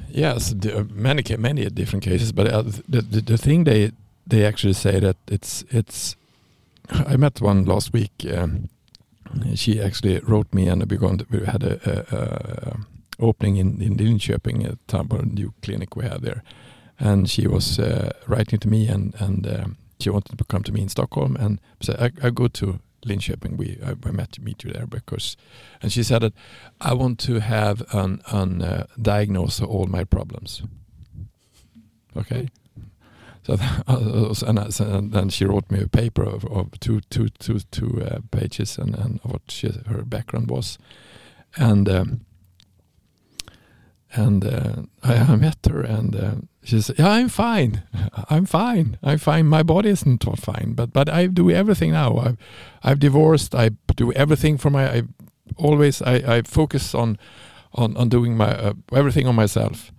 Yes, 0.09 0.53
uh, 0.53 0.83
many 0.93 1.23
many 1.37 1.69
different 1.69 2.03
cases, 2.03 2.31
but 2.31 2.47
uh, 2.47 2.63
the, 2.63 3.01
the 3.01 3.21
the 3.21 3.37
thing 3.37 3.63
they 3.63 3.91
they 4.27 4.45
actually 4.45 4.73
say 4.73 4.99
that 4.99 5.17
it's 5.27 5.63
it's. 5.69 6.15
I 6.91 7.15
met 7.17 7.41
one 7.41 7.65
last 7.65 7.93
week. 7.93 8.25
Um, 8.31 8.69
she 9.55 9.81
actually 9.81 10.19
wrote 10.19 10.53
me, 10.53 10.67
and 10.67 10.89
we 10.89 11.45
had 11.45 11.63
a, 11.63 11.79
a, 11.85 12.17
a 12.17 12.77
opening 13.19 13.57
in 13.57 13.81
in 13.81 13.97
Linköping, 13.97 14.65
a 14.65 14.77
Tambo 14.87 15.21
new 15.21 15.53
clinic 15.61 15.95
we 15.95 16.03
have 16.03 16.21
there, 16.21 16.43
and 16.99 17.29
she 17.29 17.47
was 17.47 17.79
uh, 17.79 18.11
writing 18.27 18.59
to 18.59 18.67
me, 18.67 18.87
and 18.87 19.15
and 19.19 19.47
um, 19.47 19.77
she 19.99 20.09
wanted 20.09 20.37
to 20.37 20.43
come 20.43 20.63
to 20.63 20.71
me 20.71 20.81
in 20.81 20.89
Stockholm, 20.89 21.35
and 21.39 21.59
so 21.79 21.95
I, 21.99 22.11
I 22.27 22.29
go 22.31 22.47
to 22.47 22.79
Linköping. 23.05 23.57
We 23.57 23.77
I, 23.85 23.95
I 24.07 24.11
met 24.11 24.31
to 24.33 24.41
meet 24.41 24.63
you 24.63 24.73
there 24.73 24.87
because, 24.87 25.37
and 25.81 25.91
she 25.91 26.03
said 26.03 26.21
that 26.21 26.33
I 26.81 26.93
want 26.93 27.19
to 27.19 27.39
have 27.39 27.83
an, 27.93 28.21
an 28.27 28.61
uh, 28.61 28.85
diagnose 29.01 29.61
all 29.61 29.85
my 29.85 30.03
problems. 30.03 30.63
Okay. 32.17 32.49
So 33.43 33.53
and, 34.47 34.59
I- 34.59 34.69
and 34.79 35.11
then 35.11 35.29
she 35.29 35.45
wrote 35.45 35.69
me 35.71 35.81
a 35.81 35.87
paper 35.87 36.23
of, 36.23 36.45
of 36.45 36.79
two, 36.79 37.01
two, 37.09 37.29
two, 37.29 37.59
two 37.71 38.01
uh, 38.03 38.19
pages 38.31 38.77
and, 38.77 38.95
and 38.95 39.19
what 39.23 39.41
she, 39.49 39.69
her 39.87 40.03
background 40.03 40.49
was, 40.49 40.77
and 41.57 41.89
um, 41.89 42.21
and 44.13 44.45
uh, 44.45 44.81
I, 45.03 45.15
I 45.15 45.35
met 45.37 45.57
her 45.69 45.81
and 45.81 46.15
uh, 46.15 46.35
she 46.63 46.81
said, 46.81 46.99
"Yeah, 46.99 47.09
I'm 47.09 47.29
fine. 47.29 47.83
I'm 48.29 48.45
fine. 48.45 48.97
I'm 49.01 49.17
fine. 49.17 49.47
My 49.47 49.63
body 49.63 49.89
isn't 49.89 50.23
fine, 50.39 50.73
but 50.75 50.91
but 50.93 51.09
I 51.09 51.27
do 51.27 51.49
everything 51.49 51.91
now. 51.91 52.17
I've 52.17 52.37
I've 52.83 52.99
divorced. 52.99 53.55
I 53.55 53.71
do 53.95 54.11
everything 54.13 54.57
for 54.57 54.69
my. 54.69 54.87
I 54.97 55.03
always 55.57 56.01
I, 56.01 56.15
I 56.37 56.41
focus 56.43 56.93
on 56.93 57.17
on 57.73 57.95
on 57.97 58.09
doing 58.09 58.37
my 58.37 58.53
uh, 58.55 58.73
everything 58.93 59.27
on 59.27 59.35
myself." 59.35 59.91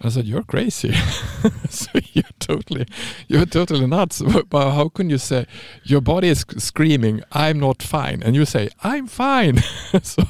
I 0.00 0.10
said, 0.10 0.26
"You're 0.26 0.44
crazy. 0.44 0.92
so 1.68 1.90
you're 2.12 2.24
totally, 2.38 2.86
you're 3.26 3.46
totally 3.46 3.86
nuts. 3.86 4.22
But 4.22 4.70
how 4.72 4.88
can 4.88 5.10
you 5.10 5.18
say 5.18 5.46
your 5.82 6.00
body 6.00 6.28
is 6.28 6.44
screaming, 6.58 7.22
I'm 7.32 7.58
not 7.58 7.82
fine, 7.82 8.22
and 8.22 8.36
you 8.36 8.44
say, 8.44 8.68
I'm 8.84 9.08
fine? 9.08 9.58
so, 10.02 10.22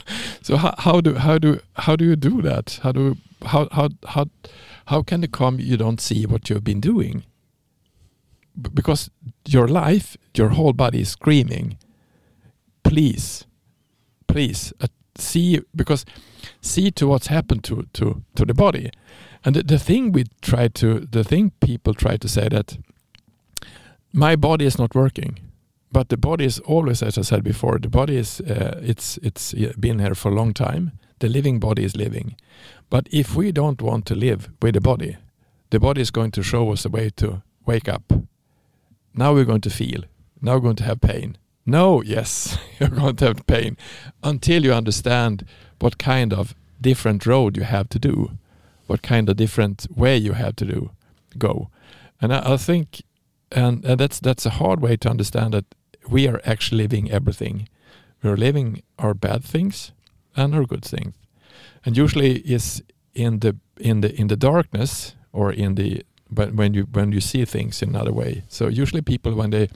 so 0.42 0.56
how, 0.56 0.74
how 0.78 1.00
do 1.00 1.14
how 1.14 1.38
do 1.38 1.60
how 1.74 1.96
do 1.96 2.06
you 2.06 2.16
do 2.16 2.40
that? 2.42 2.80
How 2.82 2.92
do 2.92 3.18
how 3.44 3.68
how 3.70 3.90
how 4.06 4.26
how 4.86 5.02
can 5.02 5.22
it 5.22 5.32
come 5.32 5.60
you 5.60 5.76
don't 5.76 6.00
see 6.00 6.24
what 6.24 6.48
you've 6.48 6.64
been 6.64 6.80
doing? 6.80 7.24
B- 8.60 8.70
because 8.72 9.10
your 9.46 9.68
life, 9.68 10.16
your 10.34 10.50
whole 10.50 10.72
body 10.72 11.02
is 11.02 11.10
screaming, 11.10 11.76
please, 12.84 13.44
please 14.28 14.72
uh, 14.80 14.86
see 15.18 15.60
because 15.76 16.06
see 16.62 16.90
to 16.92 17.06
what's 17.06 17.26
happened 17.26 17.64
to 17.64 17.86
to 17.92 18.22
to 18.34 18.46
the 18.46 18.54
body 18.54 18.90
and 19.44 19.56
the, 19.56 19.62
the 19.62 19.78
thing 19.78 20.12
we 20.12 20.24
try 20.42 20.68
to 20.68 21.00
the 21.00 21.24
thing 21.24 21.52
people 21.60 21.94
try 21.94 22.16
to 22.16 22.28
say 22.28 22.48
that 22.48 22.78
my 24.12 24.36
body 24.36 24.64
is 24.64 24.78
not 24.78 24.94
working 24.94 25.38
but 25.90 26.08
the 26.08 26.16
body 26.16 26.44
is 26.44 26.58
always 26.60 27.02
as 27.02 27.18
i 27.18 27.22
said 27.22 27.42
before 27.42 27.78
the 27.78 27.88
body 27.88 28.16
is 28.16 28.40
uh, 28.40 28.80
it's 28.82 29.18
it's 29.22 29.54
been 29.78 29.98
here 29.98 30.14
for 30.14 30.30
a 30.30 30.34
long 30.34 30.52
time. 30.52 30.92
The 31.20 31.28
living 31.28 31.58
body 31.58 31.82
is 31.82 31.96
living. 31.96 32.36
But 32.90 33.08
if 33.10 33.34
we 33.34 33.50
don't 33.50 33.82
want 33.82 34.06
to 34.06 34.14
live 34.14 34.50
with 34.62 34.74
the 34.74 34.80
body 34.80 35.16
the 35.70 35.78
body 35.78 36.00
is 36.00 36.10
going 36.10 36.30
to 36.32 36.42
show 36.42 36.72
us 36.72 36.84
a 36.84 36.88
way 36.88 37.10
to 37.16 37.42
wake 37.66 37.88
up. 37.88 38.12
Now 39.14 39.34
we're 39.34 39.44
going 39.44 39.60
to 39.62 39.70
feel. 39.70 40.04
Now 40.40 40.54
we're 40.54 40.60
going 40.60 40.76
to 40.76 40.84
have 40.84 41.00
pain. 41.00 41.36
No 41.66 42.02
yes 42.02 42.58
you're 42.78 42.88
going 42.88 43.16
to 43.16 43.26
have 43.26 43.46
pain 43.46 43.76
until 44.22 44.64
you 44.64 44.72
understand 44.72 45.44
what 45.80 45.98
kind 45.98 46.32
of 46.32 46.54
different 46.80 47.26
road 47.26 47.56
you 47.56 47.64
have 47.64 47.88
to 47.88 47.98
do 47.98 48.30
what 48.88 49.02
kind 49.02 49.28
of 49.28 49.36
different 49.36 49.86
way 49.94 50.16
you 50.16 50.32
have 50.32 50.56
to 50.56 50.64
do 50.64 50.90
go. 51.36 51.70
And 52.20 52.32
i, 52.32 52.54
I 52.54 52.56
think 52.56 53.02
and, 53.50 53.84
and 53.84 54.00
that's 54.00 54.20
that's 54.20 54.46
a 54.46 54.50
hard 54.50 54.80
way 54.80 54.96
to 54.96 55.08
understand 55.08 55.54
that 55.54 55.64
we 56.08 56.28
are 56.28 56.40
actually 56.44 56.82
living 56.82 57.10
everything. 57.10 57.68
We're 58.22 58.36
living 58.36 58.82
our 58.98 59.14
bad 59.14 59.44
things 59.44 59.92
and 60.36 60.54
our 60.54 60.64
good 60.64 60.84
things. 60.84 61.14
And 61.84 61.96
usually 61.96 62.38
is 62.40 62.82
in 63.14 63.38
the 63.40 63.56
in 63.78 64.00
the 64.00 64.14
in 64.20 64.28
the 64.28 64.36
darkness 64.36 65.14
or 65.32 65.52
in 65.52 65.74
the 65.76 66.02
when 66.28 66.56
when 66.56 66.74
you 66.74 66.86
when 66.92 67.12
you 67.12 67.20
see 67.20 67.44
things 67.44 67.82
in 67.82 67.90
another 67.90 68.12
way. 68.12 68.44
So 68.48 68.68
usually 68.68 69.02
people 69.02 69.34
when 69.34 69.50
they 69.50 69.68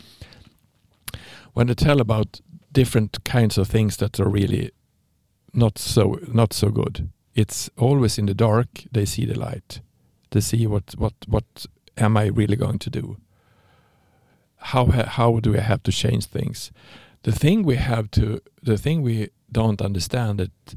when 1.54 1.66
they 1.66 1.74
tell 1.74 2.00
about 2.00 2.40
different 2.72 3.24
kinds 3.24 3.58
of 3.58 3.68
things 3.68 3.96
that 3.96 4.20
are 4.20 4.28
really 4.28 4.70
not 5.52 5.78
so 5.78 6.18
not 6.28 6.52
so 6.52 6.70
good 6.70 7.08
it's 7.34 7.70
always 7.78 8.18
in 8.18 8.26
the 8.26 8.34
dark 8.34 8.68
they 8.92 9.04
see 9.04 9.24
the 9.24 9.38
light. 9.38 9.80
They 10.30 10.40
see 10.40 10.66
what 10.66 10.94
what 10.96 11.14
what 11.26 11.66
am 11.96 12.16
i 12.16 12.26
really 12.26 12.56
going 12.56 12.78
to 12.78 12.90
do? 12.90 13.16
How 14.56 14.86
how 14.86 15.40
do 15.40 15.52
we 15.52 15.58
have 15.58 15.82
to 15.82 15.92
change 15.92 16.26
things? 16.26 16.72
The 17.22 17.32
thing 17.32 17.64
we 17.64 17.76
have 17.76 18.10
to 18.12 18.40
the 18.62 18.78
thing 18.78 19.02
we 19.02 19.28
don't 19.50 19.82
understand 19.82 20.38
that 20.38 20.76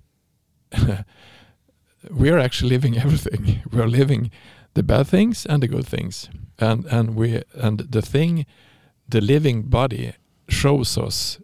we 2.12 2.30
are 2.30 2.39
actually 2.39 2.70
living 2.70 2.97
everything. 3.06 3.62
We 3.72 3.82
are 3.82 3.88
living 3.88 4.32
the 4.74 4.84
bad 4.84 5.08
things 5.08 5.45
and 5.45 5.64
the 5.64 5.68
good 5.68 5.88
things, 5.88 6.30
and 6.60 6.86
and 6.86 7.16
we 7.16 7.41
and 7.53 7.80
the 7.80 8.01
thing, 8.01 8.45
the 9.08 9.22
living 9.22 9.64
body 9.64 10.14
shows 10.49 10.97
us 10.97 11.39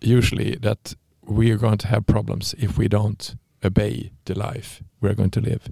usually 0.00 0.56
that 0.56 0.94
we 1.22 1.50
are 1.50 1.56
going 1.56 1.78
to 1.78 1.88
have 1.88 2.06
problems 2.06 2.54
if 2.58 2.76
we 2.76 2.88
don't 2.88 3.36
obey 3.64 4.10
the 4.24 4.38
life 4.38 4.82
we're 5.00 5.14
going 5.14 5.30
to 5.30 5.40
live. 5.40 5.68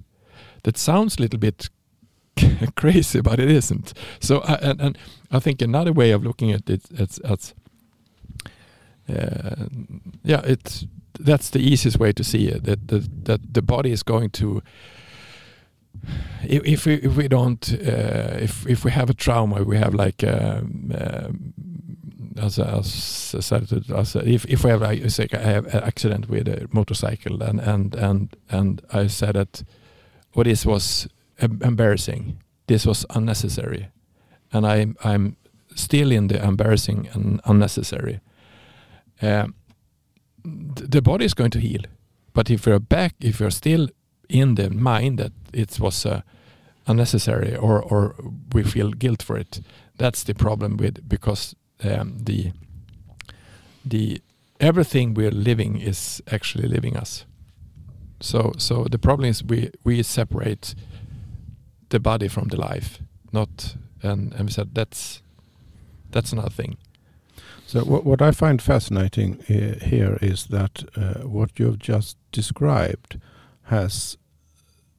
That 0.63 0.77
sounds 0.77 1.17
a 1.17 1.21
little 1.21 1.39
bit 1.39 1.69
crazy, 2.75 3.21
but 3.21 3.39
it 3.39 3.51
isn't. 3.51 3.93
So, 4.19 4.39
uh, 4.39 4.57
and, 4.61 4.81
and, 4.81 4.97
I 5.31 5.39
think 5.39 5.61
another 5.61 5.91
way 5.91 6.11
of 6.11 6.23
looking 6.23 6.51
at 6.51 6.69
it, 6.69 6.83
it's, 6.91 7.19
it's 7.23 7.53
uh, 9.09 9.65
yeah, 10.23 10.41
it's 10.45 10.85
that's 11.19 11.49
the 11.49 11.59
easiest 11.59 11.99
way 11.99 12.11
to 12.13 12.23
see 12.23 12.47
it. 12.47 12.63
That 12.63 12.87
that, 12.87 13.25
that 13.25 13.53
the 13.53 13.61
body 13.61 13.91
is 13.91 14.03
going 14.03 14.29
to. 14.31 14.61
If, 16.43 16.65
if 16.65 16.85
we 16.85 16.93
if 16.95 17.15
we 17.15 17.27
don't 17.27 17.73
uh, 17.73 18.37
if 18.39 18.65
if 18.67 18.85
we 18.85 18.91
have 18.91 19.09
a 19.09 19.13
trauma, 19.13 19.63
we 19.63 19.77
have 19.77 19.93
like 19.93 20.23
as 22.39 22.59
as 22.59 22.87
said 23.39 23.67
as 23.95 24.15
if 24.15 24.45
if 24.45 24.63
we 24.63 24.69
have 24.69 25.11
say 25.11 25.27
I 25.33 25.37
have 25.37 25.65
an 25.73 25.83
accident 25.83 26.29
with 26.29 26.47
a 26.47 26.67
motorcycle 26.71 27.41
and 27.43 27.59
and 27.59 27.95
and 27.95 28.35
and 28.49 28.81
I 28.91 29.07
said 29.07 29.35
that 29.35 29.63
what 30.33 30.45
this 30.45 30.65
was 30.65 31.07
embarrassing. 31.39 32.39
This 32.67 32.85
was 32.85 33.05
unnecessary, 33.09 33.89
and 34.51 34.65
I 34.65 34.93
I'm 35.03 35.35
still 35.75 36.11
in 36.11 36.27
the 36.27 36.43
embarrassing 36.43 37.09
and 37.13 37.41
unnecessary. 37.45 38.19
Uh, 39.21 39.47
the 40.43 41.01
body 41.01 41.25
is 41.25 41.33
going 41.33 41.51
to 41.51 41.59
heal, 41.59 41.81
but 42.33 42.49
if 42.49 42.65
you're 42.65 42.79
back, 42.79 43.15
if 43.19 43.39
you're 43.39 43.51
still 43.51 43.87
in 44.29 44.55
the 44.55 44.69
mind 44.69 45.19
that 45.19 45.31
it 45.53 45.79
was 45.79 46.05
uh, 46.05 46.21
unnecessary 46.87 47.55
or 47.55 47.81
or 47.81 48.15
we 48.53 48.63
feel 48.63 48.91
guilt 48.91 49.23
for 49.23 49.37
it, 49.37 49.61
that's 49.97 50.23
the 50.23 50.33
problem 50.33 50.77
with 50.77 51.07
because 51.07 51.55
um, 51.83 52.17
the 52.23 52.51
the 53.85 54.21
everything 54.59 55.13
we're 55.13 55.31
living 55.31 55.81
is 55.81 56.21
actually 56.31 56.67
living 56.67 56.97
us. 56.97 57.25
So 58.19 58.53
so 58.57 58.85
the 58.89 58.99
problem 58.99 59.29
is 59.29 59.43
we 59.43 59.71
we 59.83 60.03
separate 60.03 60.75
the 61.89 61.99
body 61.99 62.27
from 62.27 62.47
the 62.47 62.57
life, 62.57 62.99
not 63.31 63.75
and 64.01 64.33
and 64.33 64.45
we 64.45 64.51
said 64.51 64.73
that's 64.73 65.21
that's 66.11 66.31
another 66.31 66.49
thing. 66.49 66.77
So 67.65 67.83
what 67.83 68.05
what 68.05 68.21
I 68.21 68.31
find 68.31 68.61
fascinating 68.61 69.39
uh, 69.49 69.85
here 69.85 70.17
is 70.21 70.45
that 70.47 70.83
uh, 70.95 71.27
what 71.27 71.59
you've 71.59 71.79
just 71.79 72.17
described 72.31 73.19
has 73.63 74.17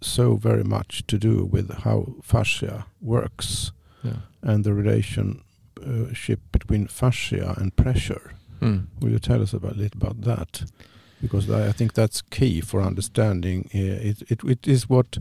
so 0.00 0.36
very 0.36 0.64
much 0.64 1.06
to 1.06 1.18
do 1.18 1.44
with 1.44 1.70
how 1.84 2.14
fascia 2.22 2.86
works 3.00 3.72
yeah. 4.02 4.20
and 4.42 4.64
the 4.64 4.74
relation 4.74 5.43
relationship 5.80 6.40
between 6.52 6.86
fascia 6.86 7.54
and 7.58 7.74
pressure. 7.76 8.32
Mm. 8.60 8.86
Will 9.00 9.10
you 9.10 9.18
tell 9.18 9.42
us 9.42 9.52
about, 9.52 9.72
a 9.72 9.78
little 9.78 10.00
about 10.00 10.20
that? 10.22 10.70
Because 11.20 11.50
I, 11.50 11.68
I 11.68 11.72
think 11.72 11.92
that's 11.94 12.22
key 12.22 12.60
for 12.60 12.80
understanding. 12.80 13.68
Uh, 13.74 14.10
it, 14.10 14.22
it, 14.30 14.44
it 14.44 14.68
is 14.68 14.88
what 14.88 15.18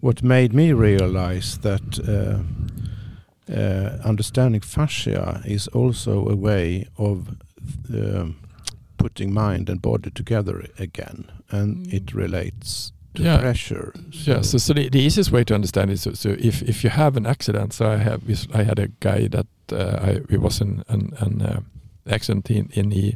what 0.00 0.22
made 0.22 0.52
me 0.52 0.72
realize 0.72 1.58
that 1.58 1.98
uh, 2.08 2.42
uh, 3.52 4.08
understanding 4.08 4.60
fascia 4.60 5.40
is 5.44 5.68
also 5.68 6.28
a 6.28 6.34
way 6.34 6.86
of 6.96 7.28
um, 7.94 8.36
putting 8.96 9.32
mind 9.32 9.70
and 9.70 9.80
body 9.80 10.10
together 10.10 10.66
again, 10.78 11.30
and 11.50 11.86
mm. 11.86 11.92
it 11.92 12.14
relates 12.14 12.92
to 13.14 13.22
yeah. 13.22 13.38
pressure. 13.38 13.92
So 14.10 14.30
yeah. 14.32 14.42
So, 14.42 14.58
so 14.58 14.74
the, 14.74 14.88
the 14.88 15.00
easiest 15.00 15.30
way 15.30 15.44
to 15.44 15.54
understand 15.54 15.90
is 15.90 16.02
so, 16.02 16.14
so 16.14 16.30
if 16.38 16.62
if 16.62 16.82
you 16.84 16.90
have 16.90 17.16
an 17.16 17.26
accident. 17.26 17.72
So 17.72 17.90
I 17.90 17.96
have 17.98 18.22
I 18.54 18.64
had 18.64 18.78
a 18.78 18.88
guy 19.00 19.28
that 19.28 19.46
uh, 19.72 19.98
I 20.02 20.10
it 20.34 20.40
was 20.40 20.60
an 20.60 20.82
an, 20.88 21.12
an 21.18 21.42
uh, 21.42 21.60
accident 22.06 22.50
in 22.50 22.68
in 22.72 22.90
the 22.90 23.14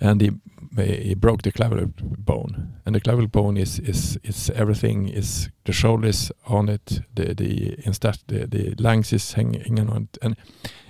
and 0.00 0.20
he 0.20 0.30
he 0.76 1.14
broke 1.14 1.42
the 1.42 1.52
clavicle 1.52 1.92
bone. 2.18 2.74
And 2.84 2.94
the 2.94 3.00
clavicle 3.00 3.28
bone 3.28 3.60
is 3.60 3.78
is 3.78 4.18
is 4.22 4.50
everything 4.50 5.08
is 5.08 5.50
the 5.64 5.72
shoulders 5.72 6.32
on 6.46 6.68
it 6.68 7.00
the 7.14 7.34
the 7.34 7.76
instead 7.86 8.18
the, 8.26 8.46
the 8.46 8.74
lungs 8.78 9.12
is 9.12 9.34
hanging 9.34 9.90
on 9.90 10.02
it. 10.02 10.18
And 10.22 10.36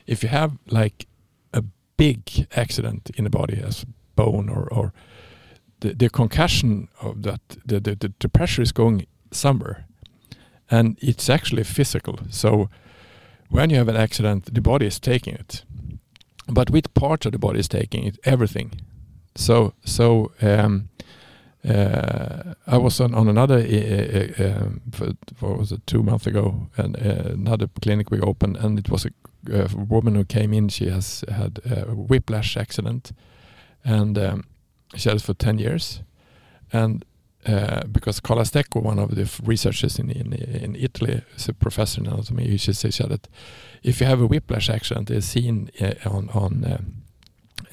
if 0.07 0.23
you 0.23 0.31
have 0.31 0.53
like 0.67 1.07
a 1.53 1.63
big 1.97 2.47
accident 2.57 3.11
in 3.17 3.25
the 3.25 3.31
body 3.31 3.63
as 3.67 3.87
bone 4.17 4.49
or 4.49 4.69
or 4.73 4.93
the, 5.81 5.95
the 5.95 6.09
concussion 6.09 6.89
of 7.01 7.23
that 7.23 7.41
the, 7.67 7.81
the 7.81 8.13
the 8.19 8.29
pressure 8.29 8.63
is 8.63 8.73
going 8.73 9.07
somewhere. 9.31 9.85
And 10.71 10.97
it's 11.01 11.29
actually 11.29 11.65
physical. 11.65 12.19
So 12.31 12.69
when 13.55 13.71
you 13.71 13.77
have 13.77 13.89
an 13.89 13.97
accident, 13.97 14.53
the 14.53 14.61
body 14.61 14.87
is 14.87 14.99
taking 14.99 15.35
it. 15.35 15.65
But 16.49 16.71
which 16.71 16.93
part 16.95 17.25
of 17.25 17.33
the 17.33 17.39
body 17.39 17.61
is 17.61 17.69
taking 17.69 18.05
it? 18.05 18.19
Everything. 18.25 18.73
So 19.37 19.75
so 19.85 20.33
um, 20.43 20.89
uh, 21.65 22.55
I 22.67 22.77
was 22.79 23.01
on, 23.01 23.15
on 23.15 23.29
another 23.29 23.59
uh, 23.59 24.43
uh, 24.45 24.49
um, 24.49 24.81
for, 24.91 25.09
for 25.37 25.57
was 25.57 25.71
it 25.71 25.87
two 25.87 26.03
months 26.03 26.27
ago, 26.27 26.69
and 26.77 26.97
uh, 26.97 27.33
another 27.33 27.69
clinic 27.81 28.11
we 28.11 28.21
opened, 28.21 28.57
and 28.57 28.79
it 28.79 28.91
was 28.91 29.07
a, 29.07 29.11
a, 29.53 29.69
woman 29.77 30.17
who 30.17 30.25
came 30.25 30.53
in. 30.53 30.69
She 30.69 30.91
has 30.91 31.25
had 31.29 31.61
a 31.65 31.95
whiplash 31.95 32.57
accident, 32.57 33.13
and 33.85 34.19
um, 34.19 34.45
she 34.97 35.09
had 35.09 35.19
it 35.19 35.23
for 35.23 35.35
ten 35.35 35.59
years, 35.59 36.03
and 36.73 37.05
uh, 37.47 37.83
because 37.93 38.21
Carla 38.21 38.43
Stecco, 38.43 38.83
one 38.83 38.99
of 38.99 39.15
the 39.15 39.31
researchers 39.45 39.99
in, 39.99 40.11
in, 40.11 40.33
in 40.33 40.77
Italy, 40.77 41.23
is 41.37 41.49
a 41.49 41.53
professor 41.53 42.01
in 42.01 42.07
anatomy, 42.07 42.45
he 42.45 42.59
said 42.59 43.11
that 43.11 43.29
if 43.83 44.01
you 44.01 44.07
have 44.07 44.21
a 44.21 44.27
whiplash 44.27 44.71
accident, 44.71 45.11
it's 45.11 45.27
seen 45.27 45.71
uh, 45.81 45.93
on, 46.07 46.31
on 46.31 46.65
uh, 46.65 46.79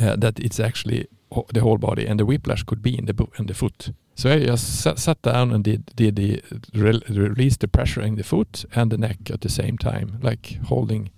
uh, 0.04 0.16
that 0.18 0.40
it's 0.40 0.60
actually 0.60 1.08
the 1.54 1.62
whole 1.62 1.78
body, 1.78 2.06
and 2.06 2.20
the 2.20 2.26
whiplash 2.26 2.64
could 2.64 2.82
be 2.82 2.98
in 2.98 3.06
the 3.06 3.28
in 3.40 3.46
the 3.46 3.54
foot. 3.54 3.94
So 4.16 4.30
I 4.30 4.40
just 4.40 4.82
sat, 4.82 5.00
sat 5.00 5.22
down 5.22 5.54
and 5.54 5.64
did 5.64 5.86
did 5.96 6.18
the 6.18 6.42
re 6.74 7.00
release 7.10 7.56
the 7.58 7.70
pressure 7.70 8.02
in 8.02 8.16
the 8.16 8.24
foot 8.24 8.66
and 8.76 8.92
the 8.92 8.98
neck 8.98 9.32
at 9.32 9.40
the 9.40 9.50
same 9.50 9.78
time, 9.78 10.20
like 10.22 10.60
holding 10.66 11.12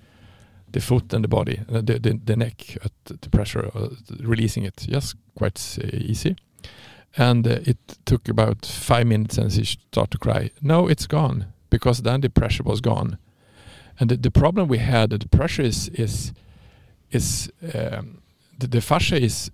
the 0.71 0.79
foot 0.79 1.13
and 1.13 1.23
the 1.23 1.27
body, 1.27 1.61
uh, 1.69 1.81
the, 1.81 1.99
the, 1.99 2.19
the 2.23 2.35
neck 2.35 2.77
at 2.83 3.21
the 3.21 3.29
pressure, 3.29 3.71
releasing 4.19 4.63
it. 4.63 4.85
Just 4.87 5.15
quite 5.35 5.79
easy 5.91 6.35
and 7.17 7.47
uh, 7.47 7.59
it 7.63 7.77
took 8.05 8.27
about 8.27 8.65
five 8.65 9.05
minutes 9.07 9.37
and 9.37 9.51
she 9.51 9.63
started 9.63 10.11
to 10.11 10.17
cry. 10.17 10.51
No, 10.61 10.87
it's 10.87 11.07
gone 11.07 11.45
because 11.69 12.01
then 12.01 12.21
the 12.21 12.29
pressure 12.29 12.63
was 12.63 12.81
gone, 12.81 13.17
and 13.99 14.09
the, 14.09 14.17
the 14.17 14.31
problem 14.31 14.67
we 14.67 14.79
had 14.79 15.09
the 15.11 15.27
pressure 15.27 15.61
is 15.61 15.89
is 15.89 16.33
is 17.11 17.51
um, 17.73 18.21
the, 18.57 18.67
the 18.67 18.81
fascia 18.81 19.15
is 19.21 19.51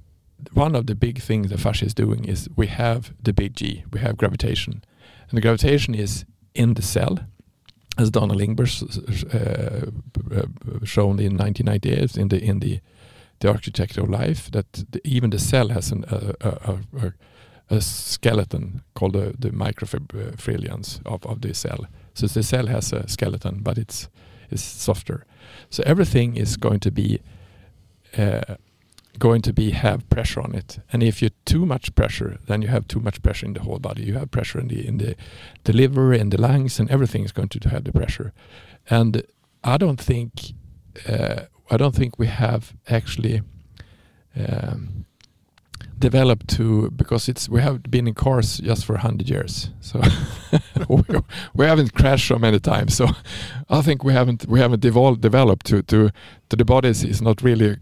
one 0.53 0.75
of 0.75 0.85
the 0.85 0.95
big 0.95 1.21
things 1.21 1.49
the 1.49 1.57
fascia 1.57 1.85
is 1.85 1.93
doing 1.93 2.25
is 2.25 2.49
we 2.55 2.67
have 2.67 3.13
the 3.21 3.33
big 3.33 3.55
G, 3.55 3.83
we 3.91 3.99
have 3.99 4.15
gravitation, 4.17 4.81
and 5.29 5.37
the 5.37 5.41
gravitation 5.41 5.93
is 5.93 6.25
in 6.53 6.73
the 6.75 6.81
cell, 6.81 7.19
as 7.97 8.09
Donald 8.09 8.39
Ingber 8.39 8.67
uh, 9.33 9.91
uh, 10.35 10.85
shown 10.85 11.19
in 11.19 11.37
1998 11.37 12.17
in 12.17 12.29
the 12.29 12.41
in 12.41 12.59
the 12.59 12.79
the 13.39 13.49
architecture 13.49 14.01
of 14.01 14.09
life 14.09 14.51
that 14.51 14.71
the, 14.91 14.99
even 15.05 15.29
the 15.29 15.39
cell 15.39 15.69
has 15.69 15.91
an, 15.91 16.03
uh, 16.05 16.33
a, 16.41 16.49
a, 16.49 17.07
a 17.07 17.13
skeleton 17.79 18.81
called 18.95 19.13
the, 19.13 19.35
the 19.37 19.51
of, 21.05 21.25
of 21.25 21.41
the 21.41 21.53
cell. 21.53 21.85
So 22.13 22.27
the 22.27 22.43
cell 22.43 22.67
has 22.67 22.93
a 22.93 23.07
skeleton, 23.07 23.59
but 23.61 23.77
it's 23.77 24.09
it's 24.51 24.63
softer. 24.63 25.25
So 25.69 25.83
everything 25.85 26.35
is 26.35 26.57
going 26.57 26.79
to 26.79 26.91
be 26.91 27.19
uh, 28.17 28.55
going 29.19 29.41
to 29.41 29.53
be 29.53 29.71
have 29.71 30.09
pressure 30.09 30.41
on 30.41 30.55
it. 30.55 30.79
And 30.91 31.03
if 31.03 31.21
you 31.21 31.29
too 31.45 31.65
much 31.65 31.93
pressure, 31.93 32.39
then 32.47 32.61
you 32.61 32.69
have 32.69 32.87
too 32.87 32.99
much 32.99 33.21
pressure 33.21 33.45
in 33.45 33.53
the 33.53 33.61
whole 33.61 33.79
body. 33.79 34.03
You 34.03 34.15
have 34.15 34.31
pressure 34.31 34.59
in 34.59 34.67
the 34.67 34.87
in 34.87 34.97
the, 34.97 35.15
the 35.63 35.73
liver, 35.73 36.13
in 36.13 36.29
the 36.29 36.41
lungs, 36.41 36.79
and 36.79 36.89
everything 36.89 37.23
is 37.23 37.31
going 37.31 37.49
to 37.49 37.69
have 37.69 37.83
the 37.83 37.91
pressure. 37.91 38.33
And 38.89 39.23
I 39.63 39.77
don't 39.77 40.01
think 40.01 40.53
uh, 41.07 41.43
I 41.69 41.77
don't 41.77 41.95
think 41.95 42.17
we 42.17 42.27
have 42.27 42.73
actually 42.87 43.41
um, 44.35 45.05
developed 45.99 46.47
to 46.47 46.89
because 46.91 47.29
it's 47.29 47.49
we 47.49 47.61
have 47.61 47.83
been 47.83 48.07
in 48.07 48.13
cars 48.13 48.57
just 48.57 48.85
for 48.85 48.93
100 48.93 49.29
years 49.29 49.69
so 49.81 50.01
we, 51.53 51.65
haven't 51.65 51.93
crashed 51.93 52.27
so 52.27 52.37
many 52.37 52.59
times. 52.59 52.95
So 52.95 53.07
I 53.69 53.81
think 53.81 54.03
we 54.03 54.13
haven't 54.13 54.47
we 54.47 54.59
haven't 54.59 54.83
evolved, 54.85 55.21
developed 55.21 55.65
to 55.67 55.81
to 55.83 56.11
to 56.49 56.55
the 56.55 56.65
body 56.65 56.89
is, 56.89 57.03
is 57.03 57.21
not 57.21 57.41
really 57.41 57.77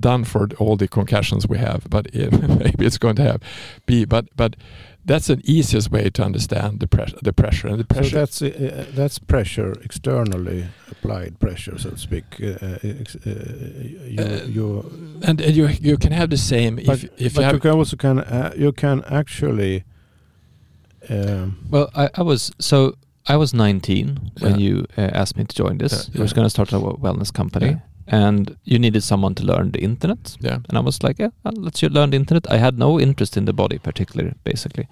done 0.00 0.24
for 0.24 0.48
all 0.58 0.76
the 0.76 0.88
concussions 0.88 1.48
we 1.48 1.58
have, 1.58 1.86
but 1.88 2.06
it, 2.12 2.32
maybe 2.48 2.86
it's 2.86 2.98
going 2.98 3.16
to 3.16 3.22
have 3.22 3.42
be. 3.86 4.04
But 4.04 4.26
but 4.36 4.56
that's 5.04 5.28
an 5.30 5.40
easiest 5.44 5.90
way 5.90 6.10
to 6.10 6.22
understand 6.22 6.78
the 6.80 6.86
pressure 6.86 7.18
the 7.22 7.32
pressure 7.32 7.68
and 7.68 7.78
the 7.78 7.84
pressure. 7.84 8.10
So 8.10 8.16
that's 8.16 8.42
uh, 8.42 8.84
that's 8.94 9.18
pressure 9.18 9.72
externally 9.82 10.66
applied 10.90 11.38
pressure, 11.38 11.78
so 11.78 11.90
to 11.90 11.96
speak. 11.96 12.24
Uh, 12.40 12.46
uh, 12.46 12.78
you, 12.82 14.22
Uh, 14.22 14.44
you 14.46 14.84
and, 15.22 15.40
and 15.40 15.56
you 15.56 15.68
you 15.80 15.96
can 15.98 16.12
have 16.12 16.28
the 16.28 16.36
same 16.36 16.76
but, 16.76 16.94
if 16.94 17.04
if 17.18 17.34
but 17.34 17.40
you 17.40 17.44
have 17.44 17.54
you 17.54 17.60
can 17.60 17.70
also 17.78 17.96
can 17.96 18.18
uh, 18.18 18.52
you 18.56 18.72
can 18.72 19.02
actually 19.06 19.84
um, 21.10 21.56
Well, 21.70 21.90
I, 21.94 22.08
I 22.14 22.22
was 22.22 22.52
so 22.58 22.94
I 23.28 23.36
was 23.36 23.52
19 23.54 24.32
when 24.40 24.58
you 24.58 24.86
uh, 24.98 25.10
asked 25.12 25.36
me 25.36 25.44
to 25.44 25.54
join 25.54 25.78
this. 25.78 25.92
Yeah, 25.92 26.14
You 26.14 26.22
was 26.22 26.32
going 26.32 26.46
to 26.46 26.50
start 26.50 26.72
a 26.72 26.78
wellness 26.78 27.32
company, 27.32 27.66
Yeah. 27.66 27.78
And 28.12 28.56
you 28.64 28.78
needed 28.78 29.02
someone 29.02 29.34
to 29.34 29.42
learn 29.44 29.70
the 29.72 29.80
internet. 29.80 30.36
yeah 30.40 30.58
And 30.68 30.78
I 30.78 30.80
was 30.80 31.02
like, 31.02 31.22
yeah, 31.22 31.30
let's 31.64 31.80
you 31.82 31.88
learn 31.88 32.10
the 32.10 32.16
internet. 32.16 32.46
I 32.50 32.58
had 32.58 32.78
no 32.78 33.00
interest 33.00 33.36
in 33.36 33.44
the 33.46 33.52
body 33.52 33.78
particularly, 33.78 34.34
basically. 34.44 34.86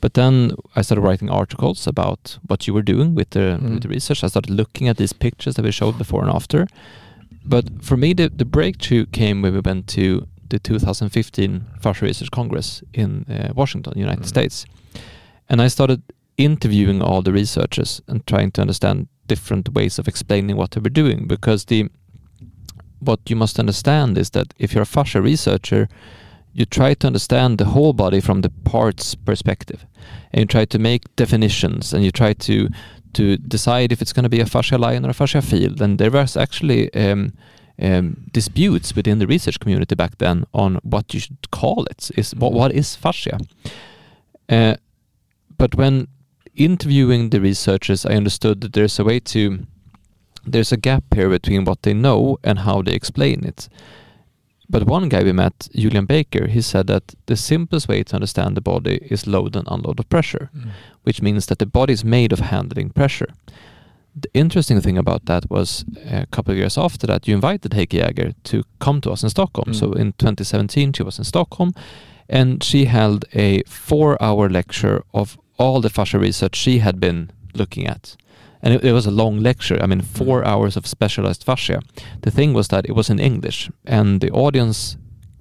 But 0.00 0.12
then 0.14 0.52
I 0.76 0.82
started 0.82 1.02
writing 1.08 1.30
articles 1.30 1.86
about 1.86 2.38
what 2.48 2.66
you 2.66 2.74
were 2.74 2.84
doing 2.94 3.14
with 3.16 3.30
the, 3.30 3.58
Mm. 3.60 3.70
with 3.74 3.82
the 3.82 3.88
research. 3.88 4.22
I 4.24 4.28
started 4.28 4.50
looking 4.54 4.88
at 4.88 4.96
these 4.96 5.14
pictures 5.14 5.54
that 5.54 5.64
we 5.64 5.72
showed 5.72 5.96
before 5.98 6.22
and 6.26 6.30
after. 6.36 6.66
But 7.44 7.64
for 7.82 7.96
me, 7.96 8.14
the, 8.14 8.28
the 8.28 8.44
breakthrough 8.44 9.06
came 9.06 9.42
when 9.42 9.54
we 9.54 9.60
went 9.60 9.86
to 9.94 10.26
the 10.50 10.58
2015 10.58 11.64
Fascia 11.80 12.04
Research 12.04 12.30
Congress 12.30 12.82
in 12.92 13.24
uh, 13.30 13.52
Washington, 13.54 13.92
United 13.96 14.24
Mm. 14.24 14.28
States. 14.28 14.66
And 15.48 15.60
I 15.62 15.68
started 15.68 16.00
interviewing 16.36 17.02
all 17.02 17.22
the 17.22 17.32
researchers 17.32 18.02
and 18.08 18.26
trying 18.26 18.52
to 18.52 18.60
understand 18.60 19.06
different 19.26 19.68
ways 19.74 19.98
of 19.98 20.06
explaining 20.08 20.56
what 20.56 20.70
they 20.70 20.80
were 20.80 20.90
doing 21.04 21.26
because 21.26 21.64
the 21.66 21.88
what 23.00 23.20
you 23.28 23.36
must 23.36 23.58
understand 23.58 24.18
is 24.18 24.30
that 24.30 24.54
if 24.58 24.72
you're 24.72 24.82
a 24.82 24.86
fascia 24.86 25.20
researcher, 25.20 25.88
you 26.52 26.64
try 26.64 26.94
to 26.94 27.06
understand 27.06 27.58
the 27.58 27.66
whole 27.66 27.92
body 27.92 28.20
from 28.20 28.40
the 28.40 28.50
parts 28.64 29.14
perspective, 29.14 29.86
and 30.32 30.40
you 30.40 30.46
try 30.46 30.64
to 30.64 30.78
make 30.78 31.14
definitions, 31.16 31.92
and 31.92 32.04
you 32.04 32.10
try 32.10 32.32
to 32.32 32.68
to 33.14 33.36
decide 33.38 33.92
if 33.92 34.02
it's 34.02 34.12
going 34.12 34.24
to 34.24 34.28
be 34.28 34.40
a 34.40 34.46
fascia 34.46 34.76
line 34.76 35.04
or 35.06 35.10
a 35.10 35.14
fascia 35.14 35.40
field. 35.40 35.80
And 35.80 35.98
there 35.98 36.10
was 36.10 36.36
actually 36.36 36.92
um, 36.94 37.32
um, 37.80 38.28
disputes 38.32 38.94
within 38.94 39.18
the 39.18 39.26
research 39.26 39.60
community 39.60 39.94
back 39.94 40.18
then 40.18 40.44
on 40.52 40.76
what 40.82 41.14
you 41.14 41.20
should 41.20 41.50
call 41.50 41.84
it. 41.90 42.10
Is 42.16 42.34
what, 42.34 42.52
what 42.52 42.72
is 42.72 42.96
fascia? 42.96 43.38
Uh, 44.48 44.76
but 45.56 45.74
when 45.74 46.08
interviewing 46.54 47.30
the 47.30 47.40
researchers, 47.40 48.04
I 48.04 48.14
understood 48.14 48.60
that 48.60 48.72
there's 48.72 48.98
a 48.98 49.04
way 49.04 49.20
to 49.20 49.66
there's 50.46 50.72
a 50.72 50.76
gap 50.76 51.04
here 51.14 51.28
between 51.28 51.64
what 51.64 51.82
they 51.82 51.94
know 51.94 52.38
and 52.44 52.60
how 52.60 52.82
they 52.82 52.92
explain 52.94 53.44
it. 53.44 53.68
But 54.70 54.84
one 54.84 55.08
guy 55.08 55.22
we 55.22 55.32
met, 55.32 55.68
Julian 55.74 56.04
Baker, 56.06 56.46
he 56.46 56.60
said 56.60 56.86
that 56.88 57.14
the 57.26 57.36
simplest 57.36 57.88
way 57.88 58.02
to 58.02 58.14
understand 58.16 58.54
the 58.56 58.60
body 58.60 58.98
is 59.10 59.26
load 59.26 59.56
and 59.56 59.66
unload 59.70 59.98
of 59.98 60.08
pressure, 60.08 60.50
Mm. 60.54 60.70
which 61.04 61.22
means 61.22 61.46
that 61.46 61.58
the 61.58 61.66
body 61.66 61.92
is 61.92 62.04
made 62.04 62.32
of 62.32 62.40
handling 62.40 62.90
pressure. 62.90 63.32
The 64.20 64.28
interesting 64.34 64.80
thing 64.82 64.98
about 64.98 65.24
that 65.26 65.48
was 65.50 65.84
a 66.10 66.26
couple 66.26 66.52
of 66.52 66.58
years 66.58 66.76
after 66.76 67.06
that, 67.06 67.26
you 67.26 67.34
invited 67.34 67.72
Heike 67.72 67.96
Jäger 67.96 68.34
to 68.44 68.62
come 68.78 69.00
to 69.00 69.10
us 69.12 69.22
in 69.22 69.30
Stockholm. 69.30 69.68
Mm. 69.72 69.74
So 69.74 69.92
in 69.92 70.12
2017, 70.18 70.92
she 70.92 71.02
was 71.02 71.18
in 71.18 71.24
Stockholm 71.24 71.72
and 72.28 72.62
she 72.62 72.84
held 72.86 73.24
a 73.32 73.62
four 73.66 74.22
hour 74.22 74.50
lecture 74.50 75.02
of 75.14 75.38
all 75.58 75.80
the 75.80 75.88
fascia 75.90 76.18
research 76.18 76.56
she 76.56 76.80
had 76.80 76.98
been 77.00 77.30
looking 77.54 77.86
at. 77.86 78.16
And 78.62 78.74
it, 78.74 78.84
it 78.84 78.92
was 78.92 79.06
a 79.06 79.10
long 79.10 79.42
lecture. 79.42 79.78
I 79.82 79.86
mean, 79.86 80.00
four 80.02 80.44
hours 80.44 80.76
of 80.76 80.86
specialized 80.86 81.44
fascia. 81.44 81.80
The 82.22 82.30
thing 82.30 82.54
was 82.54 82.68
that 82.68 82.86
it 82.88 82.94
was 82.94 83.10
in 83.10 83.18
English, 83.20 83.70
and 83.84 84.20
the 84.20 84.30
audience 84.30 84.96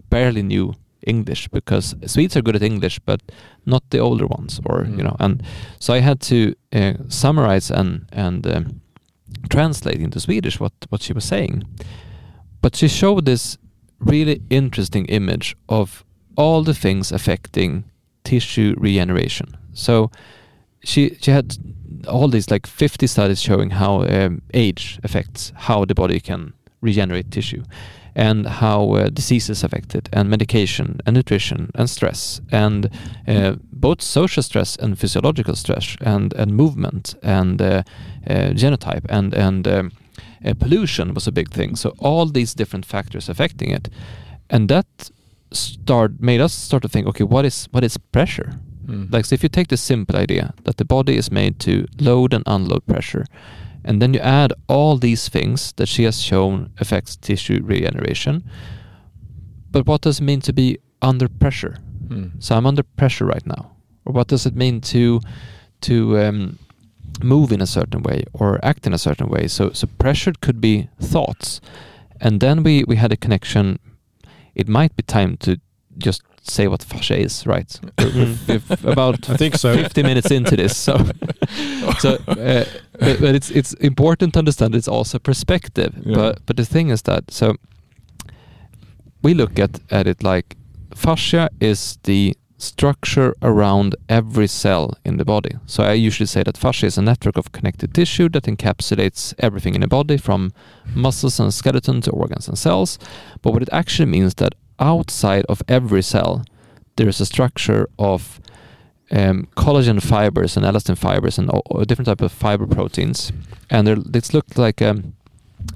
barely 0.09 0.41
knew 0.43 0.74
English 1.07 1.47
because 1.51 1.95
Swedes 2.05 2.36
are 2.36 2.41
good 2.43 2.55
at 2.55 2.63
English, 2.63 2.99
but 3.05 3.22
not 3.65 3.84
the 3.89 3.99
older 3.99 4.28
ones, 4.28 4.59
or 4.65 4.86
you 4.86 4.97
Mm. 4.97 5.03
know. 5.03 5.15
And 5.20 5.43
so 5.80 5.93
I 5.93 6.01
had 6.01 6.20
to 6.20 6.53
uh, 6.74 6.93
summarize 7.09 7.72
and 7.74 8.01
and 8.11 8.45
um, 8.47 8.82
translate 9.49 10.01
into 10.03 10.20
Swedish 10.20 10.59
what 10.59 10.74
what 10.89 11.01
she 11.01 11.13
was 11.13 11.26
saying. 11.28 11.63
But 12.61 12.76
she 12.76 12.88
showed 12.88 13.26
this 13.26 13.57
really 13.99 14.41
interesting 14.49 15.05
image 15.09 15.55
of 15.68 16.03
all 16.36 16.63
the 16.63 16.74
things 16.74 17.11
affecting 17.11 17.84
tissue 18.24 18.76
regeneration. 18.78 19.45
So 19.74 20.09
she 20.84 21.18
she 21.22 21.32
had 21.32 21.57
all 22.08 22.28
these 22.28 22.52
like 22.52 22.68
50 22.68 23.08
studies 23.08 23.41
showing 23.41 23.72
how 23.72 24.04
um, 24.04 24.41
age 24.54 25.00
affects 25.04 25.52
how 25.56 25.86
the 25.86 25.95
body 25.95 26.20
can 26.20 26.54
regenerate 26.82 27.32
tissue 27.32 27.64
and 28.16 28.48
how 28.48 28.93
uh, 28.93 29.10
diseases 29.10 29.64
affect 29.64 29.93
it 29.93 30.10
and 30.12 30.30
medication 30.30 31.00
and 31.06 31.16
nutrition 31.16 31.70
and 31.76 31.89
stress 31.89 32.41
and 32.52 32.89
uh, 33.28 33.56
both 33.72 34.02
social 34.02 34.41
stress 34.41 34.76
and 34.76 34.98
physiological 34.98 35.56
stress 35.56 35.95
and, 36.02 36.34
and 36.34 36.56
movement 36.56 37.16
and 37.22 37.62
uh, 37.62 37.84
uh, 38.28 38.50
genotype 38.54 39.06
and 39.10 39.34
and 39.34 39.68
um, 39.68 39.91
uh, 40.45 40.54
pollution 40.54 41.14
was 41.14 41.28
a 41.28 41.32
big 41.32 41.52
thing. 41.52 41.76
So 41.76 41.93
all 42.00 42.26
these 42.26 42.54
different 42.54 42.86
factors 42.86 43.30
affecting 43.30 43.72
it. 43.72 43.89
And 44.50 44.70
that 44.70 44.86
start 45.52 46.20
made 46.20 46.41
us 46.41 46.54
start 46.54 46.84
to 46.84 46.89
think 46.89 47.08
okay 47.08 47.24
what 47.24 47.45
is 47.45 47.70
what 47.72 47.82
is 47.82 47.98
pressure 47.98 48.60
Mm. 48.88 49.11
like 49.11 49.25
so 49.25 49.33
if 49.33 49.43
you 49.43 49.49
take 49.49 49.67
the 49.67 49.77
simple 49.77 50.15
idea 50.15 50.53
that 50.63 50.77
the 50.77 50.85
body 50.85 51.17
is 51.17 51.29
made 51.31 51.59
to 51.59 51.85
load 51.99 52.33
and 52.33 52.43
unload 52.45 52.85
pressure 52.85 53.25
and 53.83 54.01
then 54.01 54.13
you 54.13 54.19
add 54.21 54.53
all 54.67 54.97
these 54.97 55.29
things 55.29 55.73
that 55.73 55.88
she 55.88 56.03
has 56.03 56.21
shown 56.21 56.69
affects 56.79 57.15
tissue 57.17 57.59
regeneration 57.63 58.43
but 59.71 59.85
what 59.85 60.01
does 60.01 60.19
it 60.19 60.23
mean 60.23 60.41
to 60.41 60.53
be 60.53 60.77
under 61.01 61.27
pressure? 61.27 61.75
Mm. 62.07 62.31
so 62.39 62.55
i'm 62.55 62.65
under 62.65 62.83
pressure 62.83 63.25
right 63.25 63.45
now. 63.45 63.71
Or 64.07 64.13
what 64.13 64.27
does 64.27 64.45
it 64.45 64.55
mean 64.55 64.79
to 64.81 65.19
to 65.81 66.17
um, 66.17 66.59
move 67.21 67.51
in 67.51 67.61
a 67.61 67.67
certain 67.67 68.01
way 68.03 68.23
or 68.33 68.63
act 68.63 68.88
in 68.88 68.93
a 68.93 68.97
certain 68.97 69.27
way? 69.27 69.47
So 69.47 69.71
so 69.73 69.88
pressure 69.99 70.33
could 70.41 70.61
be 70.61 70.88
thoughts. 71.01 71.59
And 72.21 72.39
then 72.39 72.63
we 72.63 72.85
we 72.88 72.95
had 72.95 73.11
a 73.11 73.17
connection. 73.17 73.79
It 74.55 74.67
might 74.69 74.95
be 74.95 75.03
time 75.03 75.35
to 75.38 75.59
just 75.97 76.23
say 76.50 76.68
what 76.68 76.84
fascia 76.84 77.16
is 77.18 77.45
right 77.45 77.80
if 78.48 78.84
about 78.86 79.30
I 79.30 79.38
think 79.38 79.56
so. 79.56 79.74
50 79.76 80.04
minutes 80.04 80.32
into 80.32 80.56
this 80.56 80.76
so 80.78 80.98
so 82.00 82.16
uh, 82.28 82.66
but, 83.00 83.20
but 83.22 83.36
it's 83.36 83.50
it's 83.52 83.74
important 83.74 84.34
to 84.34 84.39
understand 84.39 84.76
it's 84.76 84.88
also 84.88 85.20
perspective 85.20 85.93
Yeah. 86.06 86.16
but 86.16 86.45
but 86.45 86.56
the 86.58 86.66
thing 86.66 86.89
is 86.91 87.02
that 87.04 87.32
so 87.32 87.56
we 89.24 89.34
look 89.34 89.60
at 89.60 89.80
at 89.91 90.08
it 90.08 90.24
like 90.24 90.56
fascia 90.95 91.50
is 91.60 91.98
the 92.04 92.36
structure 92.60 93.36
around 93.41 93.95
every 94.10 94.48
cell 94.48 94.98
in 95.06 95.18
the 95.18 95.26
body 95.26 95.52
so 95.68 95.84
i 95.84 95.93
usually 96.08 96.26
say 96.28 96.41
that 96.43 96.58
fascia 96.58 96.88
is 96.88 96.98
a 96.98 97.02
network 97.02 97.38
of 97.38 97.52
connected 97.52 97.93
tissue 97.93 98.28
that 98.30 98.43
encapsulates 98.45 99.34
everything 99.38 99.76
in 99.76 99.82
the 99.82 99.88
body 99.88 100.18
from 100.18 100.52
muscles 100.95 101.39
and 101.39 101.54
skeleton 101.54 102.02
to 102.02 102.10
organs 102.12 102.48
and 102.48 102.58
cells 102.58 102.98
but 103.43 103.52
what 103.54 103.62
it 103.62 103.70
actually 103.72 104.08
means 104.08 104.34
that 104.36 104.56
outside 104.80 105.45
of 105.49 105.61
every 105.67 106.01
cell 106.01 106.43
there 106.97 107.07
is 107.07 107.21
a 107.21 107.25
structure 107.25 107.88
of 107.97 108.41
um, 109.11 109.47
collagen 109.55 110.01
fibers 110.01 110.57
and 110.57 110.65
elastin 110.65 110.97
fibers 110.97 111.38
and 111.38 111.49
all 111.49 111.84
different 111.86 112.07
type 112.07 112.21
of 112.21 112.32
fiber 112.32 112.67
proteins, 112.67 113.32
and 113.69 113.88
they're- 113.88 113.95
looked 114.34 114.57
like 114.57 114.82
a, 114.82 115.01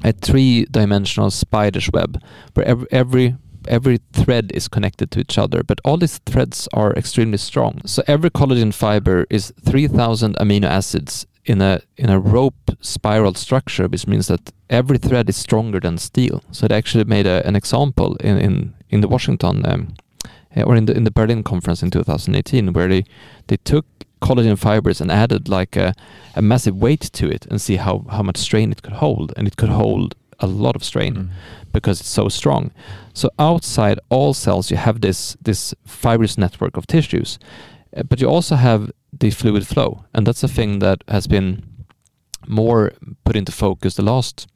a 0.04 0.12
three-dimensional 0.12 1.32
spider's 1.32 1.90
web, 1.92 2.22
where 2.54 2.66
every, 2.68 2.88
every 2.92 3.36
every 3.68 4.00
thread 4.12 4.52
is 4.56 4.68
connected 4.68 5.12
to 5.12 5.20
each 5.20 5.38
other, 5.38 5.62
but 5.62 5.80
all 5.86 5.96
these 5.96 6.18
threads 6.26 6.68
are 6.74 6.94
extremely 6.94 7.38
strong. 7.38 7.80
So 7.86 8.02
every 8.08 8.32
collagen 8.32 8.74
fiber 8.74 9.28
is 9.30 9.54
3,000 9.64 10.36
amino 10.38 10.66
acids 10.66 11.28
in 11.52 11.62
a 11.62 11.80
in 11.98 12.10
a 12.10 12.20
rope 12.20 12.78
spiral 12.82 13.34
structure, 13.36 13.88
which 13.90 14.08
means 14.08 14.28
that 14.28 14.52
every 14.70 14.98
thread 14.98 15.30
is 15.30 15.38
stronger 15.38 15.80
than 15.82 15.98
steel. 15.98 16.42
So 16.52 16.66
it 16.66 16.72
actually 16.72 17.06
made 17.06 17.28
a, 17.30 17.48
an 17.48 17.56
example 17.56 18.16
in 18.24 18.38
in 18.38 18.74
in 18.90 19.02
the 19.02 19.08
Washington 19.08 19.66
um, 19.66 19.88
uh, 20.58 20.64
or 20.64 20.76
in 20.78 20.86
the 20.86 20.94
in 20.98 21.04
the 21.04 21.12
Berlin 21.12 21.44
conference 21.44 21.86
in 21.86 21.92
2018, 21.92 22.74
where 22.74 22.88
they 22.88 23.04
they 23.48 23.58
took 23.64 23.86
collagen 24.20 24.58
fibers 24.58 25.02
and 25.02 25.12
added 25.12 25.50
like 25.50 25.80
a, 25.80 25.94
a 26.36 26.42
massive 26.42 26.76
weight 26.76 27.12
to 27.14 27.26
it 27.36 27.48
and 27.50 27.60
see 27.62 27.78
how 27.78 28.06
how 28.10 28.24
much 28.24 28.38
strain 28.38 28.72
it 28.72 28.82
could 28.82 28.94
hold, 29.00 29.34
and 29.38 29.48
it 29.48 29.56
could 29.56 29.72
hold 29.72 30.16
a 30.40 30.48
lot 30.48 30.76
of 30.76 30.84
strain 30.84 31.14
Mm. 31.16 31.30
because 31.74 32.02
it's 32.02 32.14
so 32.14 32.30
strong. 32.30 32.72
So 33.14 33.30
outside 33.38 34.00
all 34.10 34.34
cells, 34.34 34.72
you 34.72 34.78
have 34.78 35.00
this 35.00 35.38
this 35.46 35.76
fibrous 35.86 36.38
network 36.38 36.78
of 36.78 36.86
tissues, 36.86 37.40
uh, 37.98 38.04
but 38.10 38.22
you 38.22 38.30
also 38.36 38.56
have 38.56 38.90
the 39.22 39.30
fluid 39.32 39.66
flow, 39.66 40.04
and 40.14 40.26
that's 40.28 40.44
a 40.44 40.48
thing 40.48 40.80
that 40.80 40.98
has 41.08 41.28
been 41.28 41.64
more 42.48 42.92
put 43.24 43.36
into 43.36 43.52
focus 43.52 43.96
the 43.96 44.04
last 44.04 44.48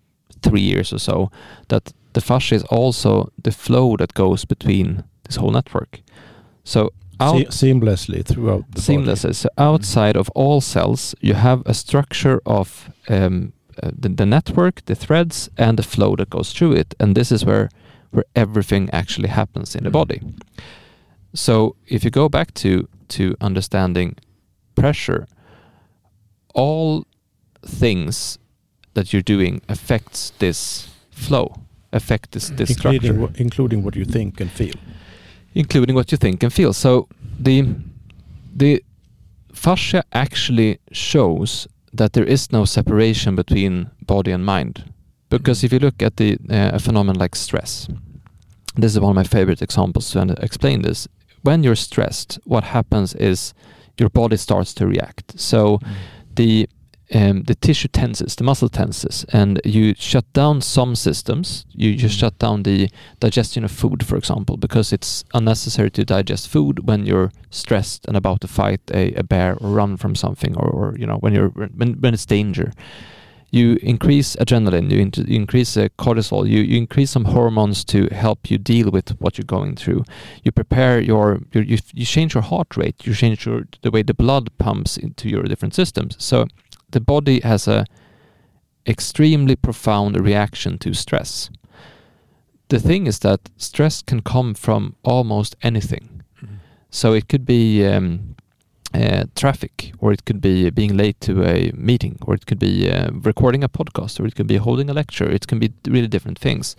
three 0.41 0.61
years 0.61 0.91
or 0.93 0.99
so. 0.99 1.29
That 1.67 1.93
the 2.13 2.21
fascia 2.21 2.55
is 2.55 2.63
also 2.71 3.29
the 3.43 3.51
flow 3.51 3.95
that 3.97 4.13
goes 4.13 4.45
between 4.45 5.03
this 5.23 5.37
whole 5.37 5.51
network. 5.53 6.01
So 6.63 6.89
out, 7.19 7.53
Se- 7.53 7.67
seamlessly 7.71 8.23
throughout 8.25 8.63
the 8.71 8.81
body. 8.81 8.97
seamlessly. 8.97 9.33
So 9.35 9.47
outside 9.57 10.17
of 10.19 10.29
all 10.35 10.61
cells, 10.61 11.15
you 11.21 11.35
have 11.35 11.61
a 11.65 11.73
structure 11.73 12.41
of 12.45 12.89
um, 13.09 13.53
uh, 13.83 13.91
the, 14.01 14.09
the 14.09 14.25
network, 14.25 14.81
the 14.85 14.95
threads, 14.95 15.49
and 15.57 15.77
the 15.77 15.83
flow 15.83 16.15
that 16.15 16.29
goes 16.29 16.53
through 16.53 16.73
it, 16.79 16.95
and 16.99 17.15
this 17.15 17.31
is 17.31 17.45
where 17.45 17.69
where 18.11 18.25
everything 18.35 18.89
actually 18.93 19.29
happens 19.29 19.75
in 19.75 19.83
the 19.83 19.89
Mm. 19.89 19.93
body. 19.93 20.21
So 21.33 21.75
if 21.87 22.03
you 22.03 22.11
go 22.11 22.29
back 22.29 22.53
to 22.53 22.87
to 23.07 23.35
understanding 23.41 24.15
pressure, 24.75 25.27
all 26.53 27.05
things 27.65 28.37
that 28.93 29.11
you're 29.11 29.21
doing 29.21 29.61
affects 29.67 30.31
this 30.39 30.87
flow, 31.11 31.53
affect 31.91 32.31
this 32.31 32.49
this 32.49 32.69
including, 32.69 33.01
structure 33.01 33.19
wha- 33.21 33.31
including 33.35 33.83
what 33.83 33.95
you 33.95 34.05
think 34.05 34.41
and 34.41 34.51
feel. 34.51 34.73
including 35.53 35.95
what 35.95 36.11
you 36.11 36.17
think 36.17 36.43
and 36.43 36.53
feel. 36.53 36.73
So 36.73 37.07
the 37.39 37.65
the 38.55 38.83
fascia 39.53 40.03
actually 40.11 40.79
shows 40.91 41.67
that 41.93 42.13
there 42.13 42.25
is 42.25 42.51
no 42.51 42.65
separation 42.65 43.35
between 43.35 43.89
body 44.05 44.31
and 44.31 44.45
mind. 44.45 44.83
Because 45.29 45.63
if 45.65 45.71
you 45.73 45.79
look 45.79 46.01
at 46.01 46.15
the 46.17 46.37
uh, 46.49 46.75
a 46.75 46.79
phenomenon 46.79 47.19
like 47.21 47.35
stress, 47.35 47.87
this 48.75 48.91
is 48.93 48.99
one 48.99 49.11
of 49.11 49.15
my 49.15 49.23
favorite 49.23 49.61
examples 49.61 50.11
to 50.11 50.35
explain 50.41 50.81
this. 50.81 51.07
When 51.43 51.63
you're 51.63 51.75
stressed, 51.75 52.39
what 52.45 52.63
happens 52.63 53.13
is 53.15 53.53
your 53.99 54.09
body 54.09 54.37
starts 54.37 54.73
to 54.75 54.87
react. 54.87 55.39
So 55.39 55.79
the 56.35 56.67
um, 57.13 57.43
the 57.43 57.53
tissue 57.53 57.87
tenses, 57.87 58.35
the 58.35 58.43
muscle 58.43 58.67
tenses, 58.69 59.25
and 59.31 59.61
you 59.63 59.93
shut 59.95 60.25
down 60.33 60.61
some 60.61 60.95
systems. 60.95 61.65
You 61.71 61.95
just 61.95 62.15
Mm. 62.15 62.19
shut 62.19 62.39
down 62.39 62.63
the 62.63 62.89
digestion 63.19 63.63
of 63.63 63.71
food, 63.71 64.03
for 64.03 64.17
example, 64.17 64.57
because 64.57 64.91
it's 64.95 65.23
unnecessary 65.33 65.91
to 65.91 66.03
digest 66.03 66.47
food 66.49 66.87
when 66.87 67.05
you're 67.05 67.31
stressed 67.51 68.07
and 68.07 68.17
about 68.17 68.41
to 68.41 68.47
fight 68.47 68.81
a, 68.91 69.13
a 69.19 69.23
bear 69.23 69.55
or 69.61 69.69
run 69.69 69.97
from 69.97 70.15
something, 70.15 70.57
or, 70.57 70.67
or 70.67 70.95
you 70.97 71.05
know 71.05 71.17
when 71.19 71.33
you're 71.33 71.49
when, 71.77 71.93
when 72.01 72.13
it's 72.13 72.25
danger. 72.25 72.71
You 73.51 73.77
increase 73.81 74.35
adrenaline, 74.35 74.91
you, 74.91 74.97
you 75.25 75.35
increase 75.35 75.77
uh, 75.77 75.87
cortisol, 75.97 76.47
you, 76.49 76.59
you 76.59 76.77
increase 76.77 77.11
some 77.11 77.25
hormones 77.25 77.85
to 77.85 78.07
help 78.07 78.51
you 78.51 78.57
deal 78.57 78.91
with 78.91 79.09
what 79.21 79.37
you're 79.37 79.45
going 79.45 79.75
through. 79.75 80.03
You 80.43 80.51
prepare 80.51 80.99
your, 80.99 81.39
your 81.53 81.63
you, 81.63 81.77
you 81.93 82.05
change 82.05 82.33
your 82.33 82.43
heart 82.43 82.75
rate, 82.75 83.05
you 83.05 83.13
change 83.13 83.45
your 83.45 83.63
the 83.81 83.91
way 83.91 84.03
the 84.03 84.13
blood 84.13 84.49
pumps 84.57 84.97
into 84.97 85.29
your 85.29 85.43
different 85.43 85.73
systems. 85.73 86.15
So 86.19 86.47
the 86.89 86.99
body 86.99 87.39
has 87.41 87.67
a 87.67 87.85
extremely 88.87 89.55
profound 89.55 90.19
reaction 90.19 90.77
to 90.79 90.93
stress. 90.93 91.49
The 92.67 92.79
thing 92.79 93.07
is 93.07 93.19
that 93.19 93.49
stress 93.57 94.01
can 94.01 94.21
come 94.21 94.53
from 94.53 94.95
almost 95.03 95.55
anything. 95.61 96.23
So 96.89 97.11
it 97.11 97.27
could 97.27 97.45
be 97.45 97.85
um, 97.85 98.34
uh, 98.95 99.23
traffic, 99.35 99.93
or 99.99 100.11
it 100.11 100.25
could 100.25 100.41
be 100.41 100.69
being 100.69 100.95
late 100.97 101.19
to 101.21 101.43
a 101.43 101.71
meeting, 101.73 102.17
or 102.25 102.33
it 102.33 102.45
could 102.45 102.59
be 102.59 102.89
uh, 102.89 103.09
recording 103.11 103.63
a 103.63 103.69
podcast, 103.69 104.19
or 104.19 104.25
it 104.25 104.35
could 104.35 104.47
be 104.47 104.57
holding 104.57 104.89
a 104.89 104.93
lecture. 104.93 105.29
It 105.29 105.47
can 105.47 105.59
be 105.59 105.73
really 105.87 106.07
different 106.07 106.39
things. 106.39 106.75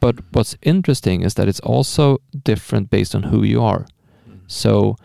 But 0.00 0.16
what's 0.32 0.56
interesting 0.62 1.22
is 1.22 1.34
that 1.34 1.48
it's 1.48 1.60
also 1.60 2.18
different 2.44 2.90
based 2.90 3.14
on 3.14 3.24
who 3.24 3.42
you 3.42 3.62
are. 3.62 3.86
So 4.46 4.96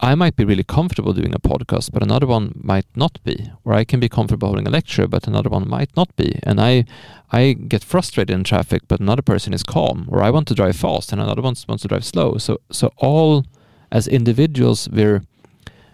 I 0.00 0.14
might 0.14 0.36
be 0.36 0.44
really 0.44 0.64
comfortable 0.64 1.12
doing 1.12 1.34
a 1.34 1.40
podcast, 1.40 1.90
but 1.92 2.02
another 2.02 2.26
one 2.26 2.52
might 2.54 2.86
not 2.94 3.22
be. 3.24 3.50
Or 3.64 3.74
I 3.74 3.84
can 3.84 4.00
be 4.00 4.08
comfortable 4.08 4.48
holding 4.48 4.66
a 4.66 4.70
lecture, 4.70 5.08
but 5.08 5.26
another 5.26 5.50
one 5.50 5.68
might 5.68 5.96
not 5.96 6.14
be. 6.16 6.38
And 6.44 6.60
I 6.60 6.84
I 7.32 7.52
get 7.52 7.84
frustrated 7.84 8.34
in 8.34 8.44
traffic, 8.44 8.82
but 8.88 9.00
another 9.00 9.22
person 9.22 9.52
is 9.52 9.62
calm. 9.62 10.06
Or 10.08 10.22
I 10.22 10.30
want 10.30 10.46
to 10.48 10.54
drive 10.54 10.76
fast, 10.76 11.12
and 11.12 11.20
another 11.20 11.42
one 11.42 11.56
wants 11.68 11.82
to 11.82 11.88
drive 11.88 12.04
slow. 12.04 12.38
So 12.38 12.58
so 12.70 12.92
all 12.96 13.44
as 13.90 14.06
individuals, 14.06 14.88
we're 14.88 15.22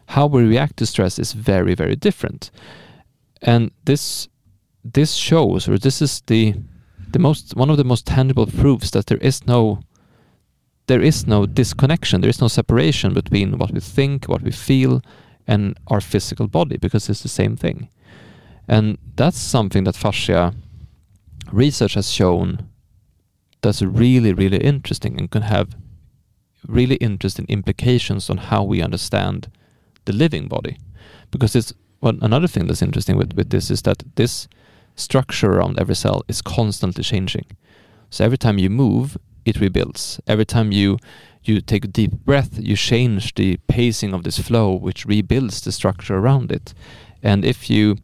how 0.06 0.26
we 0.26 0.44
react 0.44 0.76
to 0.78 0.86
stress 0.86 1.18
is 1.18 1.32
very 1.32 1.74
very 1.74 1.96
different. 1.96 2.50
And 3.42 3.70
this 3.84 4.28
this 4.84 5.14
shows, 5.14 5.68
or 5.68 5.78
this 5.78 6.02
is 6.02 6.22
the 6.26 6.54
the 7.12 7.18
most 7.18 7.56
one 7.56 7.70
of 7.70 7.76
the 7.76 7.84
most 7.84 8.06
tangible 8.06 8.46
proofs 8.46 8.90
that 8.90 9.06
there 9.06 9.18
is 9.18 9.46
no 9.46 9.80
there 10.86 11.00
is 11.00 11.26
no 11.26 11.46
disconnection, 11.46 12.20
there 12.20 12.30
is 12.30 12.40
no 12.40 12.48
separation 12.48 13.14
between 13.14 13.58
what 13.58 13.72
we 13.72 13.80
think, 13.80 14.26
what 14.26 14.42
we 14.42 14.50
feel, 14.50 15.00
and 15.46 15.78
our 15.86 16.00
physical 16.00 16.46
body 16.46 16.76
because 16.76 17.08
it's 17.08 17.22
the 17.22 17.28
same 17.28 17.56
thing. 17.56 17.88
And 18.68 18.98
that's 19.16 19.38
something 19.38 19.84
that 19.84 19.96
fascia 19.96 20.54
research 21.52 21.94
has 21.94 22.10
shown 22.10 22.68
that's 23.62 23.82
really, 23.82 24.32
really 24.32 24.58
interesting 24.58 25.18
and 25.18 25.30
can 25.30 25.42
have 25.42 25.74
really 26.66 26.96
interesting 26.96 27.46
implications 27.48 28.28
on 28.30 28.36
how 28.36 28.62
we 28.62 28.82
understand 28.82 29.50
the 30.04 30.12
living 30.12 30.48
body. 30.48 30.78
Because 31.30 31.56
it's 31.56 31.72
well, 32.00 32.14
another 32.20 32.46
thing 32.46 32.66
that's 32.66 32.82
interesting 32.82 33.16
with, 33.16 33.32
with 33.34 33.50
this 33.50 33.70
is 33.70 33.82
that 33.82 34.02
this 34.16 34.46
structure 34.94 35.52
around 35.52 35.78
every 35.78 35.96
cell 35.96 36.22
is 36.28 36.42
constantly 36.42 37.02
changing. 37.02 37.46
So 38.10 38.24
every 38.24 38.38
time 38.38 38.58
you 38.58 38.70
move, 38.70 39.16
it 39.44 39.60
rebuilds. 39.60 40.20
Every 40.26 40.44
time 40.44 40.72
you 40.72 40.98
you 41.42 41.60
take 41.60 41.84
a 41.84 41.88
deep 41.88 42.12
breath, 42.24 42.58
you 42.58 42.74
change 42.76 43.34
the 43.34 43.58
pacing 43.68 44.14
of 44.14 44.22
this 44.22 44.38
flow, 44.38 44.74
which 44.74 45.04
rebuilds 45.04 45.60
the 45.60 45.72
structure 45.72 46.16
around 46.16 46.50
it. 46.50 46.72
And 47.22 47.44
if 47.44 47.68
you, 47.68 47.96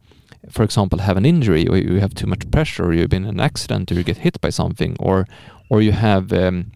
for 0.49 0.63
example, 0.63 0.99
have 0.99 1.17
an 1.17 1.25
injury, 1.25 1.67
or 1.67 1.77
you 1.77 1.99
have 1.99 2.13
too 2.13 2.27
much 2.27 2.51
pressure, 2.51 2.85
or 2.85 2.93
you've 2.93 3.09
been 3.09 3.23
in 3.23 3.29
an 3.29 3.39
accident, 3.39 3.91
or 3.91 3.95
you 3.95 4.03
get 4.03 4.17
hit 4.17 4.39
by 4.41 4.49
something, 4.51 4.95
or 4.99 5.27
or 5.69 5.81
you 5.81 5.91
have 5.91 6.31
um, 6.33 6.71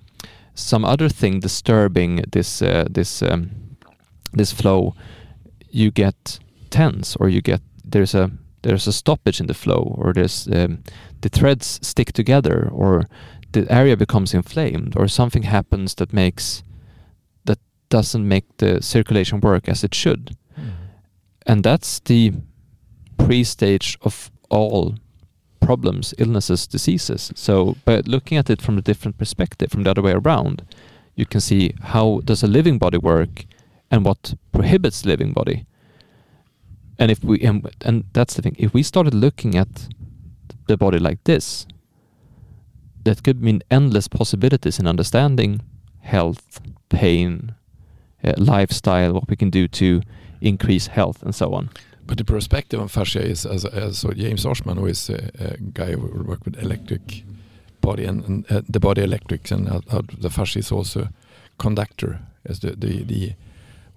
some 0.56 0.86
other 0.86 1.10
thing 1.10 1.40
disturbing 1.40 2.24
this 2.32 2.62
uh, 2.62 2.86
this 2.90 3.22
um, 3.22 3.52
this 4.34 4.52
flow, 4.52 4.96
you 5.76 5.92
get 5.92 6.40
tense, 6.70 7.18
or 7.20 7.30
you 7.30 7.42
get 7.42 7.62
there's 7.84 8.16
a 8.16 8.32
there's 8.62 8.88
a 8.88 8.94
stoppage 8.94 9.40
in 9.42 9.48
the 9.48 9.54
flow, 9.54 9.96
or 9.98 10.14
there's 10.14 10.48
um, 10.48 10.84
the 11.22 11.30
threads 11.30 11.80
stick 11.82 12.14
together, 12.14 12.70
or 12.72 13.04
the 13.52 13.72
area 13.72 13.96
becomes 13.96 14.34
inflamed 14.34 14.94
or 14.98 15.08
something 15.08 15.44
happens 15.44 15.96
that 15.96 16.14
makes 16.14 16.64
that 17.46 17.60
doesn't 17.90 18.28
make 18.28 18.46
the 18.58 18.82
circulation 18.82 19.40
work 19.40 19.70
as 19.70 19.84
it 19.84 19.96
should. 19.96 20.36
And 21.48 21.64
that's 21.64 22.00
the 22.00 22.34
pre-stage 23.18 23.98
of 24.02 24.32
all 24.50 24.96
problems 25.60 26.14
illnesses 26.18 26.68
diseases. 26.68 27.32
So 27.36 27.76
by 27.86 28.02
looking 28.06 28.38
at 28.38 28.50
it 28.50 28.62
from 28.62 28.78
a 28.78 28.82
different 28.82 29.18
perspective 29.18 29.72
from 29.72 29.84
the 29.84 29.92
other 29.92 30.02
way 30.02 30.14
around 30.14 30.64
you 31.16 31.26
can 31.26 31.40
see 31.40 31.74
how 31.82 32.22
does 32.26 32.44
a 32.44 32.48
living 32.48 32.78
body 32.78 32.98
work 32.98 33.46
and 33.96 34.06
what 34.06 34.34
prohibits 34.52 35.06
living 35.06 35.34
body 35.34 35.66
and 37.00 37.12
if 37.12 37.24
we 37.24 37.40
and, 37.42 37.70
and 37.82 38.04
that's 38.14 38.34
the 38.36 38.42
thing 38.42 38.56
if 38.60 38.74
we 38.74 38.84
started 38.84 39.14
looking 39.14 39.56
at 39.56 39.88
the 40.68 40.78
body 40.78 41.00
like 41.00 41.24
this 41.24 41.66
that 43.06 43.24
could 43.24 43.42
mean 43.42 43.62
endless 43.70 44.08
possibilities 44.08 44.80
in 44.80 44.88
understanding 44.88 45.62
health, 46.06 46.62
pain, 46.90 47.56
uh, 48.24 48.34
lifestyle, 48.38 49.14
what 49.14 49.30
we 49.30 49.36
can 49.36 49.50
do 49.50 49.68
to 49.68 50.02
increase 50.42 50.88
health, 50.88 51.24
and 51.24 51.34
so 51.34 51.54
on. 51.54 51.70
But 52.06 52.18
the 52.18 52.24
perspective 52.24 52.80
on 52.80 52.88
fascia 52.88 53.22
is, 53.22 53.46
as, 53.46 53.66
as 53.66 54.00
so 54.00 54.12
James 54.12 54.46
Oschman, 54.46 54.78
who 54.78 54.86
is 54.86 55.10
a, 55.10 55.32
a 55.40 55.58
guy 55.58 55.94
who 55.94 56.24
worked 56.24 56.46
with 56.46 56.62
electric 56.62 57.24
body 57.82 58.06
and, 58.06 58.24
and 58.26 58.52
uh, 58.52 58.62
the 58.70 58.80
body 58.80 59.02
electrics, 59.04 59.52
and 59.52 59.68
how 59.68 60.02
the 60.20 60.30
fascia 60.30 60.60
is 60.60 60.72
also 60.72 61.10
conductor, 61.58 62.20
as 62.46 62.60
the 62.60 62.76
the, 62.76 63.04
the 63.04 63.34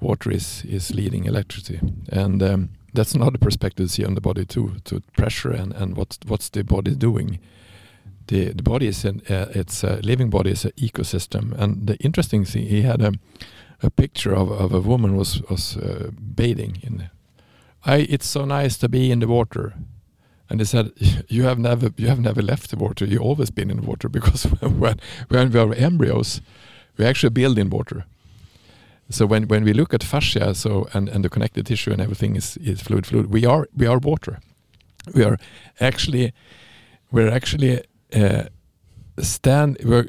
water 0.00 0.30
is 0.30 0.64
is 0.64 0.94
leading 0.94 1.24
electricity, 1.26 1.80
and 2.12 2.42
um, 2.42 2.68
that's 2.94 3.14
another 3.14 3.38
perspective 3.38 3.86
to 3.86 3.92
see 3.92 4.04
on 4.04 4.14
the 4.14 4.20
body 4.20 4.44
too, 4.44 4.76
to 4.84 5.00
pressure 5.16 5.50
and 5.50 5.72
and 5.72 5.96
what's 5.96 6.18
what's 6.26 6.48
the 6.48 6.64
body 6.64 6.94
doing. 6.94 7.38
The 8.26 8.52
the 8.52 8.62
body 8.62 8.86
is 8.86 9.04
an 9.04 9.22
uh, 9.30 9.46
it's 9.54 9.84
a 9.84 10.00
living 10.02 10.30
body 10.30 10.50
is 10.50 10.64
an 10.64 10.72
ecosystem, 10.76 11.52
and 11.58 11.86
the 11.86 11.96
interesting 11.96 12.44
thing 12.44 12.66
he 12.66 12.82
had 12.82 13.02
a 13.02 13.12
a 13.82 13.90
picture 13.90 14.34
of, 14.34 14.50
of 14.50 14.72
a 14.72 14.80
woman 14.80 15.16
was 15.16 15.42
was 15.48 15.76
uh, 15.76 16.10
bathing 16.34 16.78
in 16.82 17.10
I, 17.84 18.06
it's 18.08 18.26
so 18.26 18.44
nice 18.44 18.76
to 18.78 18.88
be 18.88 19.10
in 19.10 19.20
the 19.20 19.28
water. 19.28 19.74
And 20.50 20.60
he 20.60 20.66
said, 20.66 20.92
you 21.28 21.44
have 21.44 21.58
never, 21.58 21.90
you 21.96 22.08
have 22.08 22.20
never 22.20 22.42
left 22.42 22.70
the 22.70 22.76
water. 22.76 23.04
You've 23.04 23.22
always 23.22 23.50
been 23.50 23.70
in 23.70 23.82
water 23.82 24.08
because 24.18 24.44
when, 24.60 25.00
when 25.28 25.50
we 25.50 25.60
are 25.60 25.74
embryos, 25.74 26.40
we 26.96 27.04
actually 27.04 27.30
build 27.30 27.58
in 27.58 27.70
water. 27.70 28.04
So 29.10 29.26
when, 29.26 29.48
when 29.48 29.64
we 29.64 29.72
look 29.72 29.94
at 29.94 30.04
fascia, 30.04 30.54
so 30.54 30.86
and, 30.92 31.08
and 31.08 31.24
the 31.24 31.30
connective 31.30 31.64
tissue 31.64 31.92
and 31.92 32.00
everything 32.00 32.36
is, 32.36 32.56
is 32.58 32.82
fluid, 32.82 33.06
fluid. 33.06 33.32
We 33.32 33.46
are 33.46 33.66
we 33.74 33.86
are 33.86 33.98
water. 33.98 34.40
We 35.14 35.24
are 35.24 35.38
actually 35.80 36.32
we're 37.10 37.30
actually 37.30 37.82
uh, 38.14 38.44
stand 39.18 39.78
we're 39.82 40.08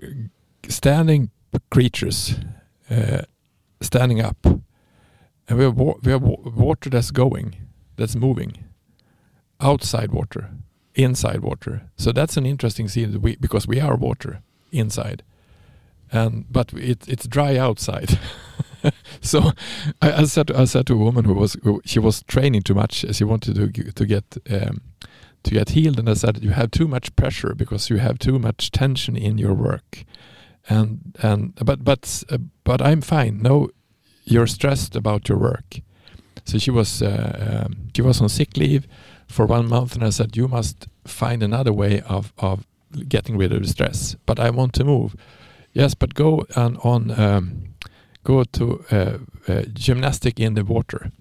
standing 0.67 1.31
creatures, 1.71 2.35
uh, 2.89 3.21
standing 3.81 4.19
up, 4.19 4.45
and 4.45 5.57
we 5.57 5.63
have 5.63 5.77
wa- 5.77 5.97
we 6.03 6.11
have 6.11 6.21
wa- 6.21 6.51
water 6.55 6.89
that's 6.89 7.11
going, 7.11 7.55
that's 7.95 8.15
moving, 8.15 8.65
outside 9.61 10.11
water, 10.11 10.49
inside 10.93 11.39
water. 11.39 11.83
So 11.95 12.11
that's 12.11 12.35
an 12.37 12.45
interesting 12.45 12.89
scene 12.89 13.21
we, 13.21 13.37
because 13.37 13.65
we 13.65 13.79
are 13.79 13.95
water 13.95 14.41
inside, 14.71 15.23
and 16.11 16.45
but 16.51 16.73
it, 16.73 17.07
it's 17.07 17.27
dry 17.27 17.55
outside. 17.57 18.19
so 19.21 19.51
I, 20.01 20.11
I 20.11 20.23
said 20.23 20.47
to, 20.47 20.57
I 20.57 20.65
said 20.65 20.87
to 20.87 20.93
a 20.93 20.97
woman 20.97 21.25
who 21.25 21.33
was 21.33 21.55
who, 21.63 21.81
she 21.85 21.99
was 21.99 22.23
training 22.23 22.63
too 22.63 22.73
much. 22.73 23.03
As 23.03 23.17
she 23.17 23.23
wanted 23.23 23.55
to 23.55 23.91
to 23.91 24.05
get 24.05 24.37
um, 24.49 24.81
to 25.43 25.51
get 25.51 25.69
healed, 25.69 25.99
and 25.99 26.09
I 26.09 26.13
said 26.13 26.43
you 26.43 26.51
have 26.51 26.71
too 26.71 26.87
much 26.87 27.15
pressure 27.15 27.55
because 27.55 27.89
you 27.89 27.97
have 27.97 28.19
too 28.19 28.39
much 28.39 28.71
tension 28.71 29.15
in 29.15 29.37
your 29.37 29.53
work, 29.53 30.03
and 30.69 31.15
and 31.21 31.53
but 31.55 31.83
but 31.83 32.23
uh, 32.29 32.37
but 32.63 32.81
I'm 32.81 33.01
fine. 33.01 33.41
No, 33.41 33.69
you're 34.23 34.47
stressed 34.47 34.95
about 34.95 35.29
your 35.29 35.37
work. 35.37 35.81
So 36.45 36.57
she 36.57 36.71
was 36.71 37.01
uh, 37.01 37.65
um, 37.65 37.89
she 37.95 38.01
was 38.01 38.21
on 38.21 38.29
sick 38.29 38.57
leave 38.57 38.87
for 39.27 39.45
one 39.45 39.67
month, 39.67 39.95
and 39.95 40.03
I 40.03 40.09
said 40.09 40.35
you 40.35 40.47
must 40.47 40.87
find 41.05 41.43
another 41.43 41.73
way 41.73 42.01
of 42.01 42.33
of 42.37 42.65
getting 43.07 43.37
rid 43.37 43.53
of 43.53 43.61
the 43.61 43.67
stress. 43.67 44.15
But 44.25 44.39
I 44.39 44.49
want 44.49 44.73
to 44.73 44.83
move. 44.83 45.15
Yes, 45.73 45.93
but 45.93 46.15
go 46.15 46.45
on 46.55 46.77
on 46.77 47.11
um, 47.11 47.68
go 48.29 48.43
to 48.43 48.85
uh, 48.91 49.17
uh, 49.47 49.63
gymnastic 49.73 50.39
in 50.39 50.53
the 50.53 50.63
water 50.63 51.11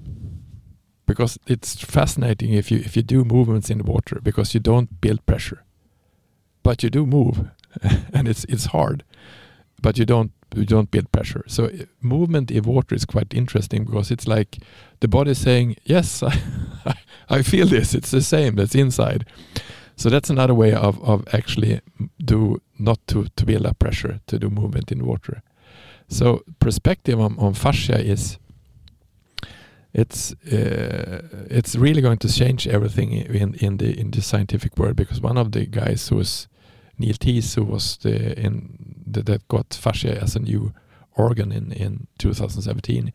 because 1.06 1.38
it's 1.46 1.82
fascinating 1.84 2.52
if 2.52 2.70
you 2.70 2.78
if 2.78 2.96
you 2.96 3.02
do 3.02 3.24
movements 3.24 3.70
in 3.70 3.78
the 3.78 3.90
water 3.92 4.20
because 4.22 4.54
you 4.54 4.60
don't 4.60 5.00
build 5.00 5.24
pressure, 5.24 5.64
but 6.62 6.82
you 6.82 6.90
do 6.90 7.06
move, 7.06 7.36
and 8.12 8.28
it's 8.28 8.44
it's 8.44 8.66
hard, 8.66 9.04
but 9.80 9.98
you 9.98 10.04
don't 10.04 10.32
you 10.54 10.66
don't 10.66 10.90
build 10.90 11.10
pressure. 11.10 11.44
So 11.46 11.70
movement 12.00 12.50
in 12.50 12.62
water 12.64 12.94
is 12.94 13.06
quite 13.06 13.34
interesting 13.34 13.84
because 13.84 14.10
it's 14.14 14.28
like 14.28 14.58
the 15.00 15.08
body 15.08 15.34
saying, 15.34 15.76
"Yes, 15.84 16.22
I, 16.92 16.94
I 17.28 17.42
feel 17.42 17.68
this. 17.68 17.94
It's 17.94 18.10
the 18.10 18.22
same. 18.22 18.56
That's 18.56 18.74
inside." 18.74 19.24
So 19.96 20.10
that's 20.10 20.30
another 20.30 20.54
way 20.54 20.74
of, 20.74 21.02
of 21.02 21.24
actually 21.32 21.80
do 22.24 22.60
not 22.78 22.98
to, 23.08 23.26
to 23.34 23.44
build 23.44 23.66
up 23.66 23.78
pressure 23.78 24.20
to 24.26 24.38
do 24.38 24.48
movement 24.48 24.92
in 24.92 25.04
water. 25.04 25.42
So 26.08 26.42
perspective 26.58 27.20
on, 27.20 27.38
on 27.38 27.54
fascia 27.54 27.98
is 27.98 28.38
it's 29.92 30.32
uh, 30.52 31.22
it's 31.50 31.76
really 31.76 32.00
going 32.00 32.18
to 32.18 32.28
change 32.28 32.66
everything 32.66 33.12
in, 33.12 33.54
in 33.54 33.78
the 33.78 33.98
in 33.98 34.10
the 34.10 34.22
scientific 34.22 34.76
world 34.78 34.96
because 34.96 35.20
one 35.20 35.38
of 35.38 35.52
the 35.52 35.66
guys 35.66 36.08
who 36.08 36.16
was 36.16 36.48
Neil 36.98 37.14
Theise 37.14 37.54
who 37.54 37.64
was 37.64 37.96
the 37.98 38.38
in 38.38 39.02
the, 39.06 39.22
that 39.22 39.48
got 39.48 39.74
fascia 39.74 40.20
as 40.22 40.36
a 40.36 40.40
new 40.40 40.72
organ 41.16 41.52
in 41.52 41.72
in 41.72 42.06
2017 42.18 43.12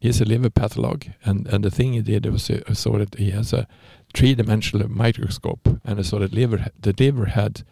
he's 0.00 0.20
a 0.20 0.24
liver 0.24 0.50
patholog 0.50 1.12
and 1.24 1.46
and 1.46 1.64
the 1.64 1.70
thing 1.70 1.92
he 1.92 2.02
did 2.02 2.26
was 2.26 2.50
uh, 2.50 2.74
so 2.74 2.98
that 2.98 3.14
he 3.16 3.30
has 3.30 3.52
a 3.52 3.66
three-dimensional 4.14 4.88
microscope, 4.88 5.80
and 5.84 5.98
I 5.98 6.02
saw 6.02 6.20
that 6.20 6.32
liver 6.32 6.66
the 6.80 6.94
liver 6.98 7.26
had 7.26 7.62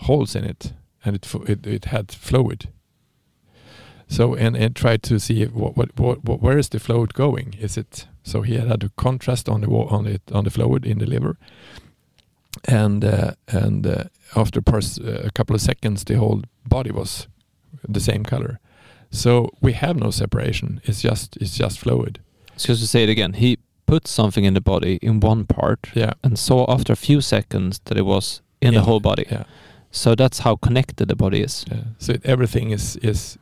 holes 0.00 0.34
in 0.34 0.44
it, 0.44 0.74
and 1.04 1.16
it 1.16 1.32
it, 1.48 1.66
it 1.66 1.84
had 1.86 2.12
fluid. 2.12 2.68
So 4.14 4.34
and 4.36 4.56
and 4.56 4.76
tried 4.76 5.02
to 5.02 5.18
see 5.18 5.44
what, 5.46 5.76
what 5.76 5.98
what, 5.98 6.40
where 6.40 6.58
is 6.58 6.68
the 6.68 6.78
fluid 6.78 7.14
going? 7.14 7.54
Is 7.60 7.76
it 7.76 8.06
so 8.22 8.42
he 8.42 8.54
had 8.54 8.68
had 8.68 8.84
a 8.84 8.90
contrast 8.96 9.48
on 9.48 9.60
the 9.62 9.68
on 9.68 10.06
it 10.06 10.22
on 10.32 10.44
the 10.44 10.50
fluid 10.50 10.86
in 10.86 10.98
the 10.98 11.06
liver, 11.06 11.36
and 12.68 13.04
uh, 13.04 13.32
and 13.48 13.86
uh, 13.86 14.04
after 14.36 14.60
a 14.60 15.30
couple 15.32 15.56
of 15.56 15.60
seconds, 15.60 16.04
the 16.04 16.14
whole 16.14 16.42
body 16.64 16.92
was 16.92 17.28
the 17.88 18.00
same 18.00 18.22
color. 18.22 18.60
So 19.10 19.50
we 19.60 19.72
have 19.72 19.96
no 19.96 20.10
separation. 20.10 20.80
It's 20.84 21.02
just 21.02 21.36
it's 21.40 21.58
just 21.58 21.78
fluid. 21.80 22.20
So 22.56 22.66
just 22.68 22.82
to 22.82 22.86
say 22.86 23.02
it 23.02 23.08
again, 23.08 23.32
he 23.32 23.58
put 23.86 24.06
something 24.06 24.44
in 24.44 24.54
the 24.54 24.60
body 24.60 24.98
in 25.02 25.20
one 25.20 25.44
part 25.44 25.90
yeah. 25.94 26.12
and 26.22 26.38
saw 26.38 26.66
after 26.68 26.92
a 26.92 26.96
few 26.96 27.20
seconds 27.20 27.80
that 27.84 27.98
it 27.98 28.06
was 28.06 28.42
in 28.60 28.72
yeah. 28.72 28.78
the 28.78 28.84
whole 28.84 29.00
body. 29.00 29.24
Yeah. 29.30 29.44
So 29.90 30.14
that's 30.14 30.40
how 30.40 30.56
connected 30.56 31.08
the 31.08 31.16
body 31.16 31.42
is. 31.42 31.64
Yeah. 31.68 31.82
So 31.98 32.12
it, 32.12 32.24
everything 32.24 32.70
is 32.70 32.96
is 32.96 33.38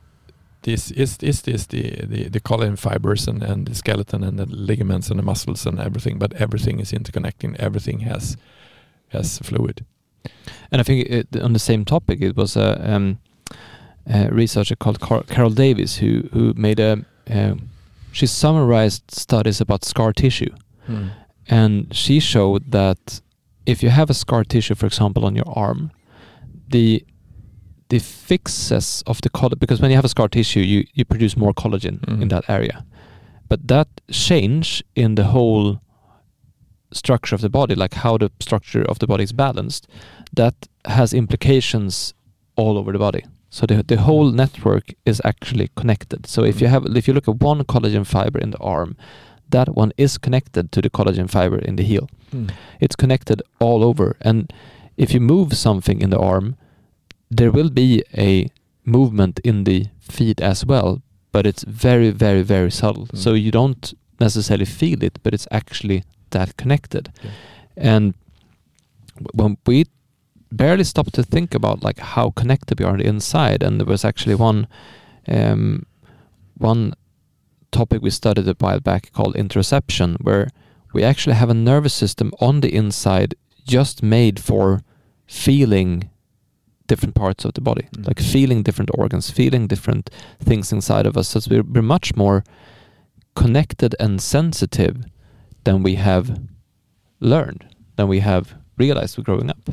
this 0.63 0.91
is 0.91 1.19
is 1.23 1.43
this 1.43 1.67
the, 1.67 1.83
the 2.07 2.29
the 2.29 2.41
collagen 2.41 2.79
fibers 2.79 3.29
and, 3.29 3.43
and 3.43 3.67
the 3.67 3.75
skeleton 3.75 4.25
and 4.25 4.39
the 4.39 4.47
ligaments 4.47 5.11
and 5.11 5.19
the 5.19 5.23
muscles 5.25 5.67
and 5.67 5.81
everything, 5.81 6.19
but 6.19 6.33
everything 6.35 6.81
is 6.81 6.93
interconnecting. 6.93 7.57
Everything 7.59 8.01
has 8.01 8.37
has 9.09 9.39
fluid. 9.39 9.85
And 10.71 10.81
I 10.81 10.85
think 10.85 11.09
it, 11.11 11.37
on 11.43 11.53
the 11.53 11.59
same 11.59 11.85
topic, 11.85 12.21
it 12.23 12.37
was 12.37 12.57
a, 12.57 12.95
um, 12.95 13.19
a 14.07 14.29
researcher 14.31 14.77
called 14.77 15.01
Car 15.01 15.23
Carol 15.25 15.51
Davis 15.51 15.99
who 15.99 16.29
who 16.33 16.55
made 16.55 16.81
a, 16.81 17.05
a 17.29 17.57
she 18.13 18.27
summarized 18.27 19.11
studies 19.11 19.61
about 19.61 19.85
scar 19.85 20.13
tissue. 20.13 20.55
Mm. 20.89 21.11
And 21.49 21.95
she 21.95 22.21
showed 22.21 22.71
that 22.71 23.21
if 23.67 23.83
you 23.83 23.91
have 23.91 24.11
a 24.11 24.15
scar 24.15 24.45
tissue, 24.45 24.75
for 24.75 24.87
example, 24.87 25.25
on 25.25 25.35
your 25.35 25.49
arm, 25.49 25.91
the 26.69 27.05
the 27.93 27.99
fixes 27.99 29.03
of 29.07 29.21
the 29.21 29.29
collagen 29.29 29.59
because 29.59 29.83
when 29.83 29.91
you 29.91 29.97
have 29.97 30.05
a 30.07 30.09
scar 30.09 30.29
tissue, 30.29 30.61
you 30.61 30.85
you 30.95 31.05
produce 31.05 31.37
more 31.37 31.53
collagen 31.53 31.99
mm. 32.01 32.23
in 32.23 32.29
that 32.29 32.45
area, 32.49 32.87
but 33.51 33.69
that 33.69 33.89
change 34.11 34.83
in 34.95 35.15
the 35.15 35.25
whole 35.25 35.79
structure 36.93 37.35
of 37.35 37.43
the 37.43 37.51
body, 37.51 37.75
like 37.75 37.95
how 38.05 38.17
the 38.17 38.31
structure 38.41 38.83
of 38.91 38.99
the 38.99 39.07
body 39.07 39.25
is 39.25 39.33
balanced, 39.33 39.87
that 40.33 40.55
has 40.87 41.13
implications 41.13 42.15
all 42.57 42.79
over 42.79 42.93
the 42.93 42.99
body. 42.99 43.25
So 43.51 43.67
the 43.67 43.83
the 43.83 43.97
whole 43.97 44.33
network 44.33 44.95
is 45.05 45.21
actually 45.25 45.69
connected. 45.75 46.27
So 46.27 46.45
if 46.45 46.63
you 46.63 46.69
have 46.69 46.97
if 46.97 47.07
you 47.07 47.15
look 47.15 47.29
at 47.29 47.43
one 47.43 47.65
collagen 47.65 48.07
fiber 48.07 48.39
in 48.39 48.51
the 48.53 48.63
arm, 48.77 48.97
that 49.51 49.69
one 49.77 49.93
is 49.97 50.19
connected 50.19 50.73
to 50.73 50.81
the 50.81 50.91
collagen 50.91 51.29
fiber 51.29 51.59
in 51.69 51.77
the 51.77 51.85
heel. 51.85 52.09
Mm. 52.35 52.51
It's 52.81 52.97
connected 52.97 53.43
all 53.61 53.85
over. 53.85 54.17
And 54.23 54.53
if 54.97 55.13
you 55.15 55.21
move 55.21 55.53
something 55.53 56.01
in 56.01 56.11
the 56.11 56.19
arm, 56.19 56.57
there 57.37 57.51
will 57.51 57.71
be 57.71 58.03
a 58.17 58.49
movement 58.85 59.41
in 59.45 59.65
the 59.65 59.87
feet 60.01 60.41
as 60.41 60.67
well, 60.67 61.03
but 61.33 61.47
it's 61.47 61.65
very, 61.65 62.11
very, 62.11 62.43
very 62.43 62.71
subtle. 62.71 63.07
Mm. 63.07 63.19
So 63.19 63.35
you 63.35 63.51
don't 63.51 63.95
necessarily 64.21 64.67
feel 64.67 65.03
it, 65.03 65.19
but 65.23 65.35
it's 65.35 65.49
actually 65.51 66.05
that 66.31 66.57
connected. 66.57 67.13
Yeah. 67.23 67.31
And 67.77 68.15
when 69.35 69.57
we 69.67 69.87
barely 70.53 70.85
stop 70.85 71.11
to 71.13 71.23
think 71.23 71.55
about 71.55 71.83
like 71.83 71.99
how 71.99 72.31
connected 72.31 72.79
we 72.79 72.85
are 72.85 72.93
on 72.93 72.99
the 72.99 73.07
inside. 73.07 73.63
And 73.63 73.81
there 73.81 73.87
was 73.87 74.05
actually 74.05 74.35
one 74.35 74.69
um, 75.29 75.87
one 76.59 76.93
topic 77.71 78.03
we 78.03 78.11
studied 78.11 78.47
a 78.49 78.57
while 78.59 78.81
back 78.81 79.13
called 79.13 79.35
interoception, 79.35 80.17
where 80.21 80.49
we 80.93 81.03
actually 81.03 81.37
have 81.37 81.51
a 81.51 81.55
nervous 81.55 81.95
system 81.95 82.33
on 82.41 82.61
the 82.61 82.75
inside 82.75 83.35
just 83.67 84.03
made 84.03 84.39
for 84.39 84.83
feeling 85.27 86.11
different 86.87 87.15
parts 87.15 87.45
of 87.45 87.55
the 87.55 87.61
body, 87.61 87.89
mm. 87.97 88.07
like 88.07 88.21
feeling 88.21 88.63
different 88.63 88.91
organs, 88.95 89.31
feeling 89.31 89.67
different 89.67 90.11
things 90.41 90.73
inside 90.73 91.07
of 91.07 91.17
us. 91.17 91.29
So 91.29 91.41
we're, 91.51 91.63
we're 91.63 91.83
much 91.83 92.17
more 92.17 92.45
connected 93.35 93.95
and 93.99 94.21
sensitive 94.21 95.05
than 95.65 95.83
we 95.83 95.95
have 95.95 96.39
learned, 97.21 97.65
than 97.97 98.09
we 98.09 98.21
have 98.21 98.55
realized 98.77 99.17
we're 99.17 99.25
growing 99.25 99.51
up. 99.51 99.71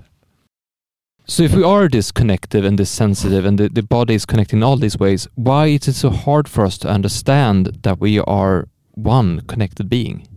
So 1.26 1.43
if 1.43 1.53
we 1.53 1.64
are 1.64 1.88
this 1.88 2.12
connective 2.12 2.66
and 2.66 2.80
this 2.80 2.89
sensitive 2.89 3.45
and 3.45 3.60
the, 3.60 3.70
the 3.70 3.84
body 3.84 4.16
is 4.16 4.26
connecting 4.26 4.60
in 4.60 4.64
all 4.64 4.78
these 4.78 4.97
ways, 4.97 5.28
why 5.36 5.68
is 5.68 5.88
it 5.88 5.93
so 5.93 6.10
hard 6.10 6.49
for 6.49 6.66
us 6.66 6.78
to 6.80 6.89
understand 6.89 7.80
that 7.84 7.99
we 7.99 8.20
are 8.20 8.68
one 8.95 9.41
connected 9.41 9.89
being? 9.89 10.28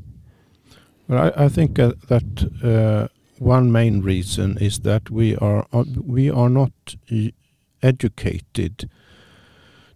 Well, 1.09 1.33
I, 1.35 1.45
I 1.45 1.49
think 1.49 1.79
uh, 1.79 1.93
that 2.09 2.25
uh, 2.63 3.09
one 3.43 3.73
main 3.73 4.03
reason 4.03 4.57
is 4.59 4.81
that 4.81 5.11
we 5.11 5.37
are 5.37 5.67
uh, 5.73 5.85
we 6.01 6.31
are 6.31 6.49
not 6.49 6.73
educated 7.83 8.89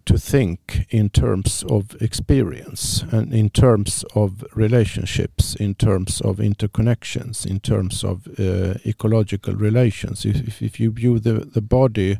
to 0.05 0.17
think 0.17 0.85
in 0.89 1.09
terms 1.09 1.63
of 1.69 1.95
experience 2.01 3.03
and 3.11 3.33
in 3.33 3.49
terms 3.49 4.05
of 4.15 4.43
relationships, 4.53 5.55
in 5.55 5.75
terms 5.75 6.21
of 6.21 6.37
interconnections, 6.37 7.45
in 7.45 7.59
terms 7.59 8.03
of 8.03 8.27
uh, 8.39 8.75
ecological 8.85 9.53
relations. 9.53 10.25
If, 10.25 10.61
if 10.61 10.79
you 10.79 10.91
view 10.91 11.19
the, 11.19 11.33
the 11.33 11.61
body, 11.61 12.19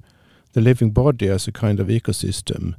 the 0.51 0.61
living 0.61 0.91
body 0.91 1.29
as 1.29 1.47
a 1.47 1.51
kind 1.51 1.79
of 1.79 1.87
ecosystem, 1.87 2.75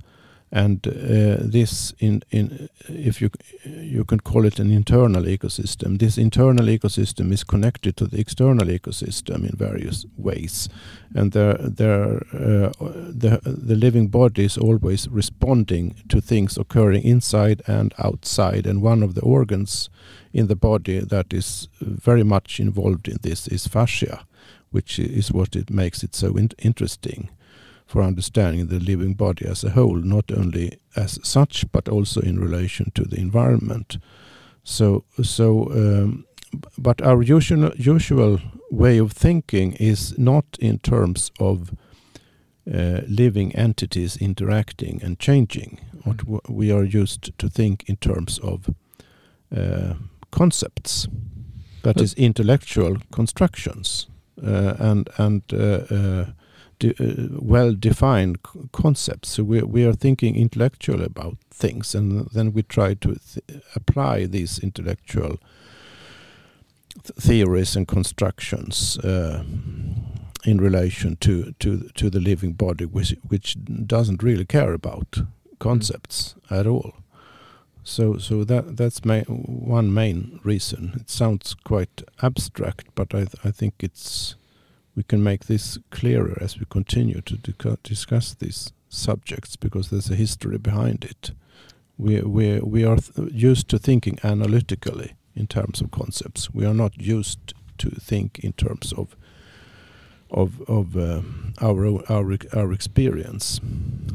and 0.50 0.86
uh, 0.86 1.36
this 1.40 1.92
in 1.98 2.22
in 2.30 2.68
if 2.88 3.20
you 3.20 3.30
you 3.64 4.04
can 4.04 4.20
call 4.20 4.44
it 4.44 4.58
an 4.58 4.70
internal 4.70 5.22
ecosystem 5.22 5.98
this 5.98 6.18
internal 6.18 6.66
ecosystem 6.66 7.32
is 7.32 7.44
connected 7.44 7.96
to 7.96 8.06
the 8.06 8.18
external 8.18 8.66
ecosystem 8.66 9.44
in 9.44 9.56
various 9.56 10.06
ways. 10.16 10.68
And 11.14 11.32
there 11.32 11.54
there 11.54 12.22
uh, 12.32 12.72
the 13.20 13.40
the 13.44 13.76
living 13.76 14.08
body 14.08 14.44
is 14.44 14.58
always 14.58 15.08
responding 15.08 15.94
to 16.08 16.20
things 16.20 16.58
occurring 16.58 17.02
inside 17.02 17.62
and 17.66 17.94
outside. 17.98 18.66
And 18.66 18.82
one 18.82 19.02
of 19.02 19.14
the 19.14 19.22
organs 19.22 19.90
in 20.32 20.46
the 20.46 20.56
body 20.56 21.00
that 21.00 21.32
is 21.32 21.68
very 21.80 22.24
much 22.24 22.60
involved 22.60 23.08
in 23.08 23.18
this 23.22 23.48
is 23.48 23.66
fascia 23.66 24.24
which 24.70 24.98
is 24.98 25.32
what 25.32 25.56
it 25.56 25.70
makes 25.70 26.02
it 26.02 26.14
so 26.14 26.36
in 26.36 26.50
interesting 26.58 27.30
for 27.88 28.02
understanding 28.02 28.68
the 28.68 28.78
living 28.78 29.14
body 29.16 29.46
as 29.50 29.64
a 29.64 29.70
whole, 29.70 29.96
not 30.04 30.30
only 30.30 30.78
as 30.94 31.18
such, 31.22 31.64
but 31.72 31.88
also 31.88 32.20
in 32.20 32.38
relation 32.38 32.90
to 32.94 33.02
the 33.04 33.16
environment. 33.18 33.98
So, 34.62 35.04
so, 35.22 35.70
um, 35.72 36.24
but 36.76 37.00
our 37.02 37.22
usual 37.22 37.70
usual 37.94 38.38
way 38.70 39.00
of 39.00 39.12
thinking 39.12 39.72
is 39.80 40.14
not 40.18 40.44
in 40.60 40.78
terms 40.78 41.30
of 41.40 41.70
uh, 42.66 43.00
living 43.08 43.56
entities 43.56 44.16
interacting 44.20 45.02
and 45.04 45.18
changing. 45.18 45.78
What 46.04 46.16
Mm. 46.26 46.40
we 46.48 46.70
are 46.72 46.84
used 47.02 47.30
to 47.38 47.48
think 47.48 47.82
in 47.88 47.96
terms 47.96 48.38
of 48.42 48.68
uh, 49.56 49.94
concepts, 50.30 51.08
that 51.82 51.94
But- 51.96 52.02
is 52.04 52.14
intellectual 52.14 52.96
constructions 53.10 54.08
uh, 54.42 54.74
and 54.78 55.08
and 55.16 55.42
uh, 55.52 55.56
uh, 55.90 56.24
de- 56.78 56.94
uh, 57.00 57.28
well-defined 57.40 58.38
c- 58.46 58.60
concepts. 58.72 59.28
So 59.30 59.44
we 59.44 59.62
we 59.62 59.84
are 59.86 59.96
thinking 59.96 60.36
intellectually 60.36 61.04
about 61.04 61.36
things, 61.50 61.94
and 61.94 62.28
then 62.32 62.52
we 62.52 62.62
try 62.62 62.94
to 62.94 63.14
th- 63.14 63.62
apply 63.74 64.26
these 64.26 64.58
intellectual 64.62 65.38
th- 67.02 67.16
theories 67.20 67.76
and 67.76 67.86
constructions 67.88 68.98
uh, 68.98 69.42
in 70.44 70.58
relation 70.58 71.16
to 71.16 71.52
to 71.58 71.88
to 71.94 72.10
the 72.10 72.20
living 72.20 72.52
body, 72.56 72.84
which 72.86 73.14
which 73.28 73.56
doesn't 73.86 74.22
really 74.22 74.44
care 74.46 74.72
about 74.72 75.18
concepts 75.58 76.34
at 76.50 76.66
all. 76.66 76.92
So 77.84 78.18
so 78.18 78.44
that 78.44 78.76
that's 78.76 79.04
ma- 79.04 79.24
one 79.68 79.92
main 79.94 80.40
reason. 80.44 80.92
It 81.00 81.10
sounds 81.10 81.54
quite 81.64 82.02
abstract, 82.22 82.86
but 82.94 83.14
I 83.14 83.24
th- 83.24 83.44
I 83.44 83.50
think 83.50 83.74
it's 83.80 84.36
we 84.98 85.04
can 85.04 85.22
make 85.22 85.44
this 85.44 85.78
clearer 85.90 86.36
as 86.40 86.58
we 86.58 86.66
continue 86.68 87.20
to 87.20 87.36
discuss 87.84 88.34
these 88.34 88.72
subjects 88.88 89.54
because 89.54 89.90
there's 89.90 90.10
a 90.10 90.16
history 90.16 90.58
behind 90.58 91.04
it. 91.04 91.30
We 91.96 92.20
we 92.22 92.58
we 92.58 92.84
are 92.84 92.98
used 93.48 93.68
to 93.68 93.78
thinking 93.78 94.18
analytically 94.24 95.14
in 95.36 95.46
terms 95.46 95.80
of 95.80 95.92
concepts. 95.92 96.52
We 96.52 96.66
are 96.66 96.74
not 96.74 96.92
used 96.98 97.54
to 97.78 97.90
think 97.90 98.40
in 98.40 98.52
terms 98.54 98.92
of 98.92 99.16
of 100.30 100.60
of 100.68 100.96
uh, 100.96 101.22
our 101.60 102.02
our 102.10 102.36
our 102.52 102.72
experience. 102.72 103.60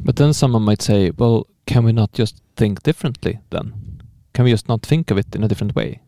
But 0.05 0.17
then 0.17 0.33
someone 0.33 0.63
might 0.63 0.81
say, 0.81 1.11
well, 1.17 1.47
can 1.65 1.85
we 1.85 1.93
not 1.93 2.11
just 2.11 2.41
think 2.57 2.83
differently 2.83 3.39
then? 3.51 3.73
Can 4.33 4.43
we 4.43 4.51
just 4.51 4.67
not 4.67 4.85
think 4.85 5.11
of 5.11 5.17
it 5.17 5.35
in 5.35 5.43
a 5.43 5.47
different 5.47 5.75
way? 5.75 6.01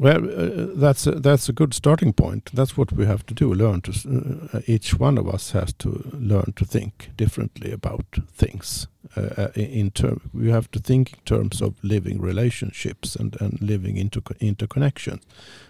Well, 0.00 0.24
uh, 0.30 0.66
that's 0.76 1.08
a, 1.08 1.12
that's 1.12 1.48
a 1.48 1.52
good 1.52 1.74
starting 1.74 2.12
point. 2.12 2.50
That's 2.54 2.76
what 2.76 2.92
we 2.92 3.04
have 3.06 3.26
to 3.26 3.34
do. 3.34 3.52
Learn 3.52 3.80
to 3.80 4.48
uh, 4.52 4.60
each 4.66 4.94
one 4.94 5.18
of 5.18 5.26
us 5.26 5.50
has 5.50 5.72
to 5.78 5.88
learn 6.12 6.52
to 6.54 6.64
think 6.64 7.10
differently 7.16 7.72
about 7.72 8.04
things. 8.32 8.86
Uh, 9.16 9.20
uh, 9.36 9.48
in 9.54 9.64
in 9.64 9.90
term, 9.90 10.30
we 10.32 10.50
have 10.50 10.70
to 10.70 10.78
think 10.78 11.12
in 11.14 11.18
terms 11.24 11.60
of 11.60 11.74
living 11.82 12.20
relationships 12.20 13.16
and 13.16 13.36
and 13.40 13.60
living 13.60 13.96
into 13.96 14.22
interconnection. 14.40 15.20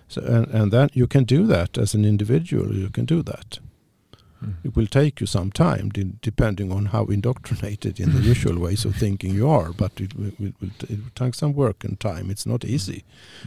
So 0.09 0.21
and 0.21 0.47
and 0.55 0.73
that 0.73 0.95
you 0.95 1.07
can 1.07 1.25
do 1.25 1.47
that 1.47 1.79
as 1.79 1.95
an 1.95 2.05
individual. 2.05 2.75
You 2.75 2.91
can 2.91 3.07
do 3.07 3.23
that. 3.23 3.61
Mm. 4.45 4.55
It 4.65 4.77
will 4.77 4.87
take 4.87 5.21
you 5.21 5.27
some 5.27 5.51
time, 5.51 5.89
de- 5.89 6.05
depending 6.23 6.73
on 6.73 6.87
how 6.87 7.07
indoctrinated 7.07 8.01
in 8.01 8.13
the 8.13 8.21
usual 8.21 8.59
ways 8.59 8.85
of 8.85 8.95
thinking 8.95 9.35
you 9.35 9.49
are. 9.51 9.73
But 9.73 10.01
it 10.01 10.15
will, 10.15 10.33
will, 10.39 10.53
will 10.61 10.71
it 10.83 10.91
will 10.91 11.11
take 11.15 11.35
some 11.35 11.53
work 11.53 11.85
and 11.85 11.99
time. 11.99 12.31
It's 12.31 12.47
not 12.47 12.65
easy, 12.65 13.05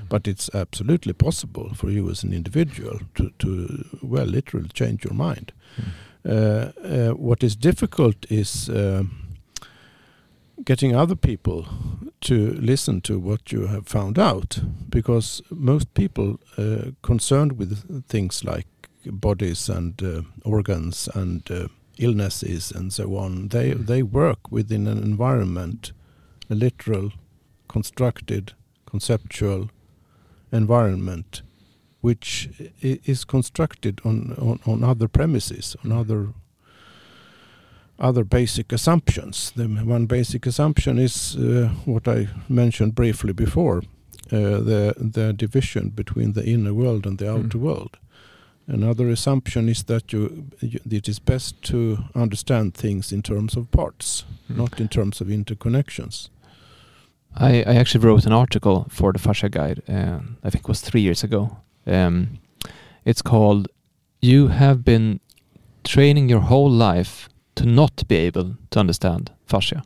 but 0.09 0.27
it's 0.27 0.49
absolutely 0.53 1.13
possible 1.13 1.73
for 1.75 1.89
you 1.89 2.09
as 2.09 2.23
an 2.23 2.33
individual 2.33 2.99
to, 3.15 3.31
to 3.39 3.85
well, 4.01 4.25
literally 4.25 4.69
change 4.73 5.05
your 5.05 5.13
mind. 5.13 5.53
Mm. 5.77 5.91
Uh, 6.23 6.71
uh, 6.87 7.13
what 7.15 7.43
is 7.43 7.55
difficult 7.55 8.25
is 8.29 8.69
uh, 8.69 9.03
getting 10.63 10.95
other 10.95 11.15
people 11.15 11.65
to 12.19 12.53
listen 12.59 13.01
to 13.01 13.17
what 13.17 13.51
you 13.51 13.67
have 13.67 13.87
found 13.87 14.19
out, 14.19 14.59
because 14.89 15.41
most 15.49 15.91
people 15.93 16.39
uh, 16.57 16.91
concerned 17.01 17.57
with 17.57 18.07
things 18.07 18.43
like 18.43 18.67
bodies 19.05 19.69
and 19.69 20.01
uh, 20.03 20.21
organs 20.45 21.09
and 21.15 21.49
uh, 21.51 21.67
illnesses 21.97 22.71
and 22.71 22.91
so 22.93 23.15
on, 23.17 23.47
they 23.49 23.73
they 23.73 24.03
work 24.03 24.51
within 24.51 24.87
an 24.87 24.97
environment, 25.03 25.91
a 26.49 26.55
literal, 26.55 27.11
constructed, 27.67 28.53
conceptual 28.85 29.69
environment, 30.51 31.41
which 32.01 32.49
is 32.81 33.23
constructed 33.25 34.01
on, 34.03 34.35
on, 34.37 34.59
on 34.65 34.83
other 34.83 35.07
premises, 35.07 35.75
on 35.83 35.91
other 35.91 36.33
other 37.99 38.23
basic 38.23 38.71
assumptions. 38.73 39.51
The 39.55 39.67
one 39.67 40.07
basic 40.07 40.47
assumption 40.47 40.97
is 40.97 41.35
uh, 41.35 41.69
what 41.85 42.07
I 42.07 42.29
mentioned 42.49 42.95
briefly 42.95 43.33
before, 43.33 43.83
uh, 44.31 44.59
the 44.65 44.93
the 44.97 45.33
division 45.33 45.89
between 45.89 46.33
the 46.33 46.43
inner 46.45 46.73
world 46.73 47.05
and 47.05 47.17
the 47.19 47.25
Mm. 47.25 47.45
outer 47.45 47.59
world. 47.59 47.97
Another 48.74 49.09
assumption 49.09 49.67
is 49.69 49.84
that 49.84 50.13
you, 50.13 50.45
you 50.61 50.80
it 50.89 51.07
is 51.09 51.19
best 51.19 51.61
to 51.63 51.97
understand 52.15 52.74
things 52.74 53.11
in 53.11 53.22
terms 53.22 53.57
of 53.57 53.69
parts, 53.72 54.26
Mm. 54.49 54.57
not 54.57 54.80
in 54.80 54.88
terms 54.88 55.22
of 55.22 55.28
interconnections. 55.28 56.30
I, 57.36 57.63
I 57.63 57.76
actually 57.76 58.05
wrote 58.05 58.26
an 58.26 58.34
article 58.34 58.86
for 58.89 59.13
the 59.13 59.19
Fascia 59.19 59.49
Guide, 59.49 59.82
uh, 59.89 60.19
I 60.43 60.49
think 60.49 60.63
it 60.63 60.67
was 60.67 60.82
three 60.82 61.01
years 61.01 61.24
ago. 61.24 61.57
Um, 61.86 62.39
it's 63.05 63.22
called 63.22 63.67
You 64.22 64.47
Have 64.49 64.84
Been 64.84 65.19
Training 65.84 66.30
Your 66.30 66.41
Whole 66.41 66.69
Life 66.69 67.30
to 67.55 67.65
Not 67.65 68.07
Be 68.07 68.15
Able 68.28 68.55
to 68.69 68.80
Understand 68.80 69.32
Fascia. 69.45 69.84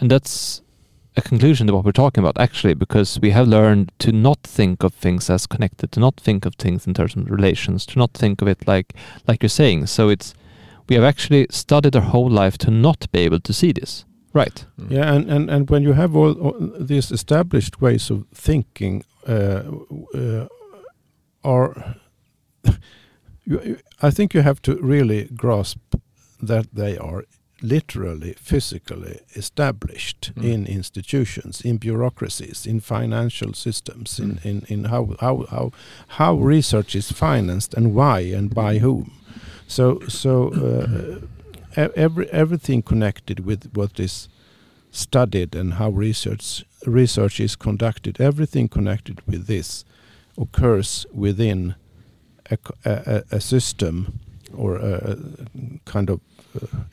And 0.00 0.10
that's 0.10 0.62
a 1.18 1.28
conclusion 1.28 1.66
to 1.66 1.74
what 1.74 1.84
we're 1.84 1.92
talking 1.92 2.22
about, 2.24 2.38
actually, 2.40 2.74
because 2.74 3.18
we 3.20 3.30
have 3.30 3.46
learned 3.48 3.90
to 3.98 4.12
not 4.12 4.38
think 4.42 4.82
of 4.84 4.94
things 4.94 5.28
as 5.30 5.46
connected, 5.46 5.92
to 5.92 6.00
not 6.00 6.16
think 6.20 6.46
of 6.46 6.54
things 6.54 6.86
in 6.86 6.94
terms 6.94 7.16
of 7.16 7.30
relations, 7.30 7.84
to 7.86 7.98
not 7.98 8.12
think 8.14 8.42
of 8.42 8.48
it 8.48 8.66
like 8.66 8.94
like 9.26 9.42
you're 9.42 9.48
saying. 9.50 9.86
So 9.86 10.08
it's 10.08 10.34
we 10.88 10.94
have 10.96 11.04
actually 11.04 11.46
studied 11.50 11.94
our 11.96 12.02
whole 12.02 12.30
life 12.30 12.56
to 12.58 12.70
not 12.70 13.06
be 13.12 13.20
able 13.20 13.40
to 13.40 13.52
see 13.52 13.72
this. 13.72 14.04
Right. 14.34 14.64
Mm. 14.78 14.90
Yeah, 14.90 15.14
and, 15.14 15.30
and, 15.30 15.50
and 15.50 15.70
when 15.70 15.82
you 15.82 15.94
have 15.94 16.14
all, 16.16 16.32
all 16.40 16.56
these 16.86 17.10
established 17.14 17.80
ways 17.80 18.10
of 18.10 18.24
thinking, 18.34 19.04
uh, 19.26 19.62
uh, 20.14 20.46
are 21.44 21.96
you, 23.44 23.60
you- 23.64 23.78
I 24.02 24.10
think 24.10 24.34
you 24.34 24.42
have 24.42 24.60
to 24.62 24.76
really 24.76 25.24
grasp 25.34 25.78
that 26.42 26.66
they 26.72 26.96
are 26.98 27.24
literally, 27.60 28.34
physically 28.38 29.18
established 29.34 30.32
Mm. 30.36 30.44
in 30.44 30.66
institutions, 30.66 31.60
in 31.60 31.76
bureaucracies, 31.78 32.66
in 32.66 32.80
financial 32.80 33.52
systems, 33.54 34.18
in, 34.20 34.30
Mm. 34.36 34.44
in, 34.44 34.62
in 34.68 34.84
how, 34.84 35.16
how, 35.20 35.46
how, 35.50 35.72
how 36.08 36.34
research 36.34 36.94
is 36.94 37.10
financed 37.12 37.74
and 37.74 37.94
why 37.94 38.20
and 38.20 38.54
by 38.54 38.78
whom. 38.78 39.10
So, 39.66 40.00
so 40.08 40.48
uh, 41.76 41.80
every, 41.96 42.28
everything 42.30 42.82
connected 42.82 43.40
with 43.40 43.70
what 43.74 43.98
is 44.00 44.28
studied 44.90 45.54
and 45.54 45.74
how 45.74 45.90
research 45.90 46.64
research 46.86 47.40
is 47.40 47.56
conducted, 47.56 48.20
everything 48.20 48.68
connected 48.68 49.20
with 49.26 49.46
this 49.46 49.84
occurs 50.36 51.06
within 51.12 51.74
a, 52.50 52.56
a, 52.84 53.22
a 53.32 53.40
system 53.40 54.20
or 54.54 54.76
a, 54.76 54.92
a 55.10 55.16
kind 55.84 56.08
of 56.08 56.20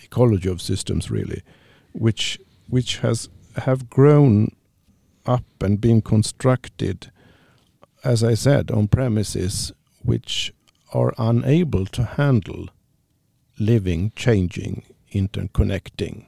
ecology 0.04 0.50
of 0.50 0.62
systems, 0.62 1.10
really, 1.12 1.42
which 1.94 2.40
which 2.70 2.98
has 3.00 3.30
have 3.56 3.90
grown 3.90 4.48
up 5.26 5.44
and 5.62 5.80
been 5.82 6.02
constructed, 6.02 7.12
as 8.04 8.24
I 8.24 8.36
said, 8.36 8.72
on 8.72 8.88
premises 8.88 9.72
which 10.04 10.54
are 10.94 11.14
unable 11.18 11.86
to 11.86 12.04
handle 12.04 12.70
living, 13.60 14.12
changing, 14.16 14.84
interconnecting 15.14 16.26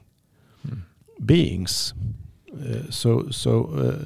Mm. 0.68 0.82
beings. 1.26 1.94
Uh, 2.52 2.90
so 2.90 3.30
so 3.30 3.66
uh, 3.76 4.06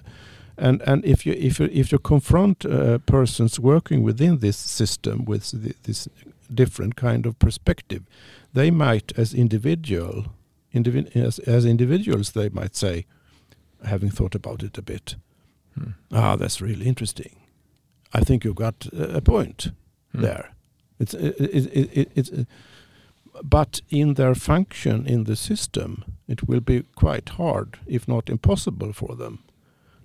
and 0.57 0.81
and 0.81 1.05
if 1.05 1.25
you 1.25 1.33
if 1.33 1.59
you 1.59 1.69
if 1.71 1.91
you 1.91 1.99
confront 1.99 2.65
uh, 2.65 2.97
persons 3.05 3.59
working 3.59 4.03
within 4.05 4.39
this 4.39 4.57
system 4.57 5.25
with 5.25 5.51
th- 5.51 5.75
this 5.83 6.07
different 6.53 6.95
kind 6.95 7.25
of 7.25 7.37
perspective, 7.39 8.01
they 8.53 8.71
might, 8.71 9.11
as 9.17 9.33
individual, 9.33 10.25
individ- 10.73 11.15
as, 11.15 11.39
as 11.39 11.65
individuals, 11.65 12.31
they 12.31 12.49
might 12.49 12.75
say, 12.75 13.05
having 13.85 14.09
thought 14.11 14.35
about 14.35 14.63
it 14.63 14.77
a 14.77 14.81
bit, 14.81 15.15
Mm. 15.79 15.93
ah, 16.11 16.35
that's 16.35 16.61
really 16.61 16.85
interesting. 16.85 17.35
I 18.13 18.19
think 18.25 18.43
you've 18.43 18.55
got 18.67 18.87
a 18.93 19.17
a 19.17 19.21
point 19.21 19.71
Mm. 20.13 20.21
there. 20.21 20.53
It's 20.99 21.13
it, 21.13 21.35
it, 21.39 21.65
it, 21.73 21.89
it, 21.97 22.11
it's 22.15 22.29
uh, 22.31 22.43
but 23.43 23.81
in 23.89 24.15
their 24.15 24.35
function 24.35 25.07
in 25.07 25.23
the 25.23 25.35
system, 25.35 26.03
it 26.27 26.47
will 26.47 26.59
be 26.59 26.83
quite 26.95 27.29
hard, 27.37 27.79
if 27.87 28.05
not 28.07 28.29
impossible, 28.29 28.91
for 28.93 29.15
them 29.15 29.39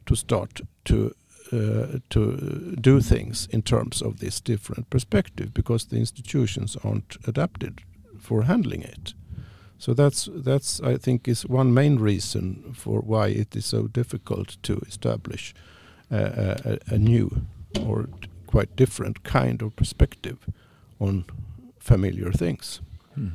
to 0.04 0.14
start 0.14 0.60
to 0.84 1.10
uh, 1.52 1.98
to 2.08 2.76
do 2.80 3.00
things 3.00 3.48
in 3.50 3.62
terms 3.62 4.02
of 4.02 4.18
this 4.18 4.40
different 4.40 4.88
perspective 4.90 5.52
because 5.52 5.86
the 5.88 5.96
institutions 5.96 6.76
aren't 6.84 7.16
adapted 7.26 7.82
for 8.26 8.42
handling 8.42 8.82
it. 8.82 9.14
So 9.78 9.94
that's 9.94 10.28
that's 10.32 10.80
I 10.80 10.98
think 10.98 11.28
is 11.28 11.46
one 11.46 11.72
main 11.72 11.98
reason 11.98 12.72
for 12.74 13.00
why 13.00 13.28
it 13.28 13.56
is 13.56 13.66
so 13.66 13.88
difficult 13.88 14.56
to 14.62 14.78
establish 14.88 15.54
a, 16.10 16.78
a, 16.88 16.94
a 16.94 16.98
new 16.98 17.28
or 17.86 18.08
quite 18.46 18.76
different 18.76 19.22
kind 19.22 19.62
of 19.62 19.76
perspective 19.76 20.38
on 20.98 21.24
familiar 21.78 22.32
things. 22.32 22.80
Mm. 23.18 23.32